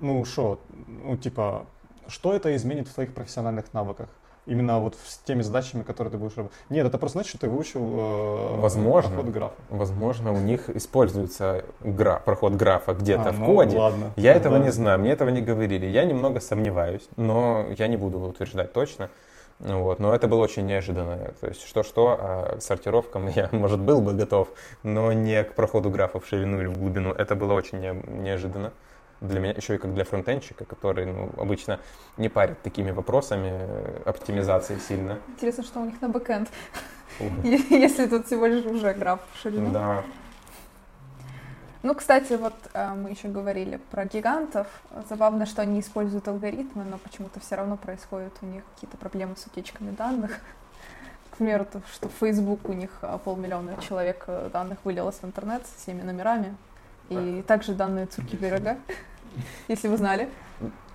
ну 0.00 0.24
что, 0.26 0.60
ну 0.86 1.16
типа, 1.16 1.66
что 2.08 2.34
это 2.34 2.54
изменит 2.54 2.88
в 2.88 2.94
твоих 2.94 3.14
профессиональных 3.14 3.72
навыках? 3.72 4.10
Именно 4.46 4.78
вот 4.78 4.94
с 5.04 5.18
теми 5.18 5.42
задачами, 5.42 5.82
которые 5.82 6.12
ты 6.12 6.18
будешь 6.18 6.36
работать. 6.36 6.56
Нет, 6.70 6.86
это 6.86 6.98
просто 6.98 7.18
значит, 7.18 7.30
что 7.30 7.38
ты 7.40 7.48
выучил 7.48 7.80
э, 7.84 8.60
Возможно. 8.60 9.10
проход 9.10 9.32
графа. 9.32 9.54
Возможно, 9.70 10.32
у 10.32 10.36
них 10.38 10.70
используется 10.70 11.64
гра- 11.80 12.20
проход 12.24 12.52
графа 12.54 12.94
где-то 12.94 13.30
А, 13.30 13.32
в 13.32 13.40
ну, 13.40 13.46
коде. 13.46 13.76
ладно. 13.76 14.12
Я 14.16 14.34
этого 14.34 14.52
Ладно. 14.52 14.66
не 14.66 14.70
знаю, 14.70 15.00
мне 15.00 15.10
этого 15.10 15.30
не 15.30 15.40
говорили. 15.42 15.86
Я 15.86 16.04
немного 16.04 16.38
сомневаюсь, 16.38 17.08
но 17.16 17.66
я 17.76 17.88
не 17.88 17.96
буду 17.96 18.20
утверждать 18.20 18.72
точно. 18.72 19.10
Ну 19.58 19.82
Вот, 19.82 19.98
но 20.00 20.14
это 20.14 20.28
было 20.28 20.42
очень 20.44 20.66
неожиданно. 20.66 21.16
То 21.40 21.48
есть 21.48 21.66
что-что, 21.66 22.16
а 22.20 22.56
сортировкам 22.60 23.26
я, 23.34 23.48
может, 23.50 23.80
был 23.80 24.00
бы 24.00 24.12
готов, 24.12 24.48
но 24.84 25.12
не 25.12 25.42
к 25.42 25.54
проходу 25.54 25.90
графа 25.90 26.20
в 26.20 26.26
ширину 26.28 26.60
или 26.60 26.66
в 26.66 26.78
глубину. 26.78 27.10
Это 27.12 27.34
было 27.34 27.52
очень 27.54 27.80
не- 27.80 28.22
неожиданно 28.22 28.72
для 29.20 29.40
меня, 29.40 29.52
еще 29.52 29.76
и 29.76 29.78
как 29.78 29.94
для 29.94 30.04
фронтенщика, 30.04 30.64
который 30.64 31.06
ну, 31.06 31.30
обычно 31.36 31.80
не 32.16 32.28
парит 32.28 32.60
такими 32.62 32.90
вопросами 32.90 33.50
э, 33.50 34.02
оптимизации 34.04 34.78
сильно. 34.78 35.18
Интересно, 35.28 35.64
что 35.64 35.80
у 35.80 35.84
них 35.84 36.00
на 36.02 36.08
бэкэнд, 36.08 36.48
если 37.44 38.06
тут 38.06 38.26
всего 38.26 38.46
лишь 38.46 38.64
уже 38.66 38.92
граф 38.92 39.20
в 39.32 39.38
ширину. 39.40 39.70
Да, 39.70 40.04
Ну, 41.82 41.94
кстати, 41.94 42.34
вот 42.34 42.54
э, 42.74 42.94
мы 42.94 43.10
еще 43.10 43.28
говорили 43.28 43.80
про 43.90 44.04
гигантов. 44.04 44.66
Забавно, 45.08 45.46
что 45.46 45.62
они 45.62 45.80
используют 45.80 46.28
алгоритмы, 46.28 46.84
но 46.84 46.98
почему-то 46.98 47.40
все 47.40 47.54
равно 47.54 47.76
происходят 47.76 48.32
у 48.42 48.46
них 48.46 48.64
какие-то 48.74 48.96
проблемы 48.98 49.36
с 49.36 49.46
утечками 49.46 49.92
данных. 49.92 50.40
К 51.30 51.36
примеру, 51.38 51.66
то, 51.70 51.80
что 51.92 52.08
Facebook 52.20 52.68
у 52.68 52.74
них 52.74 52.90
э, 53.00 53.18
полмиллиона 53.24 53.76
человек 53.80 54.26
данных 54.52 54.78
вылилось 54.84 55.16
в 55.16 55.24
интернет 55.24 55.66
с 55.66 55.82
всеми 55.82 56.02
номерами. 56.02 56.54
И 57.08 57.42
также 57.46 57.72
данные 57.72 58.06
Цукерберга, 58.06 58.78
если 59.68 59.88
вы 59.88 59.96
знали. 59.96 60.28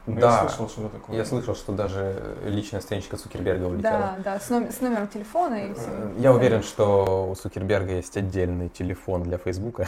Ну, 0.07 0.19
да. 0.19 0.41
Я 0.43 0.49
слышал, 0.49 0.69
что 0.69 0.89
такое. 0.89 1.15
Я 1.15 1.25
слышал, 1.25 1.55
что 1.55 1.73
даже 1.73 2.37
личная 2.45 2.81
страничка 2.81 3.17
Цукерберга 3.17 3.65
улетела. 3.65 4.17
Да, 4.17 4.17
да, 4.23 4.39
с, 4.39 4.49
номер- 4.49 4.71
с 4.71 4.81
номером 4.81 5.07
телефона 5.07 5.67
и 5.67 5.73
все. 5.73 6.11
Я 6.17 6.33
уверен, 6.33 6.63
что 6.63 7.29
у 7.29 7.35
Цукерберга 7.35 7.93
есть 7.93 8.17
отдельный 8.17 8.69
телефон 8.69 9.23
для 9.23 9.37
Фейсбука, 9.37 9.87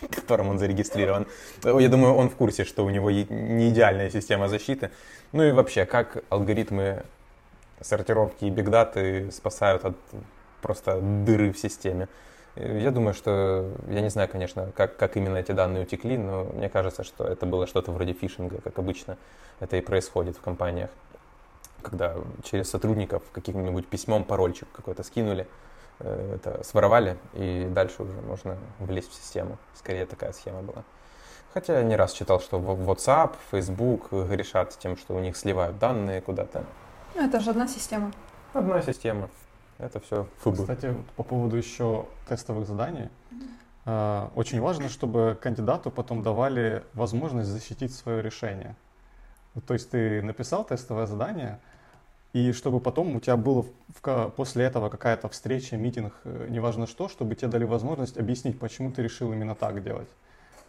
которым 0.10 0.48
он 0.48 0.58
зарегистрирован. 0.58 1.26
Я 1.62 1.88
думаю, 1.88 2.14
он 2.14 2.30
в 2.30 2.36
курсе, 2.36 2.64
что 2.64 2.84
у 2.84 2.90
него 2.90 3.10
не 3.10 3.68
идеальная 3.68 4.10
система 4.10 4.48
защиты. 4.48 4.90
Ну 5.32 5.42
и 5.42 5.52
вообще, 5.52 5.84
как 5.84 6.24
алгоритмы 6.30 7.04
сортировки 7.82 8.46
и 8.46 8.50
бигдаты 8.50 9.30
спасают 9.30 9.84
от 9.84 9.96
просто 10.62 11.00
дыры 11.00 11.52
в 11.52 11.58
системе. 11.58 12.08
Я 12.56 12.90
думаю, 12.90 13.14
что, 13.14 13.70
я 13.88 14.00
не 14.00 14.10
знаю, 14.10 14.28
конечно, 14.28 14.72
как, 14.74 14.96
как 14.96 15.16
именно 15.16 15.36
эти 15.36 15.52
данные 15.52 15.84
утекли, 15.84 16.18
но 16.18 16.44
мне 16.44 16.68
кажется, 16.68 17.04
что 17.04 17.24
это 17.24 17.46
было 17.46 17.66
что-то 17.66 17.92
вроде 17.92 18.12
фишинга, 18.12 18.60
как 18.60 18.78
обычно 18.78 19.16
это 19.60 19.76
и 19.76 19.80
происходит 19.80 20.36
в 20.36 20.40
компаниях, 20.40 20.90
когда 21.82 22.16
через 22.42 22.68
сотрудников 22.68 23.22
каким-нибудь 23.32 23.86
письмом 23.86 24.24
парольчик 24.24 24.68
какой-то 24.72 25.04
скинули, 25.04 25.46
э, 26.00 26.36
это 26.36 26.64
своровали, 26.64 27.16
и 27.34 27.68
дальше 27.70 28.02
уже 28.02 28.20
можно 28.22 28.58
влезть 28.80 29.10
в 29.10 29.14
систему. 29.14 29.56
Скорее 29.74 30.06
такая 30.06 30.32
схема 30.32 30.62
была. 30.62 30.82
Хотя 31.54 31.78
я 31.78 31.84
не 31.84 31.96
раз 31.96 32.12
читал, 32.12 32.40
что 32.40 32.58
WhatsApp, 32.58 33.34
Facebook 33.50 34.12
грешат 34.12 34.76
тем, 34.78 34.96
что 34.96 35.14
у 35.14 35.20
них 35.20 35.36
сливают 35.36 35.78
данные 35.78 36.20
куда-то. 36.20 36.64
Ну, 37.14 37.26
это 37.26 37.40
же 37.40 37.50
одна 37.50 37.66
система. 37.66 38.12
Одна 38.52 38.82
система. 38.82 39.28
Это 39.80 40.00
все 40.00 40.26
фыбы. 40.38 40.58
Кстати, 40.58 40.86
вот 40.86 41.06
по 41.16 41.22
поводу 41.22 41.56
еще 41.56 42.06
тестовых 42.28 42.66
заданий. 42.66 43.08
э, 43.86 44.28
Очень 44.34 44.60
важно, 44.60 44.88
чтобы 44.88 45.38
кандидату 45.40 45.90
потом 45.90 46.22
давали 46.22 46.82
возможность 46.94 47.48
защитить 47.48 47.94
свое 47.94 48.22
решение. 48.22 48.76
То 49.66 49.74
есть 49.74 49.90
ты 49.90 50.22
написал 50.22 50.64
тестовое 50.64 51.06
задание, 51.06 51.58
и 52.32 52.52
чтобы 52.52 52.78
потом 52.78 53.16
у 53.16 53.20
тебя 53.20 53.36
было 53.36 53.64
в 54.02 54.30
после 54.36 54.64
этого 54.64 54.88
какая-то 54.88 55.28
встреча, 55.28 55.76
митинг, 55.76 56.14
э, 56.24 56.46
неважно 56.48 56.86
что, 56.86 57.08
чтобы 57.08 57.34
тебе 57.34 57.48
дали 57.48 57.64
возможность 57.64 58.18
объяснить, 58.18 58.58
почему 58.58 58.92
ты 58.92 59.02
решил 59.02 59.32
именно 59.32 59.54
так 59.54 59.82
делать. 59.82 60.08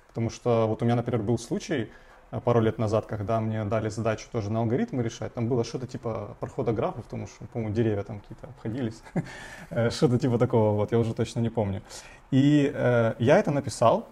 Потому 0.07 0.29
что 0.29 0.67
вот 0.67 0.81
у 0.81 0.85
меня, 0.85 0.95
например, 0.95 1.21
был 1.21 1.37
случай 1.37 1.91
пару 2.39 2.61
лет 2.61 2.77
назад, 2.77 3.05
когда 3.05 3.41
мне 3.41 3.65
дали 3.65 3.89
задачу 3.89 4.27
тоже 4.31 4.49
на 4.49 4.59
алгоритмы 4.59 5.03
решать. 5.03 5.33
Там 5.33 5.47
было 5.47 5.63
что-то 5.63 5.85
типа 5.85 6.37
прохода 6.39 6.71
графов, 6.71 7.03
потому 7.03 7.27
что, 7.27 7.45
по-моему, 7.47 7.73
деревья 7.73 8.03
там 8.03 8.19
какие-то 8.21 8.47
обходились. 8.47 9.01
Э, 9.69 9.89
Что-то 9.89 10.17
типа 10.17 10.37
такого, 10.37 10.71
вот, 10.75 10.91
я 10.91 10.99
уже 10.99 11.13
точно 11.13 11.39
не 11.41 11.49
помню. 11.49 11.81
И 12.31 12.71
э, 12.73 13.13
я 13.19 13.37
это 13.37 13.51
написал, 13.51 14.07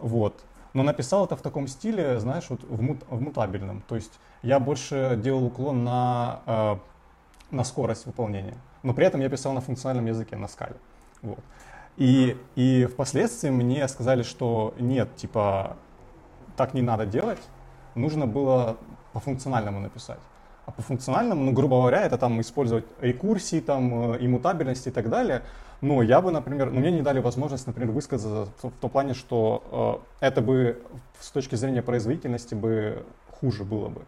вот. 0.00 0.40
Но 0.72 0.82
написал 0.82 1.24
это 1.26 1.36
в 1.36 1.42
таком 1.42 1.66
стиле, 1.68 2.20
знаешь, 2.20 2.46
вот 2.48 2.62
в, 2.64 2.80
мут- 2.80 3.04
в 3.10 3.20
мутабельном. 3.20 3.82
То 3.88 3.96
есть 3.96 4.12
я 4.42 4.58
больше 4.60 5.18
делал 5.22 5.44
уклон 5.44 5.84
на, 5.84 6.40
э, 6.46 6.76
на 7.50 7.64
скорость 7.64 8.06
выполнения. 8.06 8.56
Но 8.82 8.94
при 8.94 9.06
этом 9.06 9.20
я 9.20 9.28
писал 9.28 9.52
на 9.52 9.60
функциональном 9.60 10.06
языке, 10.06 10.36
на 10.36 10.48
скале. 10.48 10.76
Вот. 11.22 11.40
И, 11.96 12.36
и 12.56 12.86
впоследствии 12.86 13.50
мне 13.50 13.86
сказали, 13.88 14.22
что 14.22 14.74
нет, 14.78 15.14
типа, 15.16 15.76
так 16.56 16.74
не 16.74 16.82
надо 16.82 17.06
делать, 17.06 17.40
нужно 17.94 18.26
было 18.26 18.76
по 19.12 19.20
функциональному 19.20 19.80
написать. 19.80 20.20
А 20.66 20.72
по 20.72 20.82
функциональному, 20.82 21.44
ну, 21.44 21.52
грубо 21.52 21.78
говоря, 21.80 22.02
это 22.02 22.16
там 22.18 22.40
использовать 22.40 22.84
рекурсии, 23.00 23.60
там, 23.60 24.12
э, 24.12 24.18
иммутабельность 24.20 24.86
и 24.86 24.90
так 24.90 25.08
далее. 25.08 25.42
Но 25.80 26.02
я 26.02 26.20
бы, 26.20 26.30
например, 26.30 26.70
ну, 26.70 26.80
мне 26.80 26.92
не 26.92 27.02
дали 27.02 27.18
возможность, 27.20 27.66
например, 27.66 27.90
высказаться 27.90 28.52
в, 28.62 28.68
в 28.68 28.72
том 28.80 28.90
плане, 28.90 29.14
что 29.14 30.02
э, 30.20 30.26
это 30.26 30.42
бы 30.42 30.82
с 31.18 31.30
точки 31.30 31.56
зрения 31.56 31.82
производительности 31.82 32.54
бы 32.54 33.04
хуже 33.40 33.64
было 33.64 33.88
бы. 33.88 34.02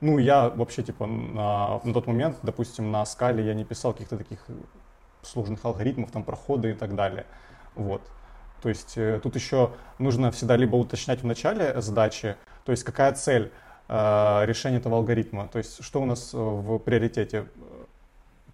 Ну, 0.00 0.18
я 0.18 0.48
вообще, 0.48 0.82
типа, 0.82 1.06
на, 1.06 1.80
на 1.84 1.92
тот 1.92 2.06
момент, 2.06 2.36
допустим, 2.42 2.90
на 2.92 3.04
скале 3.04 3.44
я 3.44 3.52
не 3.54 3.64
писал 3.64 3.92
каких-то 3.92 4.16
таких 4.16 4.46
сложных 5.22 5.64
алгоритмов, 5.64 6.10
там, 6.10 6.22
проходы 6.22 6.70
и 6.70 6.74
так 6.74 6.94
далее. 6.94 7.26
Вот. 7.74 8.00
То 8.62 8.68
есть 8.68 8.94
э, 8.96 9.20
тут 9.22 9.34
еще 9.36 9.72
нужно 9.98 10.30
всегда 10.30 10.56
либо 10.56 10.76
уточнять 10.76 11.22
в 11.22 11.26
начале 11.26 11.80
задачи, 11.80 12.36
то 12.64 12.72
есть 12.72 12.82
какая 12.84 13.12
цель 13.12 13.52
э, 13.88 14.44
решения 14.44 14.78
этого 14.78 14.96
алгоритма, 14.96 15.48
то 15.48 15.58
есть 15.58 15.82
что 15.84 16.02
у 16.02 16.04
нас 16.04 16.34
э, 16.34 16.36
в 16.36 16.78
приоритете, 16.78 17.46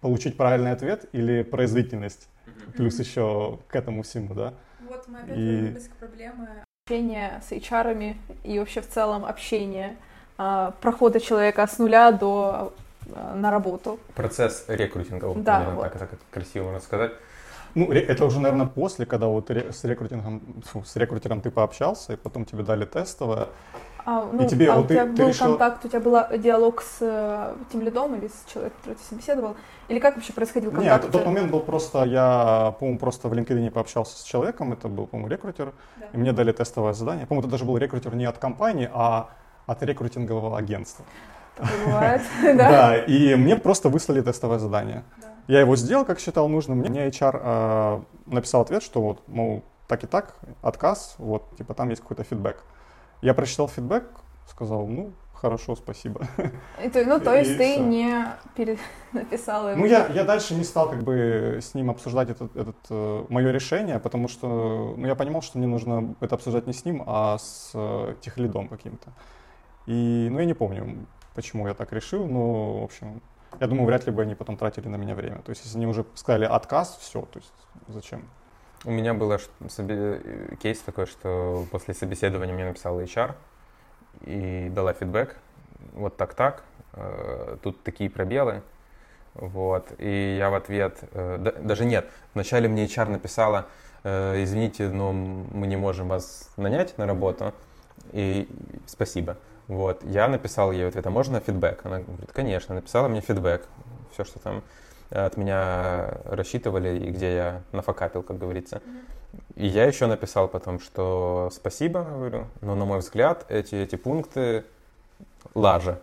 получить 0.01 0.37
правильный 0.37 0.71
ответ 0.71 1.05
или 1.13 1.41
производительность, 1.41 2.27
плюс 2.75 2.99
еще 2.99 3.59
к 3.67 3.75
этому 3.75 4.03
всему, 4.03 4.35
да. 4.35 4.53
Вот 4.87 5.07
мы 5.07 5.19
опять 5.19 5.37
И- 5.37 5.41
вернулись 5.41 5.87
к 5.87 5.95
проблеме 5.95 6.63
общения 6.85 7.41
с 7.47 7.51
HR 7.51 8.15
и 8.43 8.59
вообще 8.59 8.81
в 8.81 8.87
целом 8.87 9.25
общения, 9.25 9.95
прохода 10.37 11.19
человека 11.19 11.65
с 11.65 11.79
нуля 11.79 12.11
до 12.11 12.73
на 13.33 13.49
работу. 13.49 13.99
Процесс 14.13 14.65
рекрутинга, 14.67 15.25
вот, 15.25 15.43
Да, 15.43 15.59
наверное, 15.59 15.83
вот. 15.83 15.93
так 15.93 16.13
это 16.13 16.21
красиво 16.31 16.65
можно 16.65 16.79
сказать. 16.79 17.13
Ну, 17.75 17.91
это 17.91 18.25
уже, 18.25 18.39
наверное, 18.39 18.67
после, 18.67 19.05
когда 19.05 19.27
вот 19.27 19.49
с 19.51 19.83
рекрутингом, 19.83 20.41
фу, 20.65 20.83
с 20.83 20.95
рекрутером 20.95 21.41
ты 21.41 21.51
пообщался, 21.51 22.13
и 22.13 22.15
потом 22.15 22.45
тебе 22.45 22.63
дали 22.63 22.85
тестовое. 22.85 23.47
А, 24.07 24.23
ну, 24.31 24.47
тебе- 24.47 24.71
а 24.71 24.75
вот 24.75 24.85
у 24.85 24.87
ты- 24.87 24.93
тебя 24.93 25.05
ты 25.05 25.11
был 25.23 25.27
решил- 25.29 25.47
контакт, 25.57 25.83
у 25.85 25.87
тебя 25.89 25.99
был 25.99 26.17
диалог 26.37 26.81
с 26.81 26.97
э, 27.01 27.55
тем 27.71 27.81
лидом 27.81 28.15
или 28.15 28.27
с 28.27 28.43
человеком, 28.53 28.77
который 28.81 28.95
ты 28.95 29.03
собеседовал? 29.03 29.55
Или 29.89 29.99
как 29.99 30.15
вообще 30.15 30.31
происходил 30.31 30.71
Нет, 30.71 30.79
контакт? 30.81 31.11
тот 31.11 31.25
момент 31.25 31.51
был 31.51 31.59
просто, 31.59 32.03
я, 32.05 32.75
по-моему, 32.79 32.99
просто 32.99 33.27
в 33.29 33.33
LinkedIn 33.33 33.71
пообщался 33.71 34.17
с 34.19 34.23
человеком, 34.23 34.73
это 34.73 34.87
был, 34.87 35.07
по-моему, 35.07 35.27
рекрутер, 35.29 35.73
Да. 35.97 36.05
и 36.13 36.17
мне 36.17 36.31
дали 36.33 36.51
тестовое 36.51 36.93
задание. 36.93 37.25
По-моему, 37.25 37.41
это 37.47 37.51
даже 37.51 37.65
был 37.65 37.77
рекрутер 37.77 38.15
не 38.15 38.25
от 38.25 38.37
компании, 38.37 38.89
а 38.93 39.29
от 39.65 39.81
рекрутингового 39.83 40.55
агентства. 40.57 41.03
Бывает, 41.85 42.21
да? 42.43 42.53
Да, 42.53 42.97
и 42.97 43.35
мне 43.35 43.55
просто 43.55 43.89
выслали 43.89 44.21
тестовое 44.21 44.59
задание. 44.59 45.03
Да. 45.21 45.27
Я 45.47 45.59
его 45.59 45.75
сделал, 45.75 46.05
как 46.05 46.19
считал 46.19 46.47
нужным. 46.47 46.79
Мне 46.79 47.07
HR 47.07 47.39
э, 47.41 48.01
написал 48.25 48.61
ответ, 48.61 48.81
что 48.83 49.01
вот, 49.01 49.21
мол, 49.27 49.63
так 49.87 50.03
и 50.03 50.07
так, 50.07 50.35
отказ, 50.61 51.15
вот, 51.17 51.55
типа 51.57 51.73
там 51.73 51.89
есть 51.89 52.01
какой-то 52.01 52.23
фидбэк. 52.23 52.63
Я 53.21 53.33
прочитал 53.33 53.67
фидбэк, 53.67 54.05
сказал, 54.49 54.87
ну, 54.87 55.13
хорошо, 55.33 55.75
спасибо. 55.75 56.21
И 56.83 56.89
ну, 57.05 57.19
то 57.19 57.35
И 57.35 57.39
есть 57.39 57.57
ты 57.57 57.73
всё. 57.73 57.83
не 57.83 58.25
пере- 58.55 58.79
написал 59.13 59.69
ему. 59.69 59.81
Ну, 59.81 59.85
я, 59.85 60.07
я 60.07 60.23
дальше 60.23 60.55
не 60.55 60.63
стал 60.63 60.89
как 60.89 61.03
бы 61.03 61.59
с 61.61 61.75
ним 61.75 61.91
обсуждать 61.91 62.29
этот, 62.29 62.55
этот, 62.55 63.29
мое 63.29 63.51
решение, 63.51 63.99
потому 63.99 64.27
что 64.27 64.95
ну, 64.97 65.05
я 65.05 65.15
понимал, 65.15 65.41
что 65.43 65.59
мне 65.59 65.67
нужно 65.67 66.15
это 66.19 66.35
обсуждать 66.35 66.65
не 66.65 66.73
с 66.73 66.85
ним, 66.85 67.03
а 67.05 67.37
с 67.37 67.71
э, 67.75 68.15
техлидом 68.21 68.67
каким-то. 68.67 69.13
И, 69.85 70.29
ну, 70.31 70.39
я 70.39 70.45
не 70.45 70.55
помню, 70.55 71.05
почему 71.35 71.67
я 71.67 71.75
так 71.75 71.93
решил, 71.93 72.25
но, 72.25 72.79
в 72.79 72.83
общем, 72.83 73.21
я 73.59 73.67
думаю, 73.67 73.85
вряд 73.85 74.05
ли 74.05 74.11
бы 74.11 74.21
они 74.21 74.35
потом 74.35 74.57
тратили 74.57 74.87
на 74.87 74.95
меня 74.95 75.15
время. 75.15 75.41
То 75.41 75.49
есть, 75.49 75.63
если 75.63 75.77
они 75.77 75.87
уже 75.87 76.05
сказали 76.15 76.45
отказ, 76.45 76.97
все, 77.01 77.21
то 77.21 77.39
есть, 77.39 77.53
зачем? 77.87 78.23
У 78.83 78.91
меня 78.91 79.13
был 79.13 79.35
кейс 80.61 80.79
такой, 80.79 81.07
что 81.07 81.65
после 81.71 81.93
собеседования 81.93 82.53
мне 82.53 82.65
написал 82.65 82.99
HR 82.99 83.33
и 84.21 84.69
дала 84.69 84.93
фидбэк. 84.93 85.35
Вот 85.93 86.17
так-так, 86.17 86.63
э, 86.93 87.57
тут 87.63 87.81
такие 87.83 88.09
пробелы. 88.09 88.61
Вот. 89.33 89.91
И 89.97 90.37
я 90.37 90.49
в 90.49 90.55
ответ, 90.55 90.99
э, 91.11 91.37
да- 91.39 91.51
даже 91.53 91.85
нет, 91.85 92.09
вначале 92.33 92.69
мне 92.69 92.85
HR 92.85 93.09
написала, 93.09 93.65
э, 94.03 94.43
извините, 94.43 94.89
но 94.89 95.11
мы 95.11 95.67
не 95.67 95.75
можем 95.75 96.07
вас 96.07 96.51
нанять 96.55 96.97
на 96.97 97.05
работу, 97.05 97.53
и 98.13 98.47
спасибо. 98.85 99.37
Вот. 99.67 100.03
Я 100.03 100.27
написал 100.27 100.71
ей 100.71 100.87
ответ, 100.87 101.05
а 101.05 101.09
можно 101.09 101.39
фидбэк? 101.39 101.85
Она 101.85 101.99
говорит, 101.99 102.31
конечно, 102.31 102.75
написала 102.75 103.07
мне 103.07 103.21
фидбэк. 103.21 103.67
все, 104.13 104.23
что 104.23 104.39
там 104.39 104.63
от 105.09 105.37
меня 105.37 106.17
рассчитывали 106.25 106.97
и 106.97 107.11
где 107.11 107.35
я 107.35 107.61
нафакапил, 107.71 108.23
как 108.23 108.37
говорится. 108.37 108.81
И 109.55 109.67
я 109.67 109.85
еще 109.85 110.07
написал 110.07 110.47
потом, 110.47 110.79
что 110.79 111.49
спасибо, 111.53 112.03
говорю, 112.03 112.47
но 112.61 112.75
на 112.75 112.85
мой 112.85 112.99
взгляд 112.99 113.45
эти, 113.49 113.75
эти 113.75 113.95
пункты 113.95 114.63
лажа. 115.53 115.99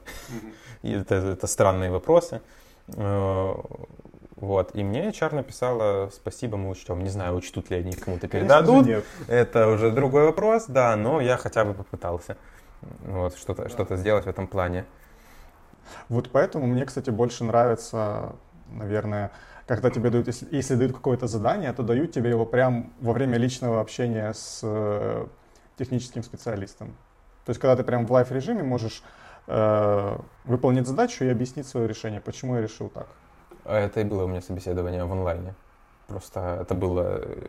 И 0.83 0.93
это, 0.93 1.15
это 1.15 1.47
странные 1.47 1.91
вопросы. 1.91 2.41
Э, 2.89 3.55
вот. 4.37 4.75
И 4.75 4.83
мне 4.83 5.09
HR 5.09 5.35
написала, 5.35 6.11
спасибо, 6.13 6.57
мы 6.57 6.71
учтем. 6.71 7.03
Не 7.03 7.11
знаю, 7.11 7.37
учтут 7.37 7.71
ли 7.71 7.77
они 7.79 7.93
кому-то 7.93 8.29
передадут. 8.29 8.87
Это 9.29 9.69
уже 9.69 9.91
другой 9.91 10.25
вопрос, 10.25 10.65
да, 10.67 10.97
но 10.97 11.21
я 11.21 11.37
хотя 11.37 11.65
бы 11.65 11.75
попытался 11.75 12.37
вот, 13.05 13.37
что-то, 13.37 13.69
что-то 13.69 13.97
сделать 13.97 14.25
в 14.25 14.29
этом 14.29 14.47
плане. 14.47 14.85
Вот 16.09 16.31
поэтому 16.31 16.67
мне, 16.67 16.85
кстати, 16.85 17.11
больше 17.11 17.45
нравится, 17.45 18.37
наверное, 18.71 19.31
когда 19.67 19.91
тебе 19.91 20.11
дают, 20.11 20.27
если, 20.27 20.47
если 20.51 20.75
дают 20.75 20.93
какое-то 20.93 21.27
задание, 21.27 21.73
то 21.73 21.83
дают 21.83 22.13
тебе 22.13 22.31
его 22.31 22.47
прям 22.47 22.93
во 23.01 23.13
время 23.13 23.39
личного 23.39 23.81
общения 23.81 24.33
с 24.33 24.61
э, 24.63 25.27
техническим 25.77 26.23
специалистом. 26.23 26.97
То 27.45 27.51
есть, 27.51 27.61
когда 27.61 27.77
ты 27.77 27.85
прям 27.85 28.07
в 28.07 28.13
лайф-режиме 28.13 28.63
можешь 28.63 29.03
э, 29.47 30.19
выполнить 30.45 30.87
задачу 30.87 31.25
и 31.25 31.29
объяснить 31.29 31.67
свое 31.67 31.89
решение, 31.89 32.21
почему 32.21 32.57
я 32.57 32.63
решил 32.63 32.89
так. 32.89 33.09
А 33.65 33.79
Это 33.79 34.01
и 34.01 34.05
было 34.05 34.25
у 34.25 34.29
меня 34.29 34.41
собеседование 34.41 35.05
в 35.05 35.13
онлайне. 35.13 35.55
Просто 36.07 36.59
это 36.61 36.75
было 36.75 37.21
э, 37.23 37.49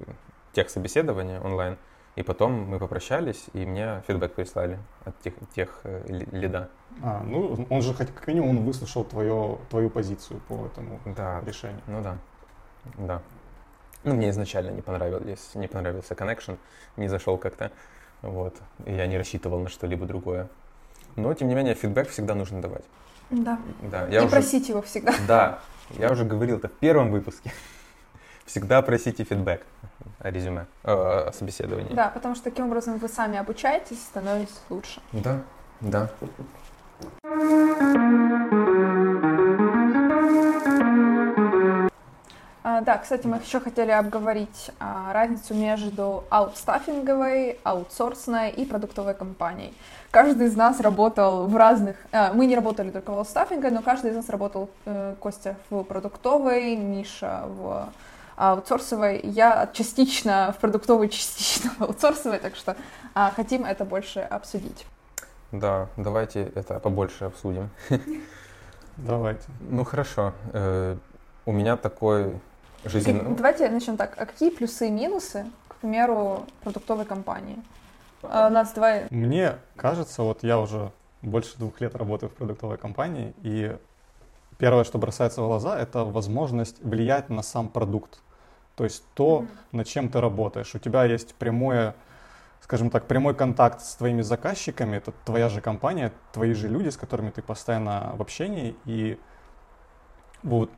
тех 0.53 0.69
собеседования 0.69 1.41
онлайн. 1.41 1.77
И 2.15 2.21
потом 2.21 2.51
мы 2.69 2.77
попрощались, 2.79 3.45
и 3.53 3.65
мне 3.65 4.03
фидбэк 4.07 4.33
прислали 4.35 4.77
от 5.03 5.19
тех, 5.21 5.33
тех 5.55 5.79
э, 5.83 6.03
ли- 6.07 6.27
лида. 6.31 6.69
А, 7.01 7.23
ну, 7.23 7.65
он 7.71 7.81
же 7.81 7.93
хоть 7.93 8.13
как 8.13 8.27
минимум 8.27 8.49
он 8.59 8.63
выслушал 8.65 9.03
твое, 9.03 9.57
твою 9.71 9.89
позицию 9.89 10.39
по 10.47 10.67
этому 10.67 10.99
Да, 11.05 11.41
решению. 11.45 11.81
ну 11.87 12.01
да, 12.03 12.17
да. 12.97 13.21
Ну, 14.03 14.13
мне 14.13 14.29
изначально 14.29 14.69
не 14.71 14.81
понравились, 14.81 15.55
не 15.55 15.67
понравился 15.67 16.13
connection, 16.13 16.57
не 16.97 17.07
зашел 17.07 17.37
как-то, 17.37 17.71
вот. 18.21 18.55
И 18.85 18.93
я 18.93 19.07
не 19.07 19.17
рассчитывал 19.17 19.59
на 19.59 19.69
что-либо 19.69 20.05
другое. 20.05 20.49
Но, 21.15 21.33
тем 21.33 21.47
не 21.47 21.55
менее, 21.55 21.73
фидбэк 21.73 22.09
всегда 22.09 22.35
нужно 22.35 22.61
давать. 22.61 22.83
Да. 23.31 23.57
Да, 23.81 24.05
я 24.07 24.19
и 24.21 24.25
уже, 24.25 24.29
просить 24.29 24.69
его 24.69 24.81
всегда. 24.83 25.13
да, 25.27 25.59
я 25.97 26.11
уже 26.11 26.25
говорил 26.25 26.57
это 26.57 26.67
в 26.67 26.73
первом 26.73 27.09
выпуске. 27.11 27.51
Всегда 28.45 28.81
просите 28.81 29.23
фидбэк 29.23 29.61
о 30.19 30.29
резюме, 30.29 30.65
э, 30.83 30.91
о 30.91 31.31
собеседовании. 31.31 31.93
Да, 31.93 32.09
потому 32.09 32.35
что 32.35 32.45
таким 32.45 32.65
образом 32.65 32.97
вы 32.97 33.07
сами 33.07 33.37
обучаетесь, 33.37 34.01
становитесь 34.01 34.59
лучше. 34.69 35.01
Да, 35.11 35.41
да. 35.79 36.09
А, 42.65 42.81
да, 42.81 42.97
кстати, 42.97 43.27
мы 43.27 43.37
еще 43.37 43.59
хотели 43.59 43.91
обговорить 43.91 44.71
а, 44.79 45.13
разницу 45.13 45.53
между 45.53 46.23
аутстаффинговой, 46.29 47.59
аутсорсной 47.63 48.51
и 48.51 48.65
продуктовой 48.65 49.13
компанией. 49.13 49.73
Каждый 50.11 50.47
из 50.47 50.55
нас 50.55 50.79
работал 50.79 51.47
в 51.47 51.55
разных... 51.55 51.97
а, 52.11 52.33
мы 52.33 52.45
не 52.45 52.55
работали 52.55 52.89
только 52.89 53.11
в 53.11 53.17
аутстаффинге, 53.19 53.69
но 53.69 53.81
каждый 53.81 54.11
из 54.11 54.15
нас 54.15 54.29
работал, 54.29 54.69
э, 54.85 55.15
Костя, 55.19 55.55
в 55.69 55.83
продуктовой, 55.83 56.75
Миша 56.75 57.43
в 57.47 57.89
аутсорсовой. 58.35 59.19
Я 59.23 59.69
частично 59.73 60.53
в 60.57 60.61
продуктовой, 60.61 61.09
частично 61.09 61.71
в 61.77 61.81
аутсорсовой, 61.81 62.39
так 62.39 62.55
что 62.55 62.75
а, 63.13 63.31
хотим 63.35 63.65
это 63.65 63.85
больше 63.85 64.19
обсудить. 64.19 64.85
Да, 65.51 65.87
давайте 65.97 66.51
это 66.55 66.79
побольше 66.79 67.25
обсудим. 67.25 67.69
Давайте. 68.97 69.41
Ну 69.69 69.83
хорошо. 69.83 70.33
Э, 70.51 70.97
У 71.45 71.51
меня 71.51 71.77
такой 71.77 72.39
жизненный... 72.85 73.35
Давайте 73.35 73.69
начнем 73.69 73.97
так. 73.97 74.13
А 74.17 74.25
какие 74.25 74.49
плюсы 74.49 74.87
и 74.87 74.91
минусы, 74.91 75.45
к 75.67 75.75
примеру, 75.75 76.45
продуктовой 76.63 77.05
компании? 77.05 77.57
А, 78.21 78.47
У 78.47 78.51
нас 78.51 78.71
давай 78.73 79.07
Мне 79.09 79.55
кажется, 79.75 80.21
вот 80.23 80.43
я 80.43 80.59
уже 80.59 80.91
больше 81.21 81.57
двух 81.57 81.81
лет 81.81 81.95
работаю 81.95 82.29
в 82.29 82.33
продуктовой 82.33 82.77
компании, 82.77 83.33
и 83.41 83.75
первое, 84.57 84.83
что 84.83 84.97
бросается 84.97 85.41
в 85.41 85.47
глаза, 85.47 85.79
это 85.79 86.03
возможность 86.03 86.81
влиять 86.83 87.29
на 87.29 87.41
сам 87.41 87.69
продукт. 87.69 88.21
То 88.75 88.83
есть 88.83 89.03
то, 89.13 89.45
над 89.71 89.87
чем 89.87 90.09
ты 90.09 90.19
работаешь. 90.19 90.73
У 90.73 90.79
тебя 90.79 91.05
есть 91.05 91.35
прямое, 91.35 91.95
скажем 92.61 92.89
так, 92.89 93.05
прямой 93.05 93.35
контакт 93.35 93.81
с 93.81 93.95
твоими 93.95 94.21
заказчиками, 94.21 94.97
это 94.97 95.13
твоя 95.25 95.49
же 95.49 95.61
компания, 95.61 96.11
твои 96.31 96.53
же 96.53 96.67
люди, 96.67 96.89
с 96.89 96.97
которыми 96.97 97.29
ты 97.29 97.41
постоянно 97.41 98.13
в 98.15 98.21
общении, 98.21 98.75
и 98.85 99.19
вот 100.41 100.71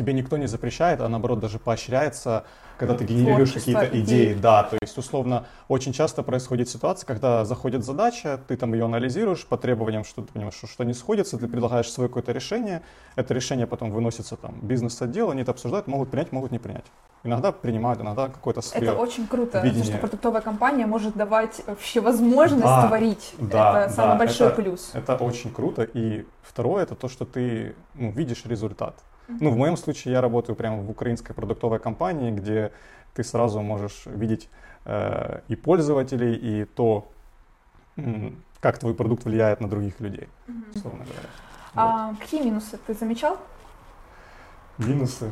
тебе 0.00 0.14
никто 0.14 0.38
не 0.38 0.46
запрещает, 0.46 1.00
а 1.02 1.08
наоборот 1.08 1.40
даже 1.40 1.58
поощряется, 1.58 2.44
когда 2.78 2.94
ты 2.94 3.04
генерируешь 3.04 3.52
какие-то 3.52 3.84
идеи. 3.84 4.00
идеи. 4.00 4.34
Да, 4.34 4.62
то 4.62 4.78
есть 4.80 4.96
условно 4.96 5.44
очень 5.68 5.92
часто 5.92 6.22
происходит 6.22 6.70
ситуация, 6.70 7.06
когда 7.06 7.44
заходит 7.44 7.84
задача, 7.84 8.40
ты 8.48 8.56
там 8.56 8.72
ее 8.72 8.86
анализируешь 8.86 9.44
по 9.44 9.58
требованиям, 9.58 10.04
что 10.04 10.22
ты 10.22 10.32
понимаешь, 10.32 10.54
что 10.54 10.66
что 10.66 10.84
не 10.84 10.94
сходится, 10.94 11.36
ты 11.36 11.46
предлагаешь 11.48 11.90
свое 11.92 12.08
какое-то 12.08 12.32
решение, 12.32 12.80
это 13.14 13.34
решение 13.34 13.66
потом 13.66 13.90
выносится 13.90 14.36
там 14.36 14.54
бизнес-отдел, 14.62 15.30
они 15.30 15.42
это 15.42 15.50
обсуждают, 15.50 15.86
могут 15.86 16.10
принять, 16.10 16.32
могут 16.32 16.50
не 16.50 16.58
принять. 16.58 16.86
Иногда 17.22 17.52
принимают, 17.52 18.00
иногда 18.00 18.28
какой-то 18.28 18.62
свой. 18.62 18.82
Это 18.82 18.94
очень 18.94 19.26
круто, 19.26 19.60
то, 19.60 19.66
видение. 19.66 19.84
что 19.84 19.98
продуктовая 19.98 20.40
компания 20.40 20.86
может 20.86 21.14
давать 21.14 21.60
вообще 21.66 22.00
возможность 22.00 22.62
Да, 22.64 22.86
творить. 22.88 23.34
да, 23.38 23.82
это 23.84 23.92
самый 23.92 24.12
да, 24.12 24.18
большой 24.18 24.46
это- 24.46 24.56
плюс. 24.62 24.90
Это 24.94 25.16
очень 25.16 25.52
круто. 25.52 25.82
И 25.82 26.24
второе, 26.40 26.84
это 26.84 26.94
то, 26.94 27.08
что 27.10 27.26
ты 27.26 27.74
ну, 27.94 28.10
видишь 28.10 28.46
результат. 28.46 28.94
Ну, 29.40 29.50
в 29.50 29.56
моем 29.56 29.76
случае 29.76 30.12
я 30.14 30.20
работаю 30.20 30.56
прямо 30.56 30.82
в 30.82 30.90
украинской 30.90 31.34
продуктовой 31.34 31.78
компании, 31.78 32.30
где 32.30 32.72
ты 33.14 33.22
сразу 33.24 33.60
можешь 33.60 34.02
видеть 34.06 34.48
э, 34.84 35.40
и 35.48 35.56
пользователей, 35.56 36.34
и 36.34 36.64
то, 36.64 37.06
как 38.60 38.78
твой 38.78 38.94
продукт 38.94 39.24
влияет 39.24 39.60
на 39.60 39.68
других 39.68 40.00
людей, 40.00 40.28
условно 40.74 41.04
говоря. 41.04 41.28
А 41.74 42.14
какие 42.20 42.42
минусы 42.42 42.78
ты 42.86 42.94
замечал? 42.94 43.36
Минусы 44.78 45.30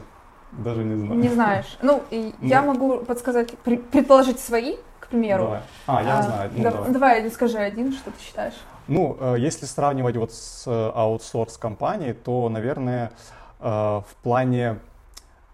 даже 0.52 0.84
не 0.84 0.96
знаю. 0.96 1.20
Не 1.20 1.28
знаешь. 1.28 1.78
Ну, 1.82 2.02
и 2.10 2.34
я 2.40 2.62
Ну. 2.62 2.72
могу 2.72 2.98
подсказать, 3.04 3.56
предположить 3.58 4.38
свои, 4.38 4.76
к 5.00 5.08
примеру. 5.08 5.44
Давай. 5.44 5.60
А, 5.86 6.02
я 6.02 6.18
А, 6.18 6.22
знаю. 6.22 6.50
Ну, 6.54 6.62
да- 6.62 6.70
давай. 6.70 6.90
давай, 6.92 7.30
скажи 7.30 7.58
один, 7.58 7.92
что 7.92 8.10
ты 8.10 8.20
считаешь. 8.20 8.54
Ну, 8.88 9.16
э, 9.20 9.36
если 9.38 9.66
сравнивать 9.66 10.16
вот 10.16 10.32
с 10.32 10.66
э, 10.66 10.90
аутсорс-компанией, 10.94 12.14
то, 12.14 12.48
наверное, 12.48 13.06
э, 13.06 13.10
в 13.58 14.06
плане 14.22 14.78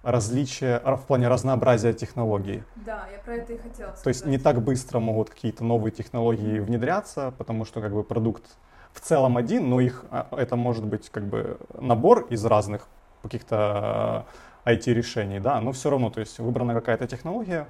различия, 0.02 0.80
в 0.84 1.06
плане 1.06 1.28
разнообразия 1.28 1.92
технологий. 1.94 2.62
Да, 2.76 3.06
я 3.10 3.18
про 3.18 3.36
это 3.36 3.54
и 3.54 3.56
хотела 3.56 3.88
сказать. 3.88 4.02
То 4.02 4.08
есть 4.08 4.26
не 4.26 4.38
так 4.38 4.62
быстро 4.62 5.00
могут 5.00 5.30
какие-то 5.30 5.64
новые 5.64 5.92
технологии 5.92 6.58
внедряться, 6.58 7.32
потому 7.38 7.64
что 7.64 7.80
как 7.80 7.92
бы 7.92 8.04
продукт 8.04 8.44
в 8.92 9.00
целом 9.00 9.36
один, 9.36 9.68
но 9.68 9.80
их 9.80 10.04
а, 10.10 10.28
это 10.32 10.56
может 10.56 10.84
быть 10.84 11.08
как 11.10 11.24
бы 11.24 11.58
набор 11.80 12.26
из 12.30 12.44
разных 12.44 12.86
каких-то 13.22 14.26
IT-решений, 14.64 15.40
да, 15.40 15.60
но 15.60 15.72
все 15.72 15.90
равно, 15.90 16.10
то 16.10 16.20
есть 16.20 16.38
выбрана 16.38 16.74
какая-то 16.74 17.06
технология, 17.06 17.66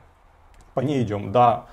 по 0.74 0.80
ней 0.80 1.02
идем, 1.02 1.32
да, 1.32 1.66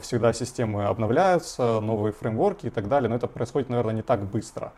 всегда 0.00 0.32
системы 0.32 0.86
обновляются, 0.86 1.80
новые 1.80 2.12
фреймворки 2.12 2.66
и 2.66 2.70
так 2.70 2.88
далее, 2.88 3.08
но 3.08 3.16
это 3.16 3.28
происходит, 3.28 3.68
наверное, 3.68 3.94
не 3.94 4.02
так 4.02 4.24
быстро. 4.24 4.72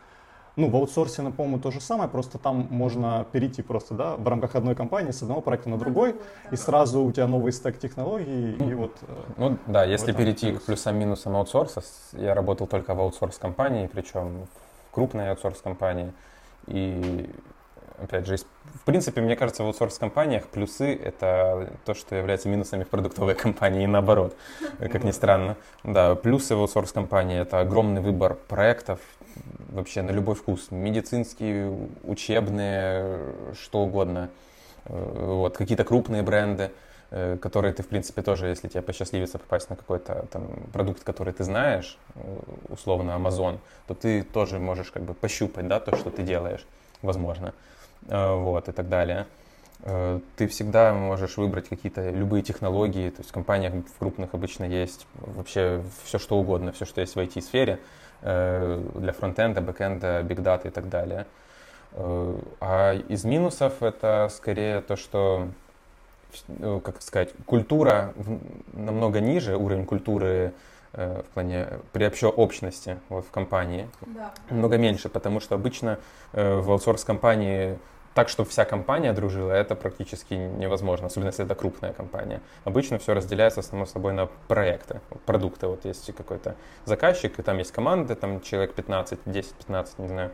Ну, 0.61 0.69
в 0.69 0.75
аутсорсе, 0.75 1.23
ну, 1.23 1.31
по-моему, 1.31 1.57
то 1.57 1.71
же 1.71 1.81
самое, 1.81 2.07
просто 2.07 2.37
там 2.37 2.67
можно 2.69 3.25
перейти 3.31 3.63
просто, 3.63 3.95
да, 3.95 4.15
в 4.15 4.27
рамках 4.27 4.55
одной 4.55 4.75
компании 4.75 5.09
с 5.09 5.23
одного 5.23 5.41
проекта 5.41 5.69
на 5.69 5.79
другой, 5.79 6.15
и 6.51 6.55
сразу 6.55 7.01
у 7.01 7.11
тебя 7.11 7.25
новый 7.25 7.51
стек 7.51 7.79
технологий, 7.79 8.53
и 8.53 8.73
вот... 8.75 8.91
э, 9.01 9.13
Ну 9.37 9.57
да, 9.65 9.83
если 9.85 10.11
перейти 10.11 10.51
плюс. 10.51 10.61
к 10.61 10.65
плюсам-минусам 10.67 11.35
аутсорса, 11.35 11.81
я 12.13 12.35
работал 12.35 12.67
только 12.67 12.93
в 12.93 12.99
аутсорс-компании, 13.01 13.89
причем 13.91 14.45
в 14.45 14.93
крупной 14.93 15.31
аутсорс-компании. 15.31 16.13
И 16.67 17.27
опять 17.97 18.27
же, 18.27 18.37
в 18.75 18.85
принципе, 18.85 19.21
мне 19.21 19.35
кажется, 19.35 19.63
в 19.63 19.65
аутсорс-компаниях 19.65 20.45
плюсы— 20.45 20.93
это 21.03 21.71
то, 21.85 21.95
что 21.95 22.15
является 22.15 22.49
минусами 22.49 22.83
в 22.83 22.87
продуктовой 22.87 23.33
компании, 23.33 23.85
и 23.85 23.87
наоборот, 23.87 24.35
как 24.77 25.03
ни 25.03 25.11
странно. 25.11 25.55
Да, 25.83 26.13
плюсы 26.13 26.55
в 26.55 26.59
аутсорс-компании— 26.59 27.39
это 27.41 27.61
огромный 27.61 28.01
выбор 28.01 28.35
проектов, 28.47 28.99
вообще 29.69 30.01
на 30.01 30.11
любой 30.11 30.35
вкус, 30.35 30.67
медицинские, 30.71 31.89
учебные, 32.03 33.33
что 33.53 33.79
угодно. 33.81 34.29
Э, 34.85 35.25
Вот, 35.25 35.57
какие-то 35.57 35.83
крупные 35.83 36.23
бренды, 36.23 36.71
э, 37.11 37.37
которые 37.37 37.73
ты, 37.73 37.83
в 37.83 37.87
принципе, 37.87 38.21
тоже, 38.21 38.47
если 38.47 38.67
тебе 38.67 38.81
посчастливится 38.81 39.37
попасть 39.37 39.69
на 39.69 39.75
какой-то 39.75 40.25
там 40.31 40.47
продукт, 40.73 41.03
который 41.03 41.33
ты 41.33 41.43
знаешь, 41.43 41.97
э, 42.15 42.19
условно 42.69 43.11
Amazon, 43.11 43.59
то 43.87 43.93
ты 43.93 44.23
тоже 44.23 44.59
можешь 44.59 44.91
как 44.91 45.03
бы 45.03 45.13
пощупать, 45.13 45.67
да, 45.67 45.79
то, 45.79 45.95
что 45.95 46.09
ты 46.09 46.23
делаешь, 46.23 46.65
возможно, 47.01 47.53
вот, 48.07 48.69
и 48.69 48.71
так 48.71 48.89
далее. 48.89 49.25
Ты 50.37 50.47
всегда 50.47 50.93
можешь 50.93 51.37
выбрать 51.37 51.69
какие-то 51.69 52.11
любые 52.11 52.43
технологии, 52.43 53.09
то 53.09 53.19
есть 53.19 53.29
в 53.29 53.33
компаниях 53.33 53.73
в 53.73 53.99
крупных 53.99 54.33
обычно 54.33 54.65
есть 54.65 55.07
вообще 55.15 55.83
все, 56.03 56.19
что 56.19 56.37
угодно, 56.37 56.71
все, 56.71 56.85
что 56.85 57.01
есть 57.01 57.15
в 57.15 57.19
IT-сфере, 57.19 57.79
для 58.21 59.13
фронтенда, 59.17 59.61
бэкенда, 59.61 60.21
big 60.23 60.42
data 60.42 60.67
и 60.67 60.71
так 60.71 60.89
далее. 60.89 61.25
А 61.93 62.93
из 63.09 63.23
минусов 63.25 63.81
это 63.83 64.29
скорее 64.31 64.81
то, 64.81 64.95
что, 64.95 65.47
как 66.83 67.01
сказать, 67.01 67.29
культура 67.45 68.13
намного 68.73 69.19
ниже, 69.19 69.57
уровень 69.57 69.85
культуры 69.85 70.53
в 70.93 71.25
плане 71.33 71.67
при 71.93 72.05
общности 72.27 72.97
вот, 73.09 73.25
в 73.25 73.31
компании 73.31 73.87
да. 74.01 74.31
много 74.49 74.77
меньше, 74.77 75.09
потому 75.09 75.39
что 75.39 75.55
обычно 75.55 75.99
в 76.33 76.69
аутсорс-компании 76.71 77.79
так, 78.13 78.29
чтобы 78.29 78.49
вся 78.49 78.65
компания 78.65 79.13
дружила, 79.13 79.51
это 79.51 79.75
практически 79.75 80.33
невозможно, 80.33 81.07
особенно 81.07 81.29
если 81.29 81.45
это 81.45 81.55
крупная 81.55 81.93
компания. 81.93 82.41
Обычно 82.65 82.97
все 82.97 83.13
разделяется, 83.13 83.61
само 83.61 83.85
собой, 83.85 84.13
на 84.13 84.27
проекты, 84.47 84.99
продукты. 85.25 85.67
Вот 85.67 85.85
есть 85.85 86.13
какой-то 86.15 86.55
заказчик, 86.85 87.39
и 87.39 87.41
там 87.41 87.57
есть 87.57 87.71
команда, 87.71 88.15
там 88.15 88.41
человек 88.41 88.73
15, 88.73 89.19
10-15, 89.25 89.87
не 89.99 90.07
знаю, 90.07 90.31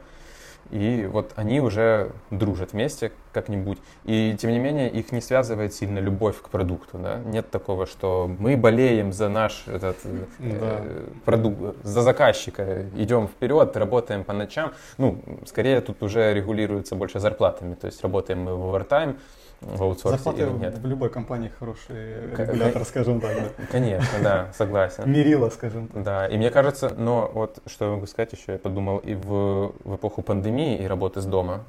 и 0.72 1.08
вот 1.12 1.34
они 1.36 1.62
уже 1.62 2.12
дружат 2.32 2.74
вместе 2.74 3.12
как-нибудь. 3.34 3.78
И 4.04 4.36
тем 4.40 4.52
не 4.52 4.60
менее 4.60 4.90
их 4.90 5.12
не 5.12 5.22
связывает 5.22 5.74
сильно 5.74 6.00
любовь 6.00 6.42
к 6.42 6.50
продукту. 6.50 6.98
Да? 6.98 7.20
Нет 7.26 7.50
такого, 7.52 7.86
что 7.86 8.30
мы 8.40 8.58
болеем 8.58 9.14
за 9.14 9.30
наш 9.30 9.68
этот, 9.68 9.98
э, 10.06 10.60
да. 10.60 10.82
продукт, 11.26 11.78
за 11.84 12.02
заказчика, 12.02 12.86
идем 12.96 13.28
вперед, 13.28 13.76
работаем 13.78 14.24
по 14.24 14.34
ночам. 14.34 14.74
Ну, 14.98 15.22
скорее 15.46 15.82
тут 15.82 16.04
уже 16.04 16.34
регулируется 16.34 16.96
больше 16.96 17.20
зарплатами. 17.20 17.76
То 17.76 17.88
есть 17.88 18.02
работаем 18.02 18.42
мы 18.42 18.56
в 18.56 18.70
овертайм, 18.70 19.18
в 19.62 19.82
аутсорсе 19.82 20.18
Зарплаты 20.18 20.42
или 20.44 20.50
нет? 20.58 20.78
в 20.78 20.86
любой 20.86 21.10
компании 21.10 21.52
хороший 21.60 22.32
регулятор, 22.36 22.86
скажем 22.86 23.20
так. 23.20 23.36
Да. 23.36 23.66
Конечно, 23.72 24.20
да, 24.22 24.48
согласен. 24.54 25.12
Мерила, 25.12 25.50
скажем 25.50 25.88
так. 25.88 26.04
Да, 26.04 26.28
и 26.28 26.38
мне 26.38 26.52
кажется, 26.52 26.94
но 26.96 27.32
вот 27.34 27.60
что 27.66 27.86
я 27.86 27.92
могу 27.92 28.06
сказать 28.06 28.34
еще, 28.34 28.54
я 28.54 28.58
подумал, 28.60 28.98
и 29.00 29.16
в, 29.16 29.74
в 29.84 29.96
эпоху 29.96 30.22
пандемии 30.22 30.78
и 30.78 30.86
работы 30.86 31.22
с 31.22 31.26
дома 31.26 31.64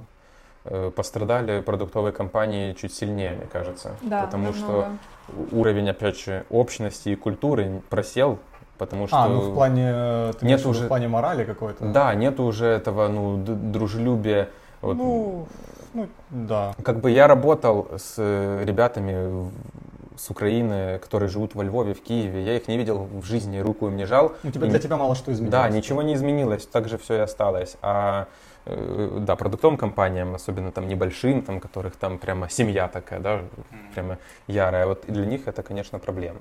э, 0.64 0.90
пострадали 0.94 1.60
продуктовые 1.60 2.12
компании 2.12 2.74
чуть 2.74 2.92
сильнее, 2.92 3.30
мне 3.30 3.46
кажется. 3.46 3.96
Да, 4.02 4.24
потому 4.24 4.52
что 4.52 4.88
уровень, 5.52 5.88
опять 5.88 6.20
же, 6.20 6.44
общности 6.50 7.10
и 7.10 7.16
культуры 7.16 7.82
просел 7.88 8.38
потому 8.78 9.08
что... 9.08 9.16
А, 9.16 9.28
ну 9.28 9.40
в 9.40 9.54
плане, 9.54 9.90
э, 9.92 10.32
ты 10.38 10.46
нет 10.46 10.64
уже... 10.64 10.84
в 10.84 10.88
плане 10.88 11.08
морали 11.08 11.44
какой-то? 11.44 11.84
Да, 11.86 12.14
нет 12.14 12.38
уже 12.38 12.66
этого, 12.66 13.08
ну, 13.08 13.36
дружелюбия. 13.44 14.50
Вот. 14.80 14.96
Ну, 14.96 15.48
ну, 15.98 16.08
да. 16.30 16.74
Как 16.82 17.00
бы 17.00 17.10
я 17.10 17.26
работал 17.26 17.88
с 17.96 18.14
э, 18.18 18.64
ребятами 18.64 19.50
с 20.16 20.30
Украины, 20.30 20.98
которые 20.98 21.28
живут 21.28 21.54
во 21.54 21.62
Львове, 21.62 21.94
в 21.94 22.02
Киеве. 22.02 22.42
Я 22.42 22.56
их 22.56 22.68
не 22.68 22.76
видел 22.76 23.04
в 23.04 23.24
жизни, 23.24 23.58
руку 23.58 23.86
им 23.86 23.96
не 23.96 24.04
жал. 24.04 24.32
Ну, 24.42 24.50
тебя, 24.50 24.66
для 24.66 24.78
тебя 24.78 24.96
мало 24.96 25.14
что 25.14 25.32
изменилось. 25.32 25.52
Да, 25.52 25.68
ничего 25.68 26.02
не 26.02 26.14
изменилось, 26.14 26.66
так 26.66 26.88
же 26.88 26.98
все 26.98 27.14
и 27.14 27.18
осталось. 27.18 27.76
А 27.82 28.26
э, 28.66 29.18
да, 29.20 29.36
продуктовым 29.36 29.76
компаниям, 29.76 30.34
особенно 30.34 30.72
там 30.72 30.88
небольшим, 30.88 31.42
там, 31.42 31.60
которых 31.60 31.96
там 31.96 32.18
прямо 32.18 32.48
семья 32.48 32.88
такая, 32.88 33.20
да, 33.20 33.40
прямо 33.94 34.18
ярая, 34.46 34.86
вот 34.86 35.04
для 35.08 35.26
них 35.26 35.46
это, 35.46 35.62
конечно, 35.62 35.98
проблема. 35.98 36.40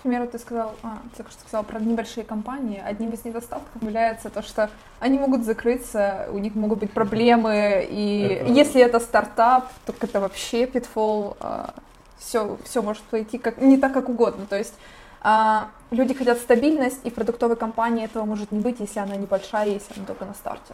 К 0.00 0.02
примеру, 0.02 0.26
ты 0.26 0.38
сказал, 0.38 0.74
а, 0.82 0.96
ты 1.14 1.22
что 1.24 1.40
сказал 1.42 1.62
про 1.62 1.78
небольшие 1.78 2.24
компании. 2.24 2.82
Одним 2.82 3.10
из 3.10 3.22
недостатков 3.22 3.82
является 3.82 4.30
то, 4.30 4.40
что 4.40 4.70
они 4.98 5.18
могут 5.18 5.44
закрыться, 5.44 6.26
у 6.32 6.38
них 6.38 6.54
могут 6.54 6.78
быть 6.78 6.90
проблемы, 6.90 7.86
и 7.86 8.38
это... 8.40 8.50
если 8.50 8.80
это 8.80 8.98
стартап, 8.98 9.70
то 9.84 9.94
это 10.00 10.20
вообще 10.20 10.66
питфол, 10.66 11.36
а, 11.40 11.74
все, 12.18 12.56
все 12.64 12.80
может 12.80 13.02
пойти 13.02 13.36
как, 13.36 13.58
не 13.58 13.76
так, 13.76 13.92
как 13.92 14.08
угодно. 14.08 14.46
То 14.46 14.56
есть 14.56 14.72
а, 15.20 15.68
люди 15.90 16.14
хотят 16.14 16.38
стабильность, 16.38 17.00
и 17.04 17.10
в 17.10 17.14
продуктовой 17.14 17.56
компании 17.56 18.06
этого 18.06 18.24
может 18.24 18.52
не 18.52 18.60
быть, 18.60 18.80
если 18.80 19.00
она 19.00 19.16
небольшая, 19.16 19.68
если 19.68 19.98
она 19.98 20.06
только 20.06 20.24
на 20.24 20.32
старте. 20.32 20.72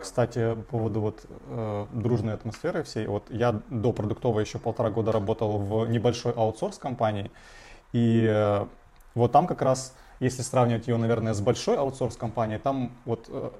Кстати, 0.00 0.54
по 0.54 0.78
поводу 0.78 1.00
вот 1.00 1.26
э, 1.48 1.86
дружной 1.92 2.34
атмосферы 2.34 2.84
всей, 2.84 3.08
вот 3.08 3.24
я 3.28 3.60
до 3.70 3.92
продуктовой 3.92 4.44
еще 4.44 4.58
полтора 4.58 4.90
года 4.90 5.10
работал 5.10 5.58
в 5.58 5.90
небольшой 5.90 6.32
аутсорс 6.32 6.78
компании, 6.78 7.30
и 7.92 8.26
э, 8.28 8.66
вот 9.14 9.32
там 9.32 9.46
как 9.46 9.62
раз, 9.62 9.94
если 10.20 10.42
сравнивать 10.42 10.88
ее, 10.88 10.96
наверное, 10.96 11.34
с 11.34 11.40
большой 11.40 11.76
аутсорс-компанией, 11.76 12.58
там 12.58 12.92
вот 13.04 13.26
э, 13.28 13.50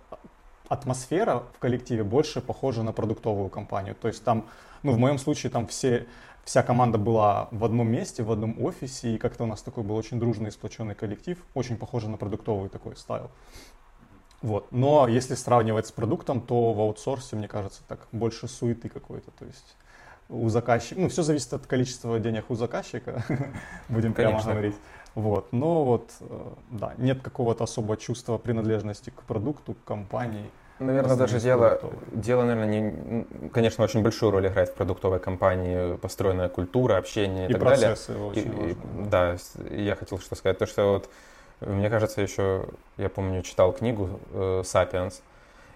атмосфера 0.68 1.43
в 1.55 1.59
коллективе 1.59 2.05
больше 2.05 2.41
похожа 2.41 2.83
на 2.83 2.93
продуктовую 2.93 3.49
компанию. 3.51 3.95
То 3.95 4.09
есть 4.09 4.22
там, 4.24 4.47
ну, 4.83 4.93
в 4.93 4.99
моем 4.99 5.18
случае, 5.18 5.51
там 5.51 5.66
все, 5.66 6.07
вся 6.45 6.62
команда 6.62 6.97
была 6.97 7.49
в 7.51 7.64
одном 7.64 7.91
месте, 7.91 8.22
в 8.22 8.31
одном 8.31 8.62
офисе, 8.62 9.14
и 9.14 9.18
как-то 9.18 9.45
у 9.45 9.47
нас 9.47 9.62
такой 9.62 9.83
был 9.83 9.97
очень 9.97 10.20
дружный, 10.20 10.53
сплоченный 10.53 10.95
коллектив, 10.95 11.39
очень 11.55 11.76
похоже 11.76 12.09
на 12.09 12.16
продуктовый 12.16 12.68
такой 12.68 12.97
стайл. 12.97 13.31
Вот. 14.43 14.68
Но 14.70 15.07
если 15.07 15.35
сравнивать 15.35 15.89
с 15.89 15.93
продуктом, 15.93 16.41
то 16.41 16.72
в 16.72 16.81
аутсорсе, 16.81 17.37
мне 17.37 17.49
кажется, 17.49 17.83
так 17.87 18.07
больше 18.12 18.49
суеты 18.49 18.89
какой-то. 18.89 19.31
То 19.33 19.45
есть 19.45 19.76
у 20.31 20.49
заказчика, 20.49 21.01
ну, 21.01 21.09
все 21.09 21.22
зависит 21.22 21.53
от 21.53 21.66
количества 21.66 22.18
денег 22.18 22.51
у 22.51 22.55
заказчика, 22.55 23.24
будем 23.89 24.14
прямо 24.14 24.33
Конечно. 24.33 24.53
говорить. 24.53 24.76
Вот, 25.14 25.53
но 25.53 25.85
вот, 25.85 26.11
э, 26.20 26.49
да, 26.70 26.95
нет 26.97 27.20
какого-то 27.20 27.64
особого 27.64 27.97
чувства 27.97 28.39
принадлежности 28.39 29.11
к 29.11 29.22
продукту, 29.22 29.74
к 29.74 29.85
компании. 29.85 30.49
Наверное, 30.78 31.16
даже 31.16 31.41
дело, 31.41 31.81
дело, 32.12 32.45
наверное, 32.45 32.81
не, 32.81 33.24
конечно, 33.53 33.85
очень 33.85 34.03
большую 34.03 34.31
роль 34.31 34.47
играет 34.47 34.70
в 34.70 34.74
продуктовой 34.74 35.18
компании 35.18 35.97
построенная 35.97 36.49
культура, 36.49 36.97
общение 36.97 37.49
и, 37.49 37.51
и 37.51 37.53
так 37.53 37.61
процессы 37.61 38.12
далее. 38.12 38.26
Очень 38.26 38.47
и, 38.47 38.49
важны. 38.49 38.76
Да, 39.11 39.37
я 39.70 39.95
хотел 39.97 40.18
что 40.20 40.35
сказать, 40.37 40.59
то 40.59 40.66
что 40.66 40.93
вот, 40.93 41.11
мне 41.61 41.91
кажется, 41.91 42.22
еще, 42.22 42.66
я 42.97 43.11
помню, 43.11 43.43
читал 43.43 43.72
книгу 43.72 44.20
э, 44.33 44.62
«Сапиенс», 44.64 45.22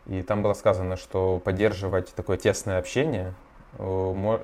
и 0.07 0.23
там 0.23 0.43
было 0.43 0.55
сказано, 0.55 0.97
что 0.97 1.39
поддерживать 1.39 2.15
такое 2.15 2.37
тесное 2.37 2.79
общение 2.79 3.35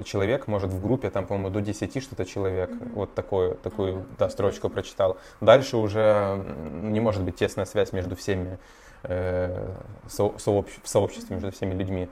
человек 0.04 0.46
может 0.48 0.70
в 0.70 0.82
группе, 0.82 1.10
там, 1.10 1.26
по-моему, 1.26 1.50
до 1.50 1.60
10 1.60 2.02
что-то 2.02 2.24
человек, 2.24 2.70
mm-hmm. 2.70 2.92
вот 2.94 3.14
такое, 3.14 3.54
такую 3.54 4.06
да, 4.18 4.28
строчку 4.28 4.68
прочитал. 4.68 5.18
Дальше 5.40 5.76
уже 5.76 6.44
не 6.82 7.00
может 7.00 7.22
быть 7.22 7.36
тесная 7.36 7.64
связь 7.64 7.92
между 7.92 8.16
всеми, 8.16 8.58
э, 9.04 9.72
со, 10.08 10.32
сообщ, 10.38 10.72
в 10.82 10.88
сообществе 10.88 11.36
между 11.36 11.52
всеми 11.52 11.74
людьми. 11.74 12.08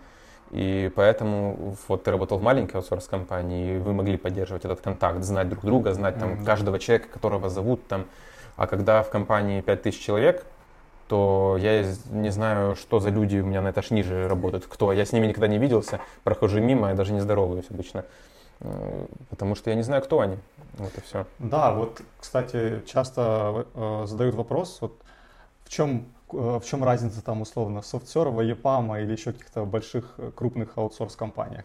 И 0.50 0.90
поэтому 0.94 1.76
вот 1.88 2.04
ты 2.04 2.10
работал 2.10 2.38
в 2.38 2.42
маленькой 2.42 2.76
аутсорс-компании, 2.76 3.76
и 3.76 3.78
вы 3.78 3.92
могли 3.92 4.16
поддерживать 4.16 4.64
этот 4.64 4.80
контакт, 4.80 5.22
знать 5.22 5.48
друг 5.48 5.64
друга, 5.64 5.92
знать 5.92 6.18
там 6.18 6.34
mm-hmm. 6.34 6.44
каждого 6.44 6.78
человека, 6.78 7.08
которого 7.08 7.50
зовут 7.50 7.86
там. 7.88 8.06
А 8.56 8.66
когда 8.66 9.02
в 9.02 9.10
компании 9.10 9.60
5000 9.60 10.00
человек, 10.00 10.46
то 11.08 11.56
я 11.60 11.84
не 12.10 12.30
знаю, 12.30 12.76
что 12.76 13.00
за 13.00 13.10
люди 13.10 13.38
у 13.38 13.46
меня 13.46 13.62
на 13.62 13.70
этаж 13.70 13.90
ниже 13.90 14.28
работают, 14.28 14.66
кто. 14.66 14.92
Я 14.92 15.04
с 15.04 15.12
ними 15.12 15.26
никогда 15.26 15.48
не 15.48 15.58
виделся, 15.58 16.00
прохожу 16.24 16.60
мимо, 16.60 16.88
я 16.88 16.94
даже 16.94 17.12
не 17.12 17.20
здороваюсь 17.20 17.66
обычно, 17.70 18.04
потому 19.30 19.54
что 19.54 19.70
я 19.70 19.76
не 19.76 19.82
знаю, 19.82 20.02
кто 20.02 20.20
они. 20.20 20.36
Вот 20.78 20.96
и 20.96 21.00
все. 21.00 21.26
Да, 21.38 21.72
вот, 21.72 22.00
кстати, 22.20 22.82
часто 22.86 23.66
э, 23.74 24.04
задают 24.06 24.34
вопрос, 24.36 24.78
вот 24.80 24.92
в 25.64 25.70
чем 25.70 26.06
э, 26.32 26.60
в 26.62 26.64
чем 26.64 26.84
разница 26.84 27.22
там 27.22 27.40
условно 27.40 27.82
софтсерва, 27.82 28.42
EPAM 28.44 29.02
или 29.02 29.12
еще 29.12 29.32
каких-то 29.32 29.64
больших 29.64 30.14
э, 30.18 30.30
крупных 30.34 30.76
аутсорс-компаниях. 30.76 31.64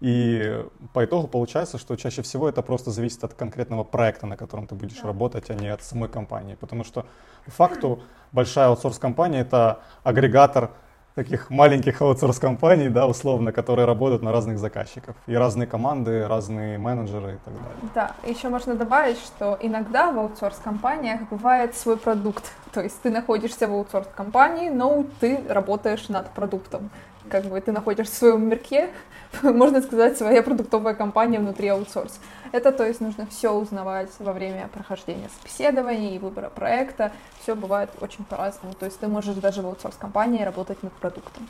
И 0.00 0.64
по 0.92 1.04
итогу 1.04 1.26
получается, 1.26 1.78
что 1.78 1.96
чаще 1.96 2.22
всего 2.22 2.48
это 2.48 2.62
просто 2.62 2.90
зависит 2.90 3.24
от 3.24 3.34
конкретного 3.34 3.84
проекта, 3.84 4.26
на 4.26 4.36
котором 4.36 4.66
ты 4.66 4.74
будешь 4.74 5.00
да. 5.00 5.08
работать, 5.08 5.50
а 5.50 5.54
не 5.54 5.68
от 5.68 5.82
самой 5.82 6.08
компании. 6.08 6.54
Потому 6.54 6.84
что 6.84 7.06
по 7.44 7.50
факту 7.50 8.00
большая 8.32 8.68
аутсорс-компания 8.68 9.40
это 9.40 9.80
агрегатор 10.04 10.70
таких 11.18 11.50
маленьких 11.50 12.00
аутсорс-компаний, 12.00 12.90
да, 12.90 13.08
условно, 13.08 13.50
которые 13.50 13.86
работают 13.86 14.22
на 14.22 14.30
разных 14.30 14.58
заказчиков. 14.58 15.16
И 15.26 15.34
разные 15.34 15.66
команды, 15.66 16.28
разные 16.28 16.78
менеджеры 16.78 17.34
и 17.34 17.38
так 17.44 17.54
далее. 17.54 17.78
Да, 17.94 18.12
еще 18.24 18.48
можно 18.48 18.76
добавить, 18.76 19.18
что 19.18 19.58
иногда 19.60 20.12
в 20.12 20.18
аутсорс-компаниях 20.18 21.22
бывает 21.28 21.74
свой 21.74 21.96
продукт. 21.96 22.44
То 22.72 22.82
есть 22.82 23.02
ты 23.02 23.10
находишься 23.10 23.66
в 23.66 23.72
аутсорс-компании, 23.72 24.68
но 24.68 25.04
ты 25.18 25.40
работаешь 25.48 26.08
над 26.08 26.30
продуктом 26.30 26.90
как 27.28 27.44
бы 27.44 27.60
ты 27.60 27.72
находишься 27.72 28.14
в 28.14 28.16
своем 28.16 28.48
мирке, 28.48 28.90
можно 29.42 29.80
сказать, 29.82 30.16
своя 30.16 30.42
продуктовая 30.42 30.94
компания 30.94 31.38
внутри 31.38 31.68
аутсорс. 31.68 32.18
Это, 32.52 32.72
то 32.72 32.86
есть, 32.86 33.00
нужно 33.00 33.26
все 33.26 33.52
узнавать 33.52 34.10
во 34.18 34.32
время 34.32 34.68
прохождения 34.72 35.28
собеседований 35.38 36.16
и 36.16 36.18
выбора 36.18 36.48
проекта. 36.48 37.12
Все 37.42 37.54
бывает 37.54 37.90
очень 38.00 38.24
по-разному. 38.24 38.74
То 38.74 38.86
есть 38.86 38.98
ты 38.98 39.06
можешь 39.06 39.36
даже 39.36 39.62
в 39.62 39.66
аутсорс-компании 39.66 40.42
работать 40.42 40.82
над 40.82 40.92
продуктом. 40.94 41.48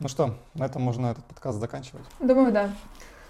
Ну 0.00 0.08
что, 0.08 0.34
на 0.54 0.64
этом 0.64 0.82
можно 0.82 1.08
этот 1.08 1.24
подкаст 1.24 1.58
заканчивать? 1.58 2.04
Думаю, 2.20 2.52
да. 2.52 2.70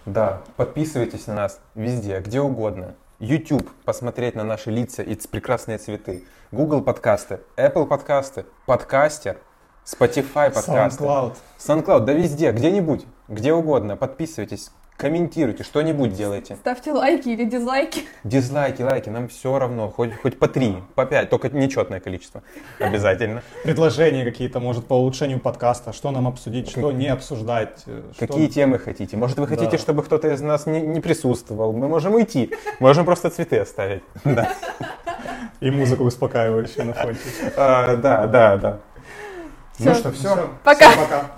Да, 0.07 0.43
подписывайтесь 0.57 1.27
на 1.27 1.35
нас 1.35 1.61
везде, 1.75 2.21
где 2.21 2.41
угодно. 2.41 2.95
YouTube, 3.21 3.69
посмотреть 3.85 4.37
на 4.37 4.45
наши 4.45 4.71
лица 4.71 5.03
и 5.03 5.17
прекрасные 5.17 5.79
цветы. 5.79 6.25
Google 6.53 6.83
подкасты, 6.83 7.41
Apple 7.57 7.87
подкасты, 7.87 8.47
подкастер, 8.65 9.39
Spotify 9.85 10.55
подкасты. 10.55 11.03
SoundCloud. 11.03 11.37
SoundCloud, 11.59 12.05
да 12.05 12.13
везде, 12.13 12.53
где-нибудь, 12.53 13.07
где 13.27 13.53
угодно. 13.53 13.97
Подписывайтесь. 13.97 14.71
Комментируйте, 14.99 15.63
что-нибудь 15.63 16.13
делайте. 16.13 16.57
Ставьте 16.57 16.93
лайки 16.93 17.29
или 17.29 17.45
дизлайки. 17.45 18.03
Дизлайки, 18.25 18.83
лайки, 18.83 19.09
нам 19.09 19.29
все 19.29 19.59
равно, 19.59 19.89
хоть, 19.89 20.15
хоть 20.21 20.39
по 20.39 20.49
три, 20.49 20.77
по 20.97 21.07
пять, 21.07 21.31
только 21.31 21.49
нечетное 21.49 22.01
количество 22.01 22.43
обязательно. 22.81 23.43
Предложения 23.65 24.25
какие-то, 24.25 24.59
может, 24.61 24.87
по 24.87 24.95
улучшению 24.95 25.39
подкаста, 25.39 25.93
что 25.93 26.11
нам 26.11 26.27
обсудить, 26.27 26.69
что 26.69 26.91
не 26.93 27.07
обсуждать. 27.07 27.83
э, 27.87 28.03
что- 28.15 28.27
Какие 28.27 28.49
темы 28.49 28.79
хотите? 28.79 29.17
Может, 29.17 29.39
вы 29.39 29.47
хотите, 29.47 29.71
Да. 29.71 29.79
чтобы 29.79 30.03
кто-то 30.03 30.29
из 30.29 30.41
нас 30.43 30.67
не, 30.67 30.81
не 30.81 31.01
присутствовал? 31.01 31.73
Мы 31.73 31.89
можем 31.89 32.15
уйти, 32.15 32.53
можем 32.81 33.05
просто 33.07 33.31
цветы 33.31 33.59
оставить. 33.59 34.03
Да, 34.25 34.53
И 35.61 35.71
музыку 35.71 36.05
успокаивающую 36.05 36.85
на 36.87 36.93
фоне. 36.93 37.17
А, 37.57 37.97
да, 37.97 38.27
да, 38.27 38.57
да. 38.57 38.79
Ну 39.79 39.95
что, 39.95 40.11
все. 40.11 40.51
Пока. 40.65 40.91
Пока. 40.97 41.31